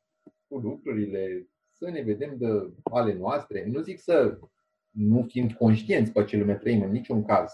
[0.47, 3.65] cu lucrurile, să ne vedem de ale noastre.
[3.71, 4.39] Nu zic să
[4.89, 7.51] nu fim conștienți pe ce lume trăim în niciun caz.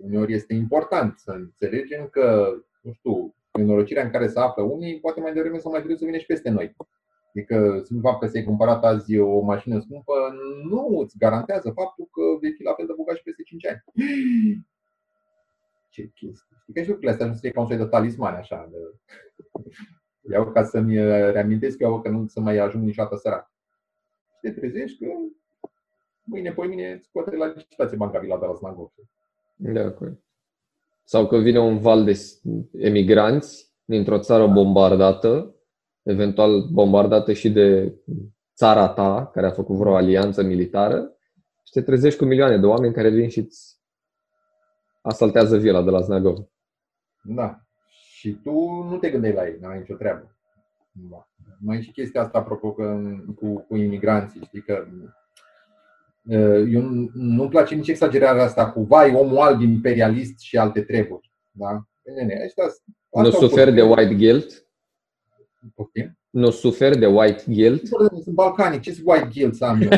[0.00, 5.20] Uneori este important să înțelegem că, nu știu, nenorocirea în care se află unii, poate
[5.20, 6.76] mai devreme sau mai târziu să vină și peste noi.
[7.34, 10.12] Adică, simplu fapt că ți-ai cumpărat azi o mașină scumpă,
[10.70, 13.84] nu îți garantează faptul că vei fi la fel de bogat și peste 5 ani.
[15.90, 16.56] Ce chestie.
[16.60, 18.68] Știi că și lucrurile astea nu sunt ca un soi de talisman, așa.
[18.70, 18.76] De...
[20.32, 20.96] Iau ca să-mi
[21.32, 23.52] reamintesc eu că nu să mai ajung niciodată sărac.
[24.34, 25.12] Și te trezești că
[26.24, 28.92] mâine, poi mine, scoate la licitație Banca Vila de la Snagov.
[29.56, 30.22] Da, corect.
[31.04, 32.12] Sau că vine un val de
[32.72, 35.54] emigranți dintr-o țară bombardată,
[36.02, 37.94] eventual bombardată și de
[38.54, 41.16] țara ta, care a făcut vreo alianță militară,
[41.64, 43.80] și te trezești cu milioane de oameni care vin și îți
[45.02, 46.38] asaltează vila de la Znagov.
[47.22, 47.60] Da.
[47.88, 48.50] Și tu
[48.90, 50.36] nu te gândeai la ei, n-ai nicio treabă.
[50.92, 51.28] Da.
[51.60, 53.00] Mai e și chestia asta, apropo, că,
[53.36, 54.86] cu, cu imigranții, știi că
[56.68, 56.80] eu
[57.12, 61.32] nu-mi place nici exagerarea asta cu vai, omul alb imperialist și alte treburi.
[61.50, 61.82] Da?
[62.16, 62.64] Nene, ăștia,
[63.10, 64.66] nu suferi de white guilt?
[65.74, 66.18] Poftim?
[66.30, 67.86] Nu suferi de white guilt?
[67.86, 69.88] Sunt balcanic, ce white guilt să am eu?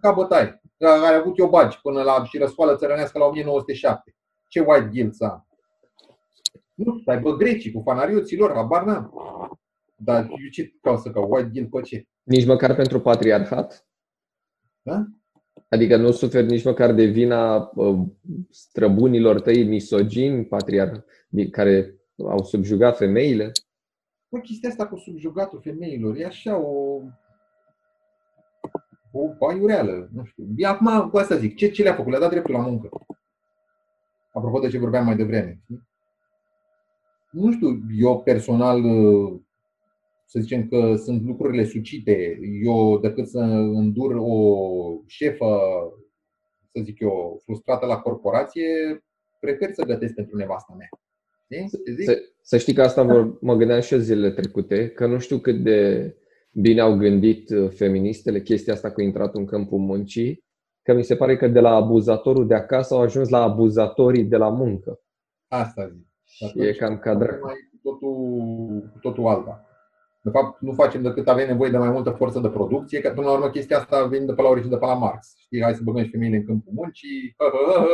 [0.00, 4.14] ca bătaie, care a avut eu bagi până la și răscoală țărănească la 1907.
[4.48, 5.46] Ce white guilt să am?
[6.74, 9.12] Nu, stai bă grecii cu fanarioții lor, habar n-am.
[9.96, 11.30] Dar eu ce caut să caut?
[11.30, 12.06] White guilt pe ce?
[12.22, 13.87] Nici măcar pentru patriarhat?
[14.88, 15.06] Da?
[15.68, 17.70] Adică nu suferi nici măcar de vina
[18.50, 21.04] străbunilor tăi misogini, patriar,
[21.50, 23.52] care au subjugat femeile?
[24.28, 27.02] Păi chestia asta cu subjugatul femeilor e așa o
[29.38, 30.44] o aiureală, nu știu.
[30.66, 32.10] Acum, cu asta zic, ce, ce le-a făcut?
[32.10, 32.88] Le-a dat dreptul la muncă.
[34.32, 35.60] Apropo de ce vorbeam mai devreme.
[37.30, 38.82] Nu știu, eu personal
[40.30, 42.38] să zicem că sunt lucrurile sucite.
[42.62, 45.58] Eu, decât să îndur o șefă,
[46.72, 48.66] să zic eu, frustrată la corporație,
[49.40, 50.88] prefer să gătesc pentru nevasta mea.
[52.04, 53.02] Să, să știi că asta
[53.40, 56.12] mă gândeam și eu zilele trecute, că nu știu cât de
[56.52, 60.44] bine au gândit uh, feministele chestia asta cu intratul în câmpul muncii,
[60.82, 64.36] că mi se pare că de la abuzatorul de acasă au ajuns la abuzatorii de
[64.36, 65.00] la muncă.
[65.46, 66.06] Asta zic.
[66.24, 67.52] Și e cam ca dracu.
[67.82, 69.67] Totul, totul alta.
[70.28, 73.26] De fapt, nu facem decât avem nevoie de mai multă forță de producție, că până
[73.26, 75.34] la urmă chestia asta vine de pe la origine, de pe la Marx.
[75.38, 77.34] Știi, hai să băgăm și femeile în câmpul muncii,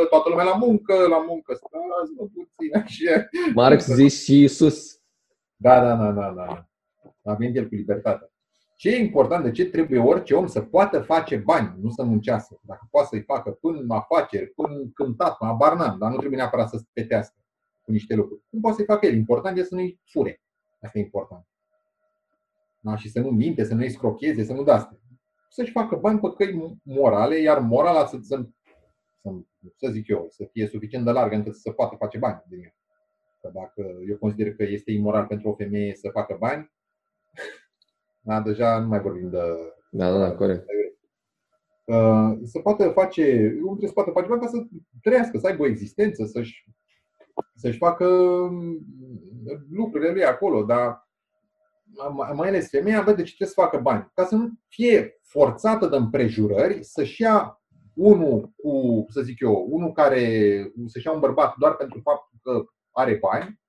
[0.09, 3.29] toată lumea la muncă, la muncă, stați mă puțin așa.
[3.53, 5.01] Marx zis și Iisus.
[5.55, 6.67] Da, da, da, da, da.
[7.31, 8.29] A venit el cu libertatea.
[8.77, 12.59] Ce e important, de ce trebuie orice om să poată face bani, nu să muncească.
[12.61, 16.37] Dacă poate să-i facă până în afaceri, până în cântat, până barnan, dar nu trebuie
[16.37, 17.35] neapărat să se petească
[17.81, 18.41] cu niște lucruri.
[18.49, 19.15] Cum poate să-i facă el?
[19.15, 20.41] Important este să nu-i fure.
[20.81, 21.45] Asta e important.
[22.85, 22.95] Da?
[22.95, 24.99] Și să nu minte, să nu-i scrocheze, să nu daste.
[25.49, 28.45] Să-și facă bani pe căi morale, iar morala să, să,
[29.21, 29.31] să,
[29.75, 32.63] să zic eu, să fie suficient de largă încât să se poată face bani din
[32.63, 32.75] ea.
[33.41, 36.71] Că dacă eu consider că este imoral pentru o femeie să facă bani,
[38.27, 39.37] da, deja nu mai vorbim de.
[39.91, 40.65] Da, da, da corect.
[41.83, 43.21] Uh, să poată face,
[43.61, 44.65] omul trebuie să poată face bani ca să
[45.01, 46.65] trăiască, să aibă o existență, să-și,
[47.55, 48.07] să-și facă
[48.51, 48.85] mm,
[49.71, 51.04] lucrurile lui acolo, dar
[52.33, 54.11] mai ales femeia vede ce trebuie să facă bani.
[54.13, 57.61] Ca să nu fie forțată de împrejurări să-și ia
[57.93, 60.21] unul cu, să zic eu, unul care
[60.85, 63.59] să-și ia un bărbat doar pentru faptul că are bani,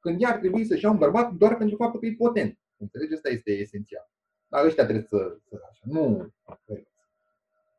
[0.00, 2.58] când ea ar trebui să-și ia un bărbat doar pentru faptul că e potent.
[2.76, 3.14] Înțelegi?
[3.14, 4.10] Asta este esențial.
[4.46, 5.82] Dar ăștia trebuie să, să așa.
[5.84, 6.32] Nu.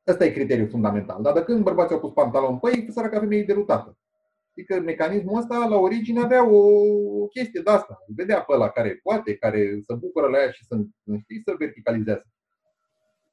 [0.07, 1.21] Ăsta e criteriul fundamental.
[1.21, 3.97] Dar dacă când bărbații au pus pantalon pe ei, ca femeie e derutată.
[4.57, 6.61] Adică mecanismul ăsta la origine avea o
[7.25, 8.03] chestie de asta.
[8.07, 10.75] Vedea pe ăla care poate, care se bucură la ea și să,
[11.21, 12.27] știi, să verticalizează.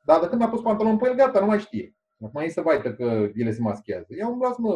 [0.05, 1.95] Dar de când a pus pantalon pe el, gata, nu mai știe.
[2.25, 4.07] Acum ei să vaită că ele se maschează.
[4.19, 4.73] Ia umblați, mă,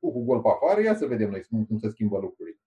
[0.00, 2.58] cu gol pe afară, ia să vedem noi cum, cum se schimbă lucrurile.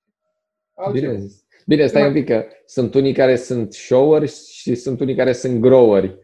[0.73, 1.11] Altceva.
[1.11, 1.43] Bine zis.
[1.65, 5.59] Bine, stai un pic că sunt unii care sunt showeri și sunt unii care sunt
[5.59, 6.17] groweri.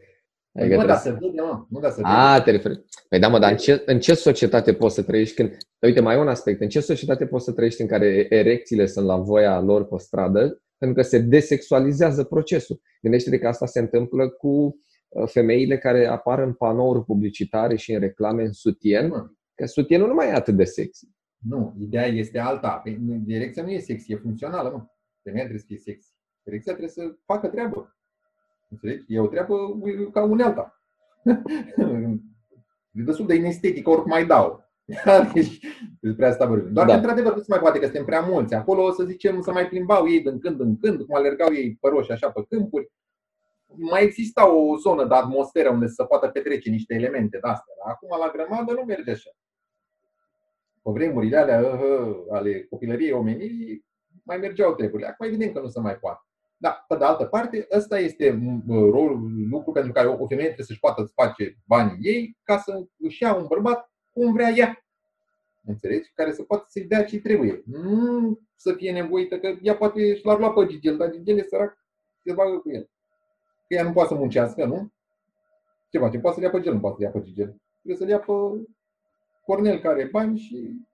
[0.53, 1.65] Adică nu, da să vede, mă.
[1.69, 2.07] Nu da să vede.
[2.09, 2.85] A, te referi.
[3.09, 5.57] Păi da, mă, dar în ce, în ce societate poți să trăiești când...
[5.81, 6.61] Uite, mai e un aspect.
[6.61, 10.61] În ce societate poți să trăiești în care erecțiile sunt la voia lor pe stradă?
[10.77, 12.81] Pentru că se desexualizează procesul.
[13.01, 17.99] Gândește-te că asta se întâmplă cu uh, femeile care apar în panouri publicitare și în
[17.99, 19.09] reclame în sutien,
[19.55, 21.07] că sutienul nu mai e atât de sexy.
[21.37, 22.69] Nu, ideea este alta.
[22.69, 24.85] Păi, direcția nu e sexy, e funcțională, mă.
[25.23, 26.09] Femeia trebuie să fie sexy.
[26.43, 27.97] Direcția trebuie să facă treabă.
[28.69, 29.03] Înțelegi?
[29.07, 29.55] E o treabă
[30.11, 30.81] ca unealta.
[32.91, 34.68] e destul de inestetică, oricum mai dau.
[35.33, 35.59] Deci,
[36.01, 36.73] despre asta vorbim.
[36.73, 36.91] Doar da.
[36.91, 38.53] că, într-adevăr, nu se mai poate că suntem prea mulți.
[38.53, 41.77] Acolo, o să zicem, să mai plimbau ei din când în când, cum alergau ei
[41.81, 42.91] pe roșii așa pe câmpuri.
[43.75, 47.73] Mai exista o zonă de atmosferă unde să se poată petrece niște elemente de astea.
[47.87, 49.29] Acum, la grămadă, nu merge așa
[50.83, 51.79] pe vremurile alea
[52.31, 53.85] ale copilăriei omenirii,
[54.23, 55.07] mai mergeau treburile.
[55.07, 56.23] Acum evident că nu se mai poate.
[56.57, 60.79] Da, pe de altă parte, ăsta este rolul, lucru pentru care o femeie trebuie să-și
[60.79, 64.85] poată face banii ei ca să își ia un bărbat cum vrea ea.
[65.65, 66.11] Înțelegi?
[66.13, 67.63] Care să poată să-i dea ce trebuie.
[67.65, 71.43] Nu să fie nevoită, că ea poate și l-ar lua pe Gigel, dar Gigel e
[71.43, 71.77] sărac,
[72.23, 72.89] se bagă cu el.
[73.67, 74.91] Că ea nu poate să muncească, nu?
[75.89, 76.19] Ce face?
[76.19, 77.61] Poate să-l ia pe Gigel, nu poate să-l ia pe Gigel.
[77.83, 78.67] Trebuie să-l ia pe
[79.45, 80.85] Cornel care are bani și,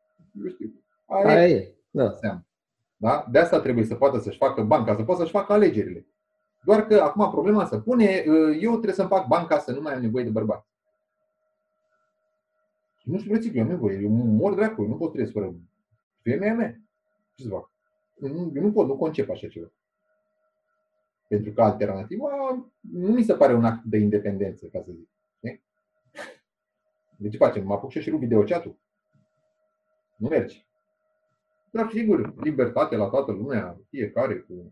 [0.44, 1.76] eu știu, aia, aia e.
[1.92, 2.18] Da.
[2.98, 3.26] Da?
[3.32, 6.08] De asta trebuie să poată să-și facă bani, ca să poată să-și facă alegerile.
[6.64, 9.82] Doar că acum problema se pune, uh, eu trebuie să-mi fac bani ca să nu
[9.82, 10.75] mai am nevoie de bărbați.
[13.06, 15.56] Nu știu, frățică, eu am nevoie, eu mor dracu, nu pot trăiesc fără
[16.22, 16.82] femeia mea.
[17.34, 17.72] Ce să fac?
[18.22, 19.72] Eu nu pot, nu concep așa ceva.
[21.28, 22.30] Pentru că alternativa
[22.80, 25.10] nu mi se pare un act de independență, ca să zic.
[27.18, 27.66] De ce facem?
[27.66, 28.78] Mă apuc și rup videochatul.
[30.16, 30.66] Nu merge.
[31.72, 34.72] Dar sigur, libertate la toată lumea, fiecare cu...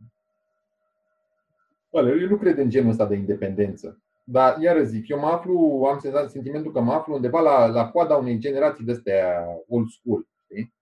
[1.92, 4.02] Bă, eu nu cred în genul ăsta de independență.
[4.24, 8.16] Dar, iar zic, eu mă aflu, am sentimentul că mă aflu undeva la, la coada
[8.16, 10.74] unei generații de astea old school, știi?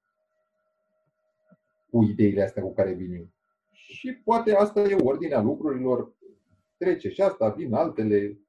[1.89, 3.29] Cu ideile astea cu care vin eu.
[3.71, 6.13] Și poate asta e ordinea lucrurilor.
[6.77, 8.39] Trece și asta, vin altele.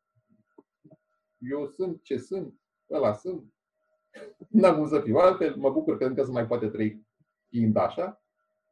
[1.38, 2.54] Eu sunt ce sunt
[2.90, 3.52] ăla sunt.
[4.48, 7.06] N-am cum să fiu altfel, mă bucur că încă se mai poate trăi
[7.48, 8.22] fiind așa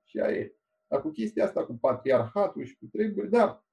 [0.04, 0.54] și aia e.
[0.88, 3.64] Dar cu chestia asta, cu patriarhatul și cu treburi, da,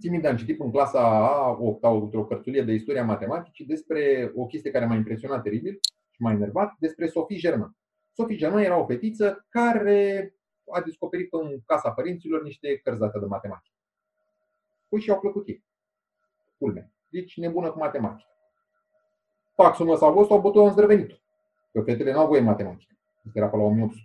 [0.00, 1.84] Țin minte, am citit în clasa a 8
[2.14, 5.78] o cărțulie de istoria matematicii despre o chestie care m-a impresionat teribil
[6.10, 7.76] și m-a enervat, despre Sophie Germain.
[8.12, 10.34] Sophie Germain era o fetiță care
[10.72, 13.74] a descoperit în casa părinților niște cărți de matematică.
[14.88, 15.64] Păi și au plăcut ei.
[16.58, 16.92] Culme.
[17.08, 18.30] Deci nebună cu matematică
[19.62, 21.20] taxul mă sau fost, au bătut în zdrăvenit.
[21.72, 22.94] Că fetele n-au voie în matematică.
[23.26, 24.04] Asta era pe la 1800.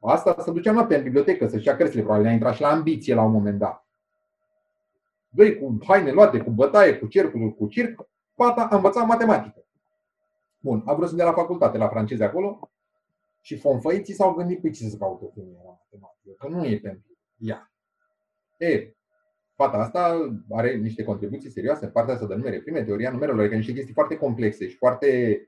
[0.00, 3.14] Asta se ducea noaptea în bibliotecă să-și ia cărțile, probabil a intrat și la ambiție
[3.14, 3.83] la un moment dat.
[5.34, 9.66] Doi cu haine luate, cu bătaie, cu cercuri, cu circ, fata a învățat matematică.
[10.58, 12.70] Bun, a vrut să dea la facultate, la franceze acolo,
[13.40, 17.18] și fonfăiții s-au gândit pe ce să caută femeia la matematică, că nu e pentru
[17.36, 17.72] ea.
[18.56, 18.94] E,
[19.54, 23.56] fata asta are niște contribuții serioase în partea asta de numere prime, teoria numerelor, adică
[23.56, 25.40] niște chestii foarte complexe și foarte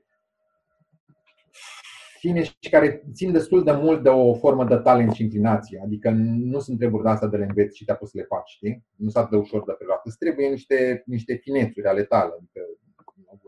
[2.17, 5.81] fine și care țin destul de mult de o formă de talent și inclinație.
[5.83, 8.49] Adică nu sunt treburi de asta de le înveți și te-a pus să le faci,
[8.49, 8.83] știi?
[8.95, 10.01] Nu sunt atât de ușor de preluat.
[10.03, 12.31] Îți trebuie niște, niște finețuri ale tale.
[12.37, 12.61] Adică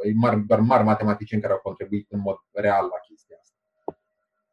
[0.04, 3.56] e mari, doar mari matematicieni care au contribuit în mod real la chestia asta.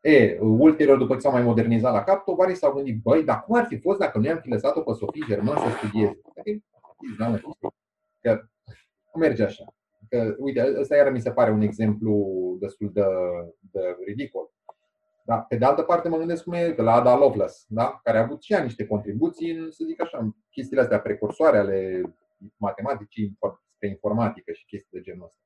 [0.01, 3.57] E, ulterior, după ce s-au mai modernizat la cap, tovarii s-au gândit, băi, dar cum
[3.57, 6.21] ar fi fost dacă nu i-am fi lăsat-o pe Sofie German să studieze?
[8.21, 9.65] Că merge așa.
[10.09, 12.17] Că, uite, ăsta iar mi se pare un exemplu
[12.61, 13.05] destul de,
[13.61, 14.51] de ridicol.
[15.25, 15.37] Da?
[15.37, 18.01] Pe de altă parte mă gândesc cum e la Ada Lovelace, da?
[18.03, 21.59] care a avut și ea niște contribuții în, să zic așa, în chestiile astea precursoare
[21.59, 22.03] ale
[22.57, 23.39] matematicii
[23.79, 25.41] pe informatică și chestii de genul ăsta.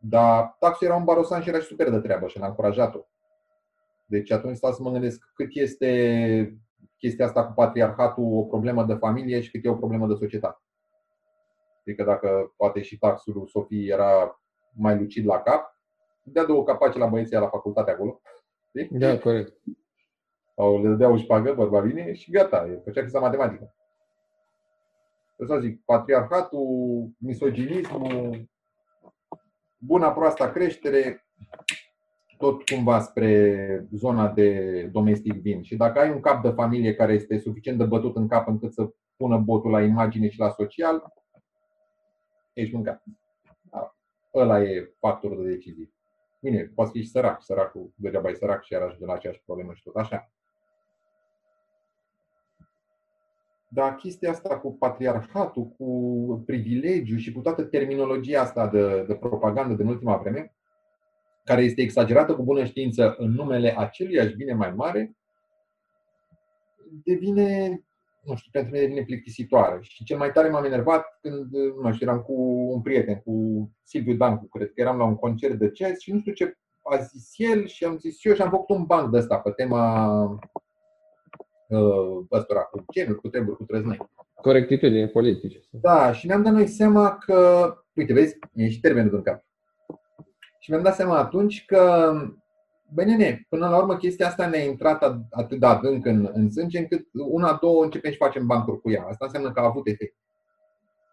[0.00, 3.00] Dar taxul era un barosan și era și super de treabă și l-a încurajat-o.
[4.06, 6.60] Deci atunci stau să mă gândesc cât este
[6.98, 10.62] chestia asta cu patriarhatul o problemă de familie și cât e o problemă de societate.
[11.86, 14.40] Adică dacă poate și taxul Sofie era
[14.72, 15.76] mai lucid la cap,
[16.22, 18.20] dea două capace la băieții la facultate acolo.
[18.68, 18.98] Știi?
[18.98, 19.52] Da, corect.
[20.54, 23.74] Sau le dea o șpagă, bărba bine, și gata, e făcea chestia matematică.
[25.46, 28.50] Să zic, patriarhatul, misoginismul,
[29.78, 31.26] buna proasta creștere,
[32.38, 35.62] tot cumva spre zona de domestic vin.
[35.62, 38.72] Și dacă ai un cap de familie care este suficient de bătut în cap încât
[38.72, 41.12] să pună botul la imagine și la social,
[42.52, 43.04] ești mâncat.
[43.70, 43.96] Da.
[44.34, 45.92] Ăla e factorul de decizie.
[46.40, 47.42] Bine, poți fi și sărac.
[47.42, 50.30] Săracul, degeaba e sărac și ar ajunge la aceeași problemă și tot așa.
[53.68, 59.74] Dar chestia asta cu patriarhatul, cu privilegiu și cu toată terminologia asta de, de propagandă
[59.74, 60.54] din ultima vreme,
[61.44, 65.16] care este exagerată cu bună știință în numele aceluiași bine mai mare,
[67.04, 67.82] devine
[68.24, 69.78] nu știu, pentru mine devine plictisitoare.
[69.82, 72.32] Și cel mai tare m-am enervat când, nu știu, eram cu
[72.74, 73.34] un prieten, cu
[73.82, 76.96] Silviu Dancu, cred că eram la un concert de jazz și nu știu ce a
[76.96, 80.22] zis el și am zis eu și am făcut un banc de ăsta pe tema
[81.68, 83.98] uh, ăstora cu genul, cu treburi, cu trăznăi.
[84.34, 85.60] Corectitudine politice.
[85.70, 89.44] Da, și ne-am dat noi seama că, uite, vezi, e și termenul în cap.
[90.58, 92.12] Și mi-am dat seama atunci că
[92.94, 96.78] Băi, nene, până la urmă chestia asta ne-a intrat atât de adânc în, în sânge
[96.78, 99.02] încât una, două începem și facem bancuri cu ea.
[99.02, 100.16] Asta înseamnă că a avut efect.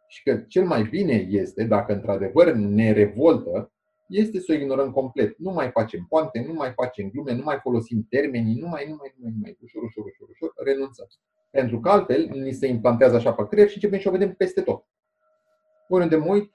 [0.08, 3.72] Și că cel mai bine este, dacă într-adevăr ne revoltă,
[4.08, 5.38] este să o ignorăm complet.
[5.38, 8.96] Nu mai facem poante, nu mai facem glume, nu mai folosim termenii, nu mai, nu
[9.00, 11.08] mai, nu mai, nu mai ușor, ușor, ușor, ușor, renunțăm.
[11.50, 14.62] Pentru că altfel ni se implantează așa pe creier și începem și o vedem peste
[14.62, 14.86] tot.
[15.88, 16.54] Oriunde mă uit,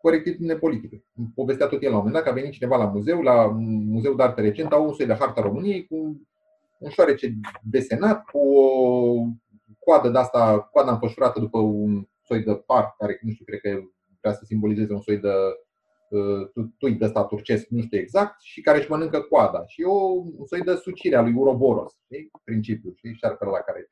[0.00, 1.04] corectitudine politică.
[1.34, 4.16] Povestea tot el la un moment dat că a venit cineva la muzeu, la Muzeul
[4.16, 6.20] de Arte Recent, au un soi de harta României cu
[6.78, 9.14] un șoarece desenat, cu o
[9.78, 13.80] coadă de asta, coada înfășurată după un soi de par, care nu știu, cred că
[14.20, 15.32] vrea să simbolizeze un soi de
[16.08, 19.66] uh, tuit de ăsta turcesc, nu știu exact, și care își mănâncă coada.
[19.66, 19.94] Și o,
[20.36, 22.30] un soi de sucire a lui Uroboros, știi?
[22.44, 23.14] principiul, știi?
[23.14, 23.88] șarpele la care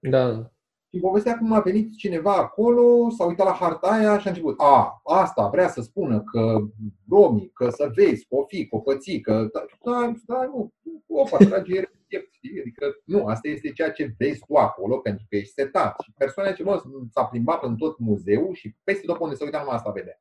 [0.00, 0.52] Da.
[0.94, 4.54] Și povestea cum a venit cineva acolo, s-a uitat la harta aia și a început.
[4.58, 6.58] A, asta vrea să spună că
[7.08, 9.48] romii, că să vezi, cofi, copății, că
[9.80, 10.72] stai, stai, nu,
[11.06, 11.82] opa, trage
[12.30, 12.60] știi?
[12.60, 16.00] Adică nu, asta este ceea ce vezi tu acolo pentru că ești setat.
[16.04, 19.58] Și persoana ce mă, s-a plimbat în tot muzeul și peste tot unde se uita
[19.58, 20.20] numai asta vedea.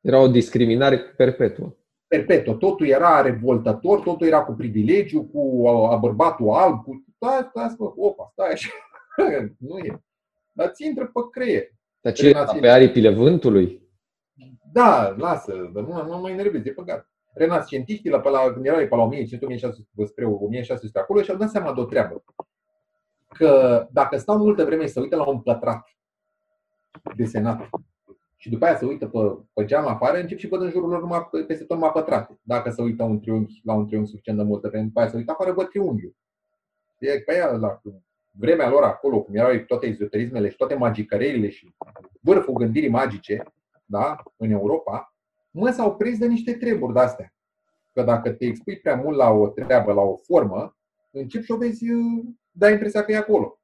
[0.00, 1.74] Era o discriminare perpetuă.
[2.06, 2.54] Perpetuă.
[2.54, 7.92] Totul era revoltător, totul era cu privilegiu, cu a, bărbatul alb, cu stai, stai, stai,
[7.96, 8.68] opa, stai așa.
[9.58, 10.02] Nu e.
[10.52, 11.68] Dar ți intră pe creier.
[12.00, 13.82] Dar ce pe aripile vântului?
[14.72, 17.08] Da, lasă, dar nu, nu mă enervezi, e păcat.
[17.32, 19.08] Renascentiștii, la, pe la, când erau pe la
[20.04, 22.24] 1500-1600 spre 1600 acolo și-au dat seama de o treabă.
[23.28, 25.96] Că dacă stau multă vreme să uită la un pătrat
[27.16, 27.68] desenat
[28.36, 29.18] și după aia se uită pe,
[29.52, 32.38] pe geam afară, încep și văd în jurul lor numai, peste tot numai pătrate.
[32.42, 35.16] Dacă se uită un triunghi, la un triunghi suficient de multă vreme, după aia se
[35.16, 36.16] uită afară, văd triunghiul.
[36.98, 37.80] E pe aia, la
[38.38, 41.74] vremea lor acolo, cum erau toate ezoterismele și toate magicăreile și
[42.20, 43.42] vârful gândirii magice
[43.84, 45.14] da, în Europa,
[45.50, 47.34] mă s-au prins de niște treburi de astea.
[47.92, 50.76] Că dacă te expui prea mult la o treabă, la o formă,
[51.10, 51.84] începi și o vezi,
[52.50, 53.58] dai impresia că e acolo.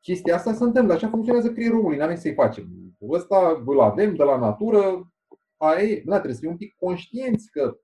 [0.00, 2.68] Chestia asta se întâmplă, așa funcționează creierul omului, n-am să-i facem.
[3.08, 5.12] Ăsta îl avem de la natură,
[5.56, 7.78] aia e, da, trebuie să fii un pic conștienți că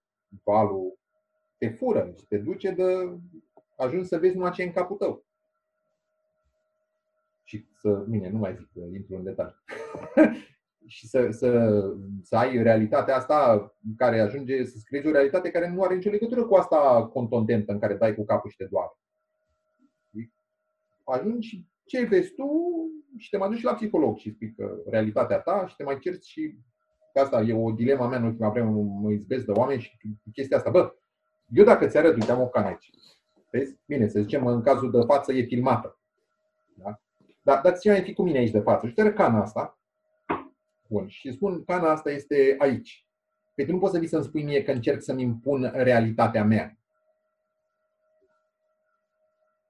[0.44, 0.98] valul
[1.59, 2.85] te fură și te duce de
[3.81, 5.24] ajungi să vezi numai ce e în capul tău.
[7.43, 9.55] Și să, bine, nu mai zic că intru în detalii.
[10.86, 11.81] și să, să,
[12.23, 16.44] să ai realitatea asta care ajunge să scriezi o realitate care nu are nicio legătură
[16.44, 18.93] cu asta contontentă în care dai cu capul și te doare.
[21.05, 22.47] Ajungi ce vezi tu
[23.16, 26.31] și te mai duci la psiholog și spui că realitatea ta și te mai cerți
[26.31, 26.59] și
[27.12, 29.98] că asta e o dilema mea în ultima vreme, mă izbesc de oameni și
[30.32, 30.70] chestia asta.
[30.70, 30.94] Bă,
[31.48, 32.90] eu dacă ți arăt, uite, am o cană aici.
[33.51, 33.78] Vezi?
[33.86, 35.98] Bine, să zicem, în cazul de față e filmată.
[36.74, 37.01] Da?
[37.43, 38.86] Dar dați mai fi cu mine aici de față.
[38.86, 39.78] Și te cana asta.
[40.89, 41.09] Bun.
[41.09, 43.06] Și spun, cana asta este aici.
[43.55, 46.78] Păi tu nu poți să vii să-mi spui mie că încerc să-mi impun realitatea mea.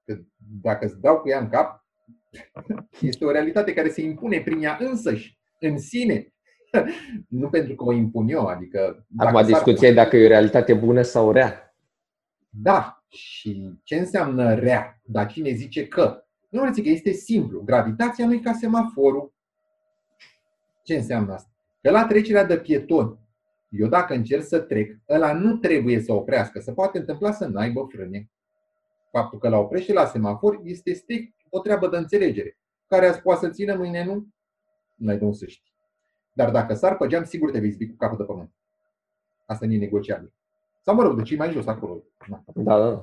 [0.05, 0.17] Că
[0.61, 1.85] dacă îți dau cu ea în cap,
[3.01, 6.33] este o realitate care se impune prin ea însăși, în sine.
[7.27, 8.45] nu pentru că o impun eu.
[8.45, 11.70] Adică Acum discuția e dacă e o realitate bună sau rea.
[12.51, 13.03] Da.
[13.07, 15.01] Și ce înseamnă rea?
[15.03, 16.25] Dar cine zice că?
[16.49, 17.61] Nu zic că este simplu.
[17.61, 19.33] Gravitația nu e ca semaforul.
[20.83, 21.49] Ce înseamnă asta?
[21.81, 23.19] Că la trecerea de pietoni,
[23.69, 26.59] eu dacă încerc să trec, ăla nu trebuie să oprească.
[26.59, 28.31] Se poate întâmpla să n-aibă frâne.
[29.11, 32.57] Faptul că la oprește la semafor este strict o treabă de înțelegere.
[32.87, 34.27] Care azi poate să țină, mâine nu?
[34.95, 35.73] N-ai de să știi.
[36.33, 38.53] Dar dacă sar pe geam, sigur te vei zbi cu capul de pământ.
[39.45, 40.33] Asta nu e negociabil.
[40.81, 42.03] Sau mă rog, de ce mai jos acolo?
[42.53, 42.99] Da, da.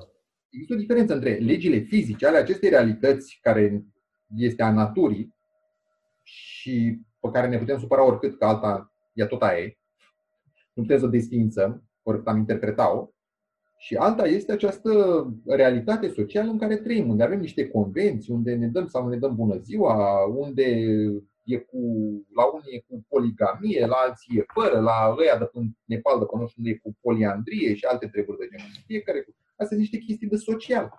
[0.49, 3.85] Există o diferență între legile fizice ale acestei realități care
[4.35, 5.35] este a naturii
[6.23, 9.77] și pe care ne putem supăra oricât, că alta ea tot aia e.
[10.73, 13.09] Nu putem să o desfințăm, oricât am interpretat-o.
[13.77, 14.91] Și alta este această
[15.45, 19.35] realitate socială în care trăim, unde avem niște convenții, unde ne dăm sau ne dăm
[19.35, 20.85] bună ziua, unde
[21.53, 21.79] e cu,
[22.35, 26.25] la unii e cu poligamie, la alții e fără, la ăia de în Nepal, de
[26.25, 28.71] până unde e cu poliandrie și alte treburi de genul.
[28.85, 29.35] Fiecare cu.
[29.49, 30.93] Astea sunt niște chestii de social.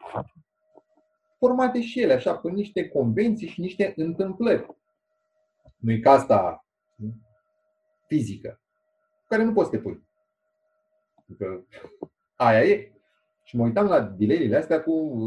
[1.39, 4.67] Formate și ele așa, cu niște convenții și niște întâmplări.
[5.77, 6.67] Nu e ca asta
[8.07, 8.61] fizică,
[9.27, 10.07] care nu poți să te pui.
[11.39, 11.65] Că
[12.37, 12.93] aia e.
[13.45, 15.19] Și mă uitam la dilerile astea cu,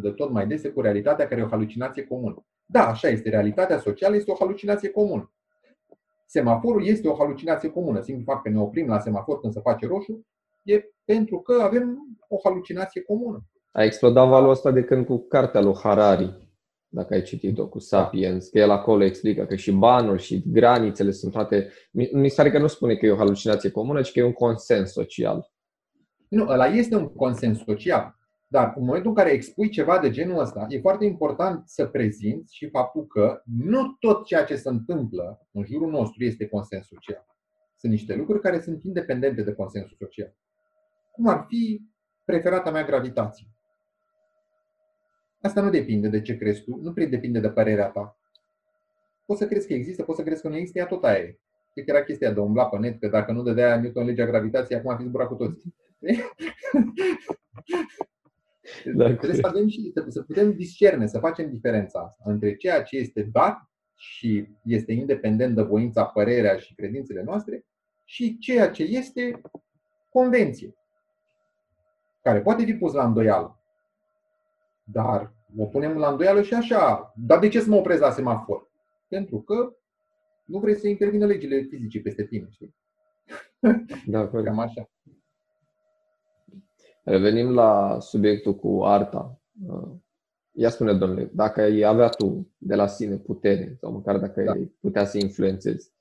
[0.00, 2.44] de tot mai dese cu realitatea care e o halucinație comună.
[2.72, 3.28] Da, așa este.
[3.28, 5.32] Realitatea socială este o halucinație comună.
[6.26, 8.00] Semaforul este o halucinație comună.
[8.00, 10.26] Singurul fapt că ne oprim la semafor când se face roșu
[10.62, 11.98] e pentru că avem
[12.28, 13.44] o halucinație comună.
[13.70, 16.48] A explodat valul ăsta de când cu cartea lui Harari,
[16.88, 21.32] dacă ai citit-o, cu Sapiens, că el acolo explică că și banul și granițele sunt
[21.32, 21.72] toate...
[21.92, 24.32] Mi se pare că nu spune că e o halucinație comună, ci că e un
[24.32, 25.50] consens social.
[26.28, 28.18] Nu, ăla este un consens social.
[28.52, 32.56] Dar în momentul în care expui ceva de genul ăsta, e foarte important să prezinți
[32.56, 37.26] și faptul că nu tot ceea ce se întâmplă în jurul nostru este consens social.
[37.76, 40.34] Sunt niște lucruri care sunt independente de consensul social.
[41.12, 41.82] Cum ar fi
[42.24, 43.46] preferata mea gravitație.
[45.40, 48.18] Asta nu depinde de ce crezi tu, nu depinde de părerea ta.
[49.26, 51.38] Poți să crezi că există, poți să crezi că nu există, ea tot aia e.
[51.72, 54.78] Cred că era chestia de umbla pe net, că dacă nu dădea Newton legea gravitației,
[54.78, 55.64] acum ar fi zburat cu toți.
[58.94, 62.96] Da, Trebuie să avem și să putem discerne, să facem diferența asta între ceea ce
[62.96, 67.64] este dat și este independent de voința, părerea și credințele noastre
[68.04, 69.40] și ceea ce este
[70.08, 70.74] convenție,
[72.22, 73.58] care poate fi pus la îndoială.
[74.84, 77.12] Dar o punem la îndoială și așa.
[77.16, 78.70] Dar de ce să mă opresc la semafor?
[79.08, 79.74] Pentru că
[80.44, 82.74] nu vrei să intervină legile fizice peste tine, știi?
[84.06, 84.90] Da, Cam așa.
[87.02, 89.40] Revenim la subiectul cu arta.
[90.52, 94.52] Ia spune, domnule, dacă ai avea tu de la sine putere, sau măcar dacă da.
[94.52, 95.92] ai putea să influențezi,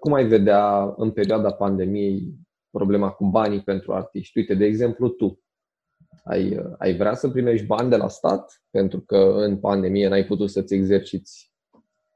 [0.00, 2.34] cum ai vedea în perioada pandemiei
[2.70, 4.38] problema cu banii pentru artiști?
[4.38, 5.42] Uite, de exemplu, tu
[6.24, 10.50] ai, ai vrea să primești bani de la stat pentru că în pandemie n-ai putut
[10.50, 11.52] să-ți exerciți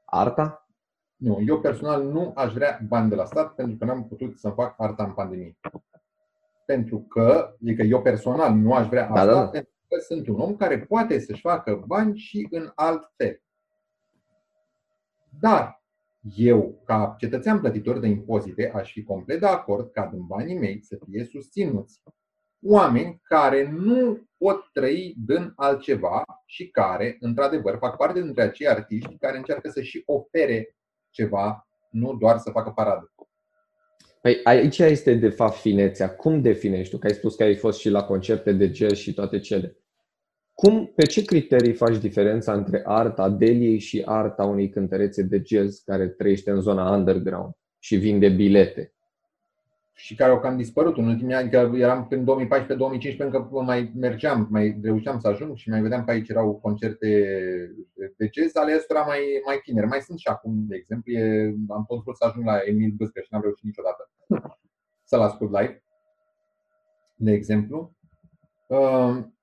[0.05, 0.67] arta?
[1.15, 4.49] Nu, eu personal nu aș vrea bani de la stat pentru că n-am putut să
[4.49, 5.57] fac arta în pandemie
[6.65, 9.47] pentru că, adică eu personal nu aș vrea da, asta, da, da.
[9.47, 13.41] pentru că sunt un om care poate să-și facă bani și în alt fel.
[15.39, 15.83] Dar
[16.35, 20.83] eu, ca cetățean plătitor de impozite, aș fi complet de acord ca din banii mei
[20.83, 22.01] să fie susținuți
[22.65, 29.17] oameni care nu pot trăi din altceva și care, într-adevăr, fac parte dintre acei artiști
[29.17, 30.77] care încearcă să și ofere
[31.09, 33.11] ceva, nu doar să facă paradă.
[34.23, 36.15] Păi aici este de fapt finețea.
[36.15, 36.97] Cum definești tu?
[36.97, 39.77] Că ai spus că ai fost și la concerte de jazz și toate cele.
[40.53, 45.79] Cum, pe ce criterii faci diferența între arta Deliei și arta unei cântărețe de jazz
[45.85, 48.93] care trăiește în zona underground și vinde bilete?
[49.95, 52.47] Și care au cam dispărut în ultimii ani, că eram în
[53.15, 57.07] 2014-2015 încă mai mergeam, mai reușeam să ajung și mai vedeam că aici erau concerte
[58.17, 59.87] de jazz, ale ăstora mai, mai tineri.
[59.87, 63.19] Mai sunt și acum, de exemplu, e, am tot vrut să ajung la Emil Băscă
[63.19, 64.09] și n-am reușit niciodată
[65.09, 65.83] să-l ascult live,
[67.15, 67.95] de exemplu.
[68.67, 69.37] Um,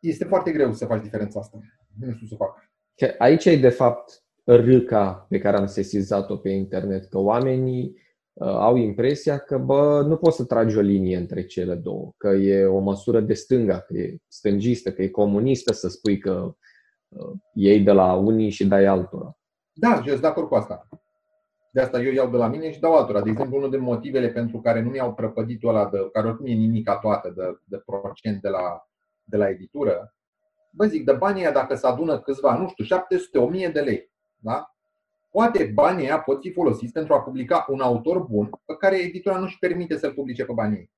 [0.00, 1.60] este foarte greu să faci diferența asta.
[2.00, 2.70] Nu știu să fac.
[3.18, 7.96] Aici e de fapt râca pe care am sesizat-o pe internet, că oamenii
[8.40, 12.64] au impresia că bă, nu poți să tragi o linie între cele două, că e
[12.64, 16.54] o măsură de stânga, că e stângistă, că e comunistă să spui că
[17.08, 19.38] uh, iei de la unii și dai altora.
[19.72, 20.88] Da, eu sunt de acord cu asta.
[21.72, 23.22] De asta eu iau de la mine și dau altora.
[23.22, 26.52] De exemplu, unul din motivele pentru care nu mi-au prăpădit ăla, de, care oricum e
[26.52, 28.88] nimica toată de, de procent de la,
[29.24, 30.14] de la editură,
[30.70, 34.12] vă zic, de banii aia, dacă se adună câțiva, nu știu, 700, 1000 de lei,
[34.36, 34.77] da?
[35.30, 39.38] Poate banii aia pot fi folosiți pentru a publica un autor bun pe care editura
[39.38, 40.90] nu își permite să-l publice pe banii ei.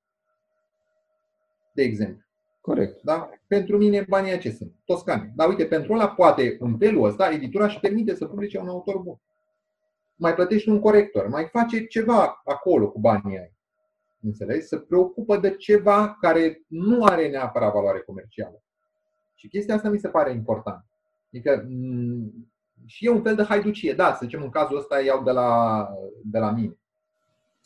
[1.73, 2.25] De exemplu.
[2.61, 3.01] Corect.
[3.01, 3.29] Da?
[3.47, 4.73] Pentru mine banii ce sunt?
[4.85, 5.31] Toscane.
[5.35, 8.97] Dar uite, pentru ăla poate în felul ăsta editura își permite să publice un autor
[8.97, 9.21] bun.
[10.15, 13.53] Mai plătești un corector, mai face ceva acolo cu banii ai.
[14.21, 14.65] Înțelegi?
[14.65, 18.63] Se preocupă de ceva care nu are neapărat valoare comercială.
[19.35, 20.85] Și chestia asta mi se pare important.
[21.33, 21.67] Adică
[22.85, 23.93] și e un fel de haiducie.
[23.93, 25.87] Da, să zicem, în cazul ăsta iau de la,
[26.23, 26.79] de la mine.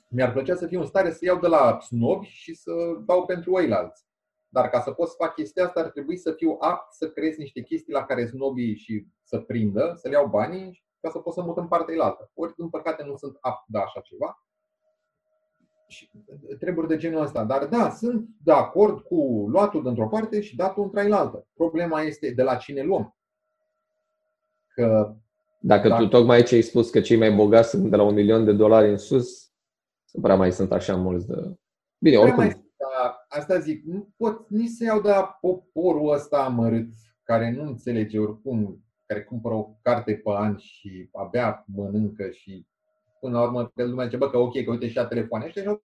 [0.09, 2.71] Mi-ar plăcea să fiu în stare să iau de la snobi și să
[3.05, 4.05] dau pentru oilalți.
[4.49, 7.35] Dar ca să pot să fac chestia asta, ar trebui să fiu apt să creez
[7.35, 11.33] niște chestii la care snobii și să prindă, să le iau banii ca să pot
[11.33, 12.31] să mut în partea altă.
[12.33, 14.45] Ori, în păcate, nu sunt apt de așa ceva.
[15.87, 16.11] Și
[16.59, 17.43] treburi de genul ăsta.
[17.43, 21.47] Dar da, sunt de acord cu luatul dintr-o parte și datul într-altă.
[21.53, 23.14] Problema este de la cine luăm.
[24.75, 25.15] Că
[25.59, 28.13] dacă, dacă tu tocmai ce ai spus că cei mai bogați sunt de la un
[28.13, 29.51] milion de dolari în sus,
[30.11, 31.55] nu prea mai sunt așa mulți de...
[31.97, 32.43] Bine, oricum.
[32.43, 36.87] Mai, da, asta zic, nu pot nici să iau de la poporul ăsta amărât,
[37.23, 42.67] care nu înțelege oricum, care cumpără o carte pe an și abia mănâncă și
[43.19, 45.45] până la urmă pe lumea zice, bă, că ok, că uite și telefoane.
[45.45, 45.79] Ăștia și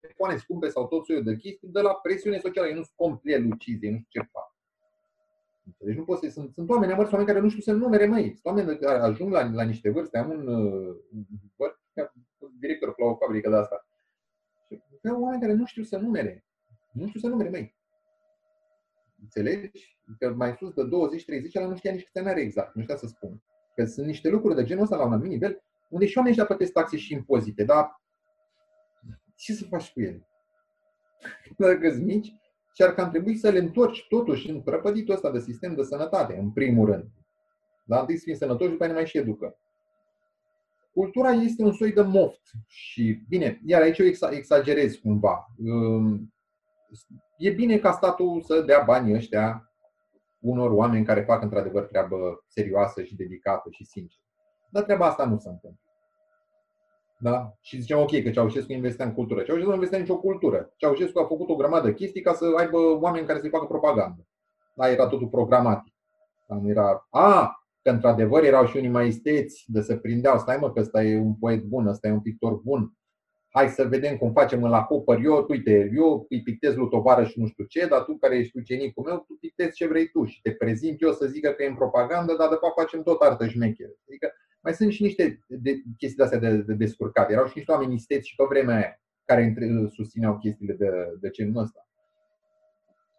[0.00, 2.66] telefoane scumpe sau tot soiul de chestii de la presiune socială.
[2.66, 4.57] Ei nu sunt complet lucizi, nu știu ce fac.
[5.78, 8.22] Deci nu pot să sunt, sunt oameni amărți, oameni care nu știu să numere mai.
[8.22, 10.18] Sunt oameni care ajung la, la niște vârste.
[10.18, 10.96] Am un uh,
[12.58, 13.86] director la o fabrică de asta.
[14.68, 16.44] Și oameni care nu știu să numere.
[16.92, 17.76] Nu știu să numere mai.
[19.22, 19.98] Înțelegi?
[20.18, 20.88] Că mai sus de 20-30
[21.54, 23.42] ăla nu știa nici câte are exact, nu știa să spun.
[23.74, 26.56] Că sunt niște lucruri de genul ăsta la un anumit nivel, unde și oamenii ăștia
[26.56, 28.02] plătesc taxe și impozite, dar
[29.34, 30.28] ce să faci cu ele?
[31.56, 32.32] Dacă sunt mici,
[32.78, 36.36] și ar cam trebui să le întorci totuși în prăpăditul ăsta de sistem de sănătate,
[36.36, 37.08] în primul rând.
[37.84, 39.58] Dar întâi să fim sănătoși, după aceea mai și educă.
[40.92, 45.46] Cultura este un soi de moft și, bine, iar aici eu exagerez cumva.
[47.36, 49.72] E bine ca statul să dea banii ăștia
[50.38, 54.22] unor oameni care fac într-adevăr treabă serioasă și dedicată și sinceră.
[54.70, 55.87] Dar treaba asta nu se întâmplă.
[57.20, 57.52] Da?
[57.60, 59.42] Și ziceam, ok, că Ceaușescu investea în cultură.
[59.42, 60.72] Ceaușescu nu investea în nicio cultură.
[60.76, 64.26] Ceaușescu a făcut o grămadă de chestii ca să aibă oameni care să-i facă propagandă.
[64.74, 65.94] Da, era totul programatic.
[66.48, 70.56] Da, nu era, a, că într-adevăr erau și unii mai esteți de să prindeau, stai
[70.60, 72.92] mă că ăsta e un poet bun, ăsta e un pictor bun,
[73.48, 77.40] hai să vedem cum facem la copăr, eu, uite, eu îi pictez lui tovară și
[77.40, 80.40] nu știu ce, dar tu care ești ucenicul meu, tu pictezi ce vrei tu și
[80.40, 83.46] te prezint eu să zică că e în propagandă, dar de fapt facem tot artă
[83.46, 83.92] șmecheră.
[84.08, 87.30] Adică mai sunt și niște de, chestii de astea de, de descurcat.
[87.30, 89.54] Erau și niște oameni isteți și pe vremea aia care
[89.90, 90.88] susțineau chestiile de,
[91.20, 91.88] de genul ăsta.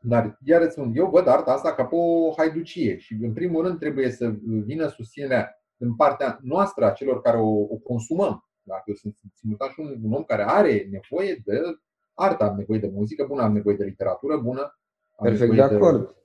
[0.01, 3.65] Dar, iar îți spun, eu văd arta asta ca pe o haiducie și, în primul
[3.65, 4.33] rând, trebuie să
[4.65, 8.49] vină susținerea în partea noastră a celor care o, o consumăm.
[8.61, 11.61] Dacă eu sunt simultan și un, un om care are nevoie de
[12.13, 14.79] artă, am nevoie de muzică bună, am nevoie de literatură bună.
[15.21, 16.15] Perfect de acord.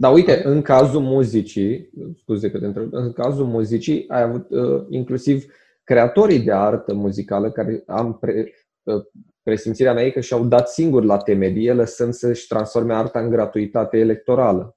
[0.00, 4.84] Dar uite, în cazul muzicii, scuze că te întreb, în cazul muzicii ai avut uh,
[4.88, 5.44] inclusiv
[5.84, 8.52] creatorii de artă muzicală care am pre,
[8.82, 9.04] uh,
[9.42, 13.98] presimțirea mea e că și-au dat singuri la temelie lăsând să-și transforme arta în gratuitate
[13.98, 14.76] electorală.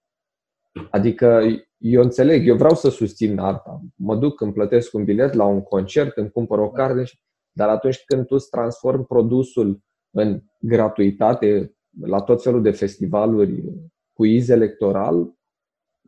[0.90, 1.44] Adică
[1.78, 3.82] eu înțeleg, eu vreau să susțin arta.
[3.96, 7.04] Mă duc, îmi plătesc un bilet la un concert, îmi cumpăr o carte,
[7.52, 13.64] dar atunci când tu îți transformi produsul în gratuitate la tot felul de festivaluri
[14.22, 15.34] quiz electoral,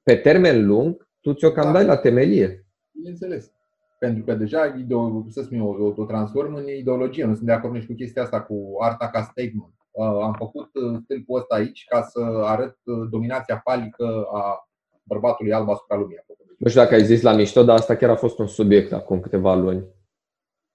[0.04, 1.72] pe termen lung, tu ți-o cam da.
[1.72, 2.66] dai la temelie.
[2.92, 3.52] Bineînțeles.
[4.00, 4.86] Pentru că deja
[5.30, 7.26] să spun eu, o, o transform în ideologie.
[7.26, 9.74] Nu sunt de acord nici cu chestia asta, cu arta ca statement.
[9.92, 14.70] Uh, am făcut uh, stâlpul ăsta aici ca să arăt uh, dominația falică a
[15.04, 16.26] bărbatului alb asupra lumii.
[16.58, 19.20] Nu știu dacă ai zis la mișto, dar asta chiar a fost un subiect acum
[19.20, 19.84] câteva luni.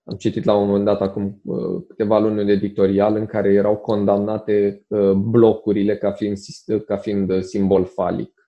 [0.09, 3.77] Am citit la un moment dat, acum uh, câteva luni, un editorial în care erau
[3.77, 6.37] condamnate uh, blocurile ca fiind,
[6.87, 8.33] ca fiind uh, simbol falic.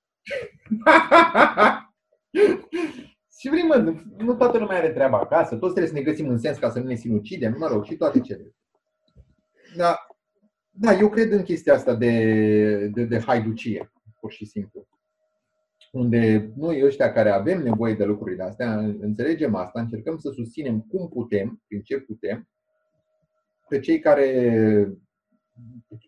[3.38, 6.38] și vrem, mă, nu toată lumea are treaba acasă, toți trebuie să ne găsim în
[6.38, 8.54] sens ca să nu ne sinucidem, mă rog, și toate cele.
[9.76, 10.06] Da,
[10.70, 14.88] da, eu cred în chestia asta de, de, de haiducie, pur și simplu
[15.90, 21.08] unde noi ăștia care avem nevoie de lucrurile astea, înțelegem asta, încercăm să susținem cum
[21.08, 22.48] putem, prin ce putem,
[23.68, 24.26] pe cei care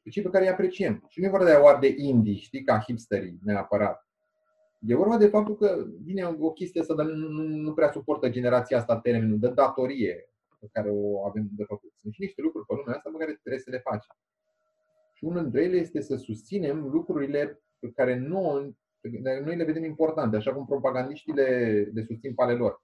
[0.02, 1.04] pe cei pe care îi apreciem.
[1.08, 4.06] Și nu e vorba de a de indie, știi, ca hipsterii neapărat.
[4.86, 8.28] E vorba de faptul că vine o chestie asta, dar nu, nu, nu prea suportă
[8.28, 10.28] generația asta termenul de datorie
[10.60, 11.92] pe care o avem de făcut.
[11.96, 14.16] Sunt și niște lucruri pe lumea asta pe care trebuie să le facem.
[15.12, 18.76] Și unul dintre ele este să susținem lucrurile pe care noi,
[19.44, 22.82] noi le vedem importante, așa cum propagandiștii le, le susțin pe ale lor.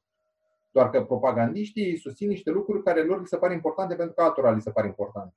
[0.70, 4.50] Doar că propagandiștii susțin niște lucruri care lor li se par importante pentru că altora
[4.50, 5.34] li se par importante.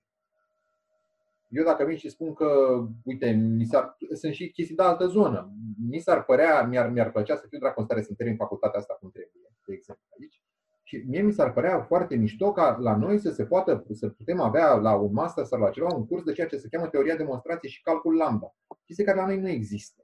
[1.50, 5.54] Eu dacă vin și spun că, uite, mi s-ar, sunt și chestii de altă zonă.
[5.90, 8.98] Mi s-ar părea, mi-ar, mi-ar plăcea să fiu dracu în stare să termin facultatea asta
[9.00, 9.32] cum trebuie,
[9.66, 10.42] de exemplu, aici.
[10.84, 14.40] Și mie mi s-ar părea foarte mișto ca la noi să se poată, să putem
[14.40, 17.16] avea la un master sau la ceva un curs de ceea ce se cheamă teoria
[17.16, 18.56] demonstrației și calcul lambda.
[18.86, 20.04] Chestii care la noi nu există.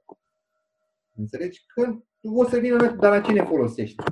[1.18, 1.64] Înțelegi?
[1.66, 4.02] Că o să vină, dar la cine folosește?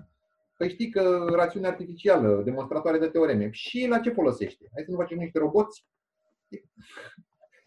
[0.56, 4.68] Păi știi că rațiunea artificială, demonstratoare de teoreme, și la ce folosește?
[4.74, 5.86] Hai să nu facem niște roboți?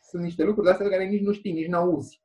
[0.02, 2.22] Sunt niște lucruri de astea de care nici nu știi, nici nu auzi.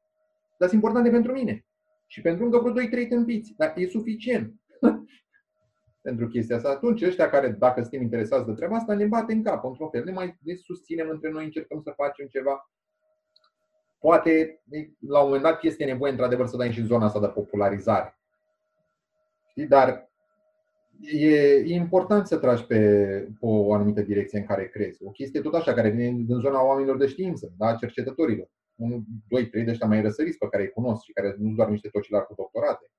[0.59, 1.67] Dar sunt importante pentru mine.
[2.07, 3.55] Și pentru încă vreo 2-3 tâmpiți.
[3.57, 4.55] Dar e suficient
[6.07, 6.69] pentru chestia asta.
[6.69, 10.05] Atunci ăștia care, dacă suntem interesați de treaba asta, ne bate în cap, într-un fel.
[10.05, 12.71] Ne mai ne susținem între noi, încercăm să facem ceva.
[14.05, 14.63] Poate,
[14.99, 18.19] la un moment dat, este nevoie, într-adevăr, să dai și zona asta de popularizare.
[19.51, 19.67] Știi?
[19.67, 20.11] Dar
[21.01, 22.79] e, e important să tragi pe,
[23.41, 25.05] pe o anumită direcție în care crezi.
[25.05, 27.75] O chestie tot așa, care vine din zona oamenilor de știință, da?
[27.75, 28.51] cercetătorilor.
[28.75, 31.69] Unul, doi, trei de ăștia mai răsăriți pe care îi cunosc și care nu doar
[31.69, 32.91] niște tocilari cu doctorate.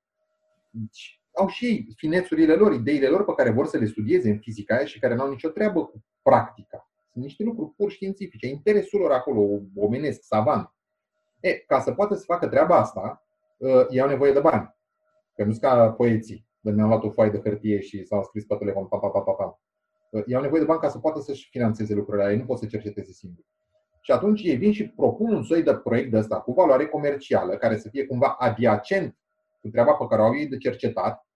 [0.69, 4.75] Deci, au și finețurile lor, ideile lor pe care vor să le studieze în fizica
[4.75, 6.89] aia și care nu au nicio treabă cu practica.
[7.11, 10.74] Sunt niște lucruri pur științifice, interesul lor acolo, omenesc, savant.
[11.45, 13.25] E, ca să poată să facă treaba asta,
[13.61, 14.75] ă, iau nevoie de bani.
[15.35, 18.45] Că nu sunt ca poeții de mi-am luat o foaie de hârtie și s-au scris
[18.45, 19.59] pe telefon, pa, pa, pa, pa, pa.
[20.25, 23.11] Iau nevoie de bani ca să poată să-și financeze lucrurile ei nu pot să cerceteze
[23.11, 23.43] singur.
[24.01, 27.57] Și atunci ei vin și propun un soi de proiect de ăsta cu valoare comercială,
[27.57, 29.17] care să fie cumva adiacent
[29.61, 31.27] cu treaba pe care o au ei de cercetat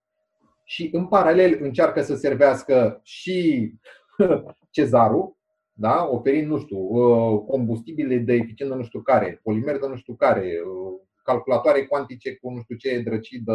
[0.63, 3.71] și în paralel încearcă să servească și
[4.77, 5.37] cezarul,
[5.79, 6.07] da?
[6.11, 10.41] oferind, nu știu, uh, combustibile de eficiență nu știu care, polimer de nu știu care,
[10.41, 13.53] uh, calculatoare cuantice cu nu știu ce drăci de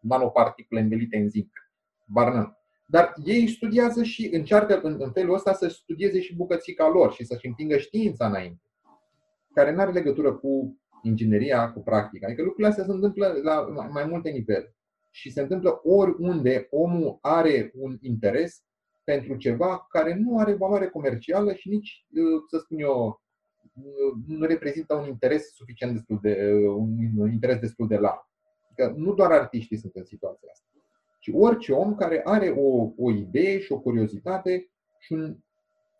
[0.00, 1.50] nanoparticule învelite în zinc.
[2.06, 2.58] Barnă.
[2.86, 7.24] Dar ei studiază și încearcă în, în felul ăsta să studieze și bucățica lor și
[7.24, 8.62] să-și împingă știința înainte,
[9.54, 12.26] care nu are legătură cu ingineria, cu practica.
[12.26, 13.60] Adică lucrurile astea se întâmplă la
[13.90, 14.74] mai multe nivele.
[15.10, 18.62] Și se întâmplă oriunde omul are un interes
[19.08, 22.06] pentru ceva care nu are valoare comercială și nici,
[22.48, 23.22] să spun eu,
[24.26, 28.26] nu reprezintă un interes suficient destul de, un interes destul de larg.
[28.74, 30.66] Că nu doar artiștii sunt în situația asta,
[31.18, 35.36] ci orice om care are o, o idee și o curiozitate și un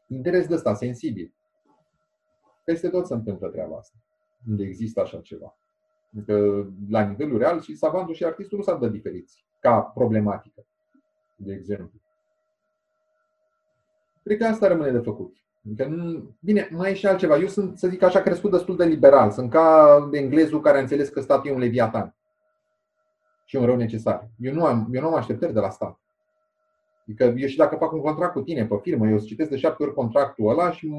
[0.08, 1.34] interes de ăsta sensibil.
[2.64, 3.96] Peste tot se întâmplă treaba asta,
[4.48, 5.58] unde există așa ceva.
[6.12, 10.66] Adică, la nivelul real, și savantul și artistul nu s-ar dă diferiți, ca problematică,
[11.36, 12.00] de exemplu.
[14.28, 15.36] Cred că asta rămâne de făcut.
[15.66, 15.88] Adică,
[16.40, 17.36] bine, mai e și altceva.
[17.36, 19.30] Eu sunt, să zic așa, crescut destul de liberal.
[19.30, 22.16] Sunt ca englezul care a înțeles că statul e un leviatan
[23.44, 24.28] și un rău necesar.
[24.38, 26.00] Eu nu am, eu nu am așteptări de la stat.
[27.02, 29.82] Adică eu și dacă fac un contract cu tine pe firmă, eu citesc de șapte
[29.82, 30.92] ori contractul ăla și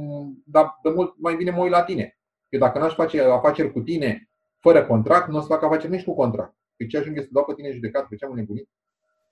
[0.45, 2.17] dar de mult mai bine mă uit la tine.
[2.49, 4.29] Eu dacă n-aș face afaceri cu tine
[4.59, 6.55] fără contract, nu o să fac afaceri nici cu contract.
[6.75, 8.69] Pe ce ajung să dau pe tine judecat, pe ce am nebunit?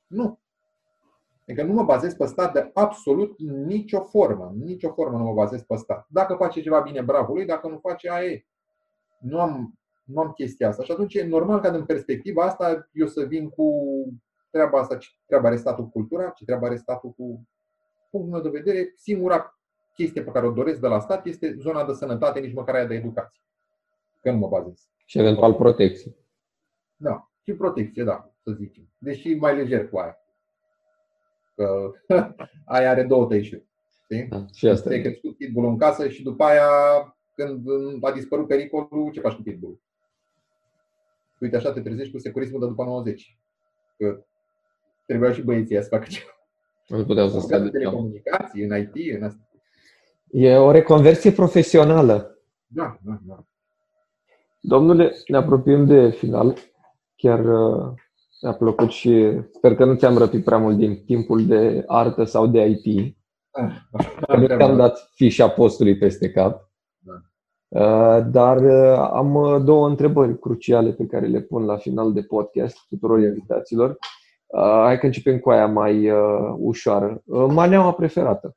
[0.07, 0.39] Nu.
[1.47, 4.53] Adică nu mă bazez pe stat de absolut nicio formă.
[4.55, 6.05] Nicio formă nu mă bazez pe stat.
[6.09, 8.45] Dacă face ceva bine, bravo lui, dacă nu face, aia e.
[9.19, 10.83] Nu am nu am chestia asta.
[10.83, 13.73] Și atunci e normal ca în perspectiva asta eu să vin cu
[14.49, 17.47] treaba asta, ce treaba are statul cu cultura, ce treaba are statul cu
[18.11, 18.93] punctul meu de vedere.
[18.95, 19.59] Singura
[19.93, 22.85] chestie pe care o doresc de la stat este zona de sănătate, nici măcar aia
[22.85, 23.41] de educație.
[24.21, 24.89] Că nu mă bazez.
[25.05, 26.15] Și eventual protecție.
[26.95, 28.83] Da, și protecție, da, să zicem.
[28.97, 30.17] Deși mai lejer cu aia.
[31.57, 31.91] Că
[32.75, 33.65] aia are două tăișuri.
[34.29, 34.89] Da, și asta.
[34.89, 36.69] Te crescut pitbull în casă și după aia,
[37.35, 37.67] când
[38.01, 39.81] a dispărut pericolul, ce faci cu pitbull?
[41.39, 43.37] uite așa te trezești cu securismul de după 90.
[43.97, 44.25] Că
[45.05, 46.31] trebuia și băieții să facă ceva.
[46.87, 49.49] Nu puteau să scadă telecomunicații, în IT, în asta.
[50.31, 52.37] E o reconversie profesională.
[52.67, 53.45] Da, da, da.
[54.59, 56.57] Domnule, ne apropiem de final.
[57.15, 57.93] Chiar uh,
[58.41, 62.47] mi-a plăcut și sper că nu ți-am răpit prea mult din timpul de artă sau
[62.47, 63.15] de IT.
[63.51, 66.67] Ah, că nu ți-am dat fișa postului peste cap.
[67.67, 72.21] Uh, dar uh, am uh, două întrebări cruciale pe care le pun la final de
[72.21, 73.97] podcast tuturor invitaților.
[74.83, 76.11] Hai că începem cu aia mai
[76.57, 77.21] ușoară.
[77.49, 78.55] Maneaua preferată?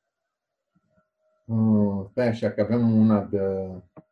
[1.45, 3.39] Uh, stai așa, că avem una de...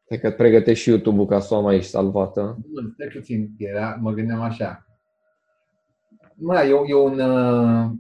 [0.04, 2.58] Cred că pregătești și YouTube-ul ca să o am aici salvată.
[2.72, 4.87] Bun, stai puțin, era, mă gândeam așa.
[6.40, 7.18] Mă, e, e un...
[7.18, 7.90] Uh,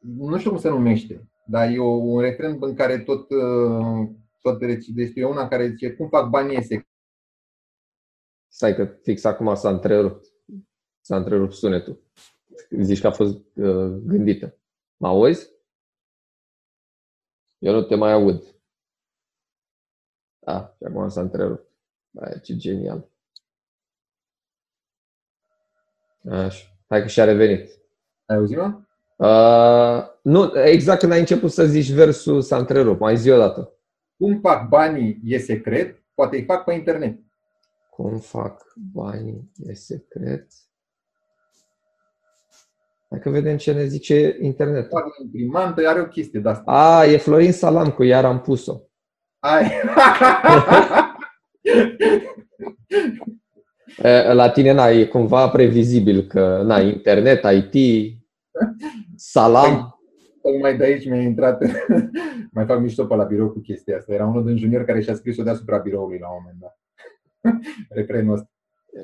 [0.00, 4.08] nu știu cum se numește, dar e un refren în care tot, uh,
[4.40, 6.88] tot deci e una care zice cum fac banii ese.
[8.48, 10.26] Stai că fix acum s-a întrerupt.
[11.00, 12.02] S-a întrerupt sunetul.
[12.70, 14.56] Zici că a fost uh, gândită.
[14.96, 15.50] Mă auzi?
[17.58, 18.42] Eu nu te mai aud.
[20.38, 21.68] Da, și acum s-a întrerupt.
[22.20, 23.08] Aia, ce genial.
[26.30, 26.73] Așa.
[26.88, 27.70] Hai că și-a revenit.
[28.26, 28.80] Ai auzit, mă?
[29.16, 33.00] Uh, nu, exact când ai început să zici versul s-a întrerupt.
[33.00, 33.72] Mai zi o dată.
[34.16, 37.18] Cum fac banii e secret, poate îi fac pe internet.
[37.90, 38.62] Cum fac
[38.92, 40.46] banii e secret.
[43.10, 44.88] Hai că vedem ce ne zice internet.
[44.88, 46.70] Fac imprimantă, are o chestie de asta.
[46.70, 48.80] A, e Florin Salam, cu iar am pus-o.
[49.38, 49.70] Ai.
[54.32, 58.04] La tine, na, e cumva previzibil că, na, internet, IT,
[59.16, 59.98] salam.
[60.42, 61.62] Tocmai de aici mi-a intrat,
[62.54, 64.14] mai fac mișto pe la birou cu chestia asta.
[64.14, 66.78] Era unul din junior care și-a scris-o deasupra biroului la un moment dat.
[67.98, 68.48] Refrenul ăsta.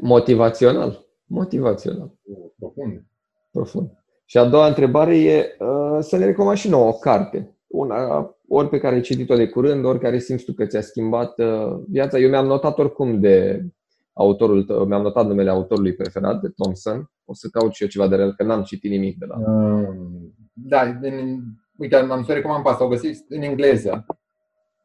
[0.01, 1.07] Motivațional.
[1.25, 2.15] Motivațional.
[2.59, 3.05] Profund.
[3.51, 3.91] Profund.
[4.25, 7.57] Și a doua întrebare e uh, să ne recomand și nouă o carte.
[7.67, 11.39] Una, ori pe care ai citit-o de curând, ori care simți tu că ți-a schimbat
[11.39, 12.19] uh, viața.
[12.19, 13.65] Eu mi-am notat oricum de
[14.13, 17.11] autorul tău, mi-am notat numele autorului preferat, de Thompson.
[17.25, 19.37] O să caut și eu ceva de el, că n-am citit nimic de la...
[19.39, 21.41] Um, da, în,
[21.77, 24.07] uite, am să recomand pe asta, o găsiți în engleză.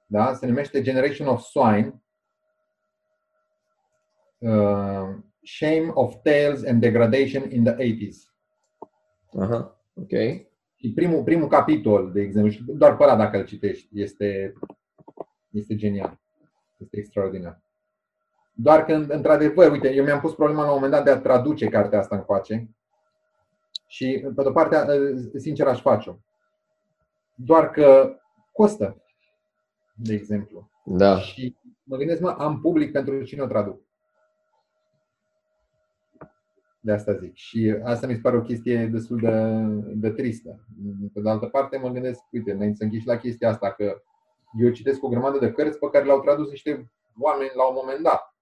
[0.06, 0.34] Da?
[0.34, 2.04] Se numește Generation of Swine.
[4.38, 8.16] Uh, Shame of Tales and Degradation in the 80s.
[9.40, 10.12] Aha, ok.
[10.76, 14.54] Și primul, primul capitol, de exemplu, doar pe ăla dacă îl citești, este,
[15.50, 16.20] este genial.
[16.78, 17.65] Este extraordinar.
[18.58, 21.68] Doar că, într-adevăr, uite, eu mi-am pus problema la un moment dat de a traduce
[21.68, 22.70] cartea asta încoace
[23.88, 24.78] și, pe de-o parte,
[25.38, 26.16] sincer, aș face-o.
[27.36, 28.20] Doar că
[28.52, 29.04] costă,
[29.96, 30.70] de exemplu.
[30.84, 31.20] Da.
[31.20, 33.82] Și mă gândesc, mă, am public pentru cine o traduc.
[36.80, 37.36] De asta zic.
[37.36, 39.62] Și asta mi se pare o chestie destul de,
[39.94, 40.66] de tristă.
[41.14, 44.02] Pe de altă parte, mă gândesc, uite, înainte să închid la chestia asta, că
[44.60, 48.04] eu citesc o grămadă de cărți pe care le-au tradus niște oameni la un moment
[48.04, 48.35] dat.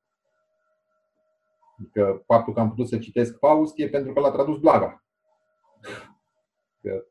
[1.79, 5.03] Adică faptul că am putut să citesc Faust e pentru că l-a tradus Blaga.
[6.81, 7.05] Că,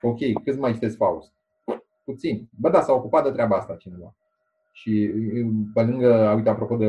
[0.00, 1.32] ok, câți mai citesc Faust?
[2.04, 2.48] Puțin.
[2.58, 4.14] Bă, da, s-a ocupat de treaba asta cineva.
[4.72, 5.12] Și
[5.74, 6.86] pe lângă, uite, apropo de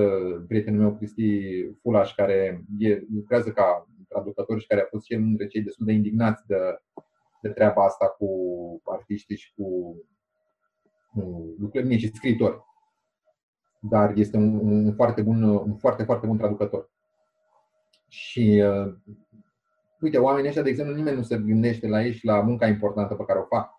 [0.48, 5.20] prietenul meu, Cristi Fulaș, care e, lucrează ca traducător și care a fost și el
[5.20, 6.58] între cei destul de indignați de,
[7.42, 8.28] de treaba asta cu
[8.86, 9.96] artiștii și cu
[11.60, 12.62] lucrări și scritori.
[13.80, 16.90] Dar este un, un, foarte bun, un foarte, foarte bun traducător.
[18.14, 18.94] Și uh,
[20.00, 23.14] uite, oamenii ăștia, de exemplu, nimeni nu se gândește la ei și la munca importantă
[23.14, 23.74] pe care o fac.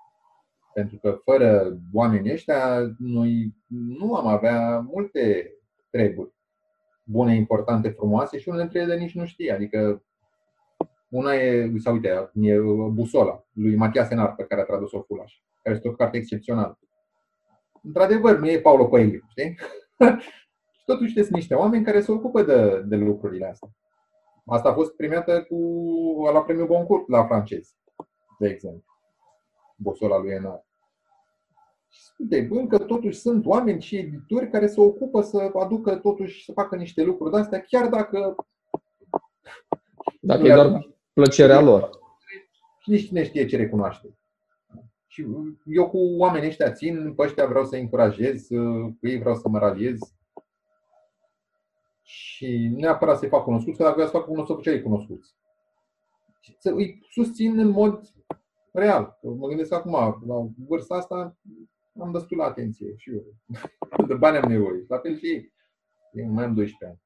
[0.72, 3.54] Pentru că fără oamenii ăștia, noi
[3.98, 5.52] nu am avea multe
[5.90, 6.32] treburi
[7.04, 9.52] bune, importante, frumoase și unele dintre ele nici nu știe.
[9.52, 10.04] Adică
[11.08, 12.58] una e, sau uite, e
[12.92, 16.78] Busola lui Matia Senar, pe care a tradus-o Fulaș, care este o carte excepțională.
[17.82, 19.58] Într-adevăr, nu e Paulo Coelho, știi?
[20.76, 23.68] și totuși sunt niște oameni care se ocupă de, de lucrurile astea.
[24.46, 25.56] Asta a fost premiată cu,
[26.32, 27.74] la premiul Goncourt la francez,
[28.38, 28.84] de exemplu.
[29.76, 30.66] Busola lui Enar.
[32.18, 36.76] Uite, încă totuși sunt oameni și editori care se ocupă să aducă totuși, să facă
[36.76, 38.34] niște lucruri de astea, chiar dacă...
[40.20, 41.90] Dacă e doar plăcerea lor.
[42.78, 44.18] Și nici cine știe ce recunoaște.
[45.06, 45.26] Și
[45.64, 48.46] eu cu oamenii ăștia țin, pe ăștia vreau să încurajez,
[49.00, 49.98] cu ei vreau să mă raliez.
[52.04, 55.34] Și neapărat să-i fac cunoscuți, că dacă vreau să fac cunoscuți, ce ai cunoscuți?
[56.58, 58.00] Să îi susțin în mod
[58.72, 59.18] real.
[59.22, 59.92] Mă gândesc acum,
[60.26, 61.36] la vârsta asta,
[62.00, 63.24] am destul la atenție și eu.
[64.08, 64.84] De bani am nevoie.
[64.88, 65.52] La fel și ei.
[66.12, 67.02] Eu mai am 12 ani.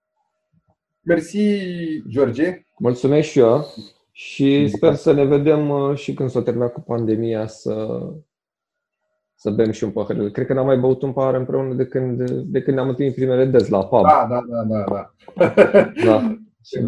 [1.01, 1.39] Mersi,
[2.09, 2.65] George.
[2.79, 3.65] Mulțumesc și eu.
[4.13, 8.01] Și sper să ne vedem uh, și când s-o termina cu pandemia să,
[9.41, 10.17] să bem și un pahar.
[10.17, 13.45] Cred că n-am mai băut un pahar împreună de când, de când ne-am întâlnit primele
[13.45, 14.03] des la pub.
[14.03, 14.85] Da, da, da, da.
[14.85, 15.13] da.
[16.05, 16.37] da.
[16.63, 16.79] și,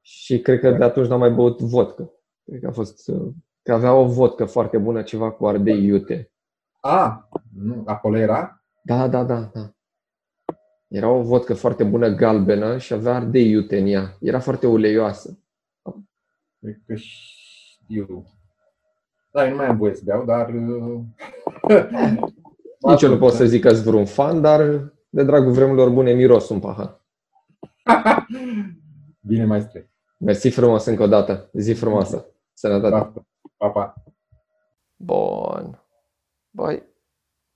[0.00, 2.12] și cred că de atunci n-am mai băut vodcă.
[2.44, 3.32] Cred că a fost uh,
[3.62, 6.30] că avea o vodcă foarte bună, ceva cu ardei iute.
[6.80, 8.64] A, nu, acolo era?
[8.82, 9.70] Da, da, da, da.
[10.88, 14.16] Era o vodcă foarte bună, galbenă și avea ardei iute în ea.
[14.20, 15.38] Era foarte uleioasă.
[16.60, 18.24] Cred că știu.
[19.32, 20.50] Da, eu nu mai am voie să beau, dar...
[22.88, 24.60] Nici eu nu pot să zic că sunt vreun fan, dar
[25.08, 27.00] de dragul vremurilor bune miros un pahar.
[29.28, 29.90] Bine, maestre.
[30.18, 31.50] Mersi frumos încă o dată.
[31.52, 32.26] Zi frumoasă.
[32.52, 33.20] Sănătate.
[33.56, 33.68] Pa, pa.
[33.68, 33.94] pa.
[34.96, 35.82] Bun.
[36.50, 36.82] Băi,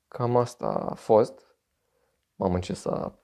[0.09, 1.47] cam asta a fost.
[2.37, 3.19] Mamă, ce s-a...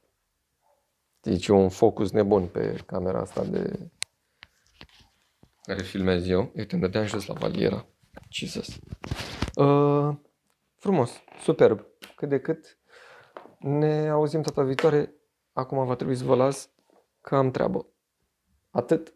[1.21, 3.91] Deci un focus nebun pe camera asta de
[5.67, 6.53] care filmez eu.
[6.55, 7.87] Uite, îmi dădeam jos la valiera.
[8.29, 8.79] Jesus.
[9.55, 10.15] Uh,
[10.87, 11.87] frumos, superb.
[12.17, 12.79] Cât de cât.
[13.59, 15.15] Ne auzim data viitoare.
[15.53, 16.71] Acum va trebui să vă las
[17.21, 17.87] că am treabă.
[18.71, 19.15] Atât.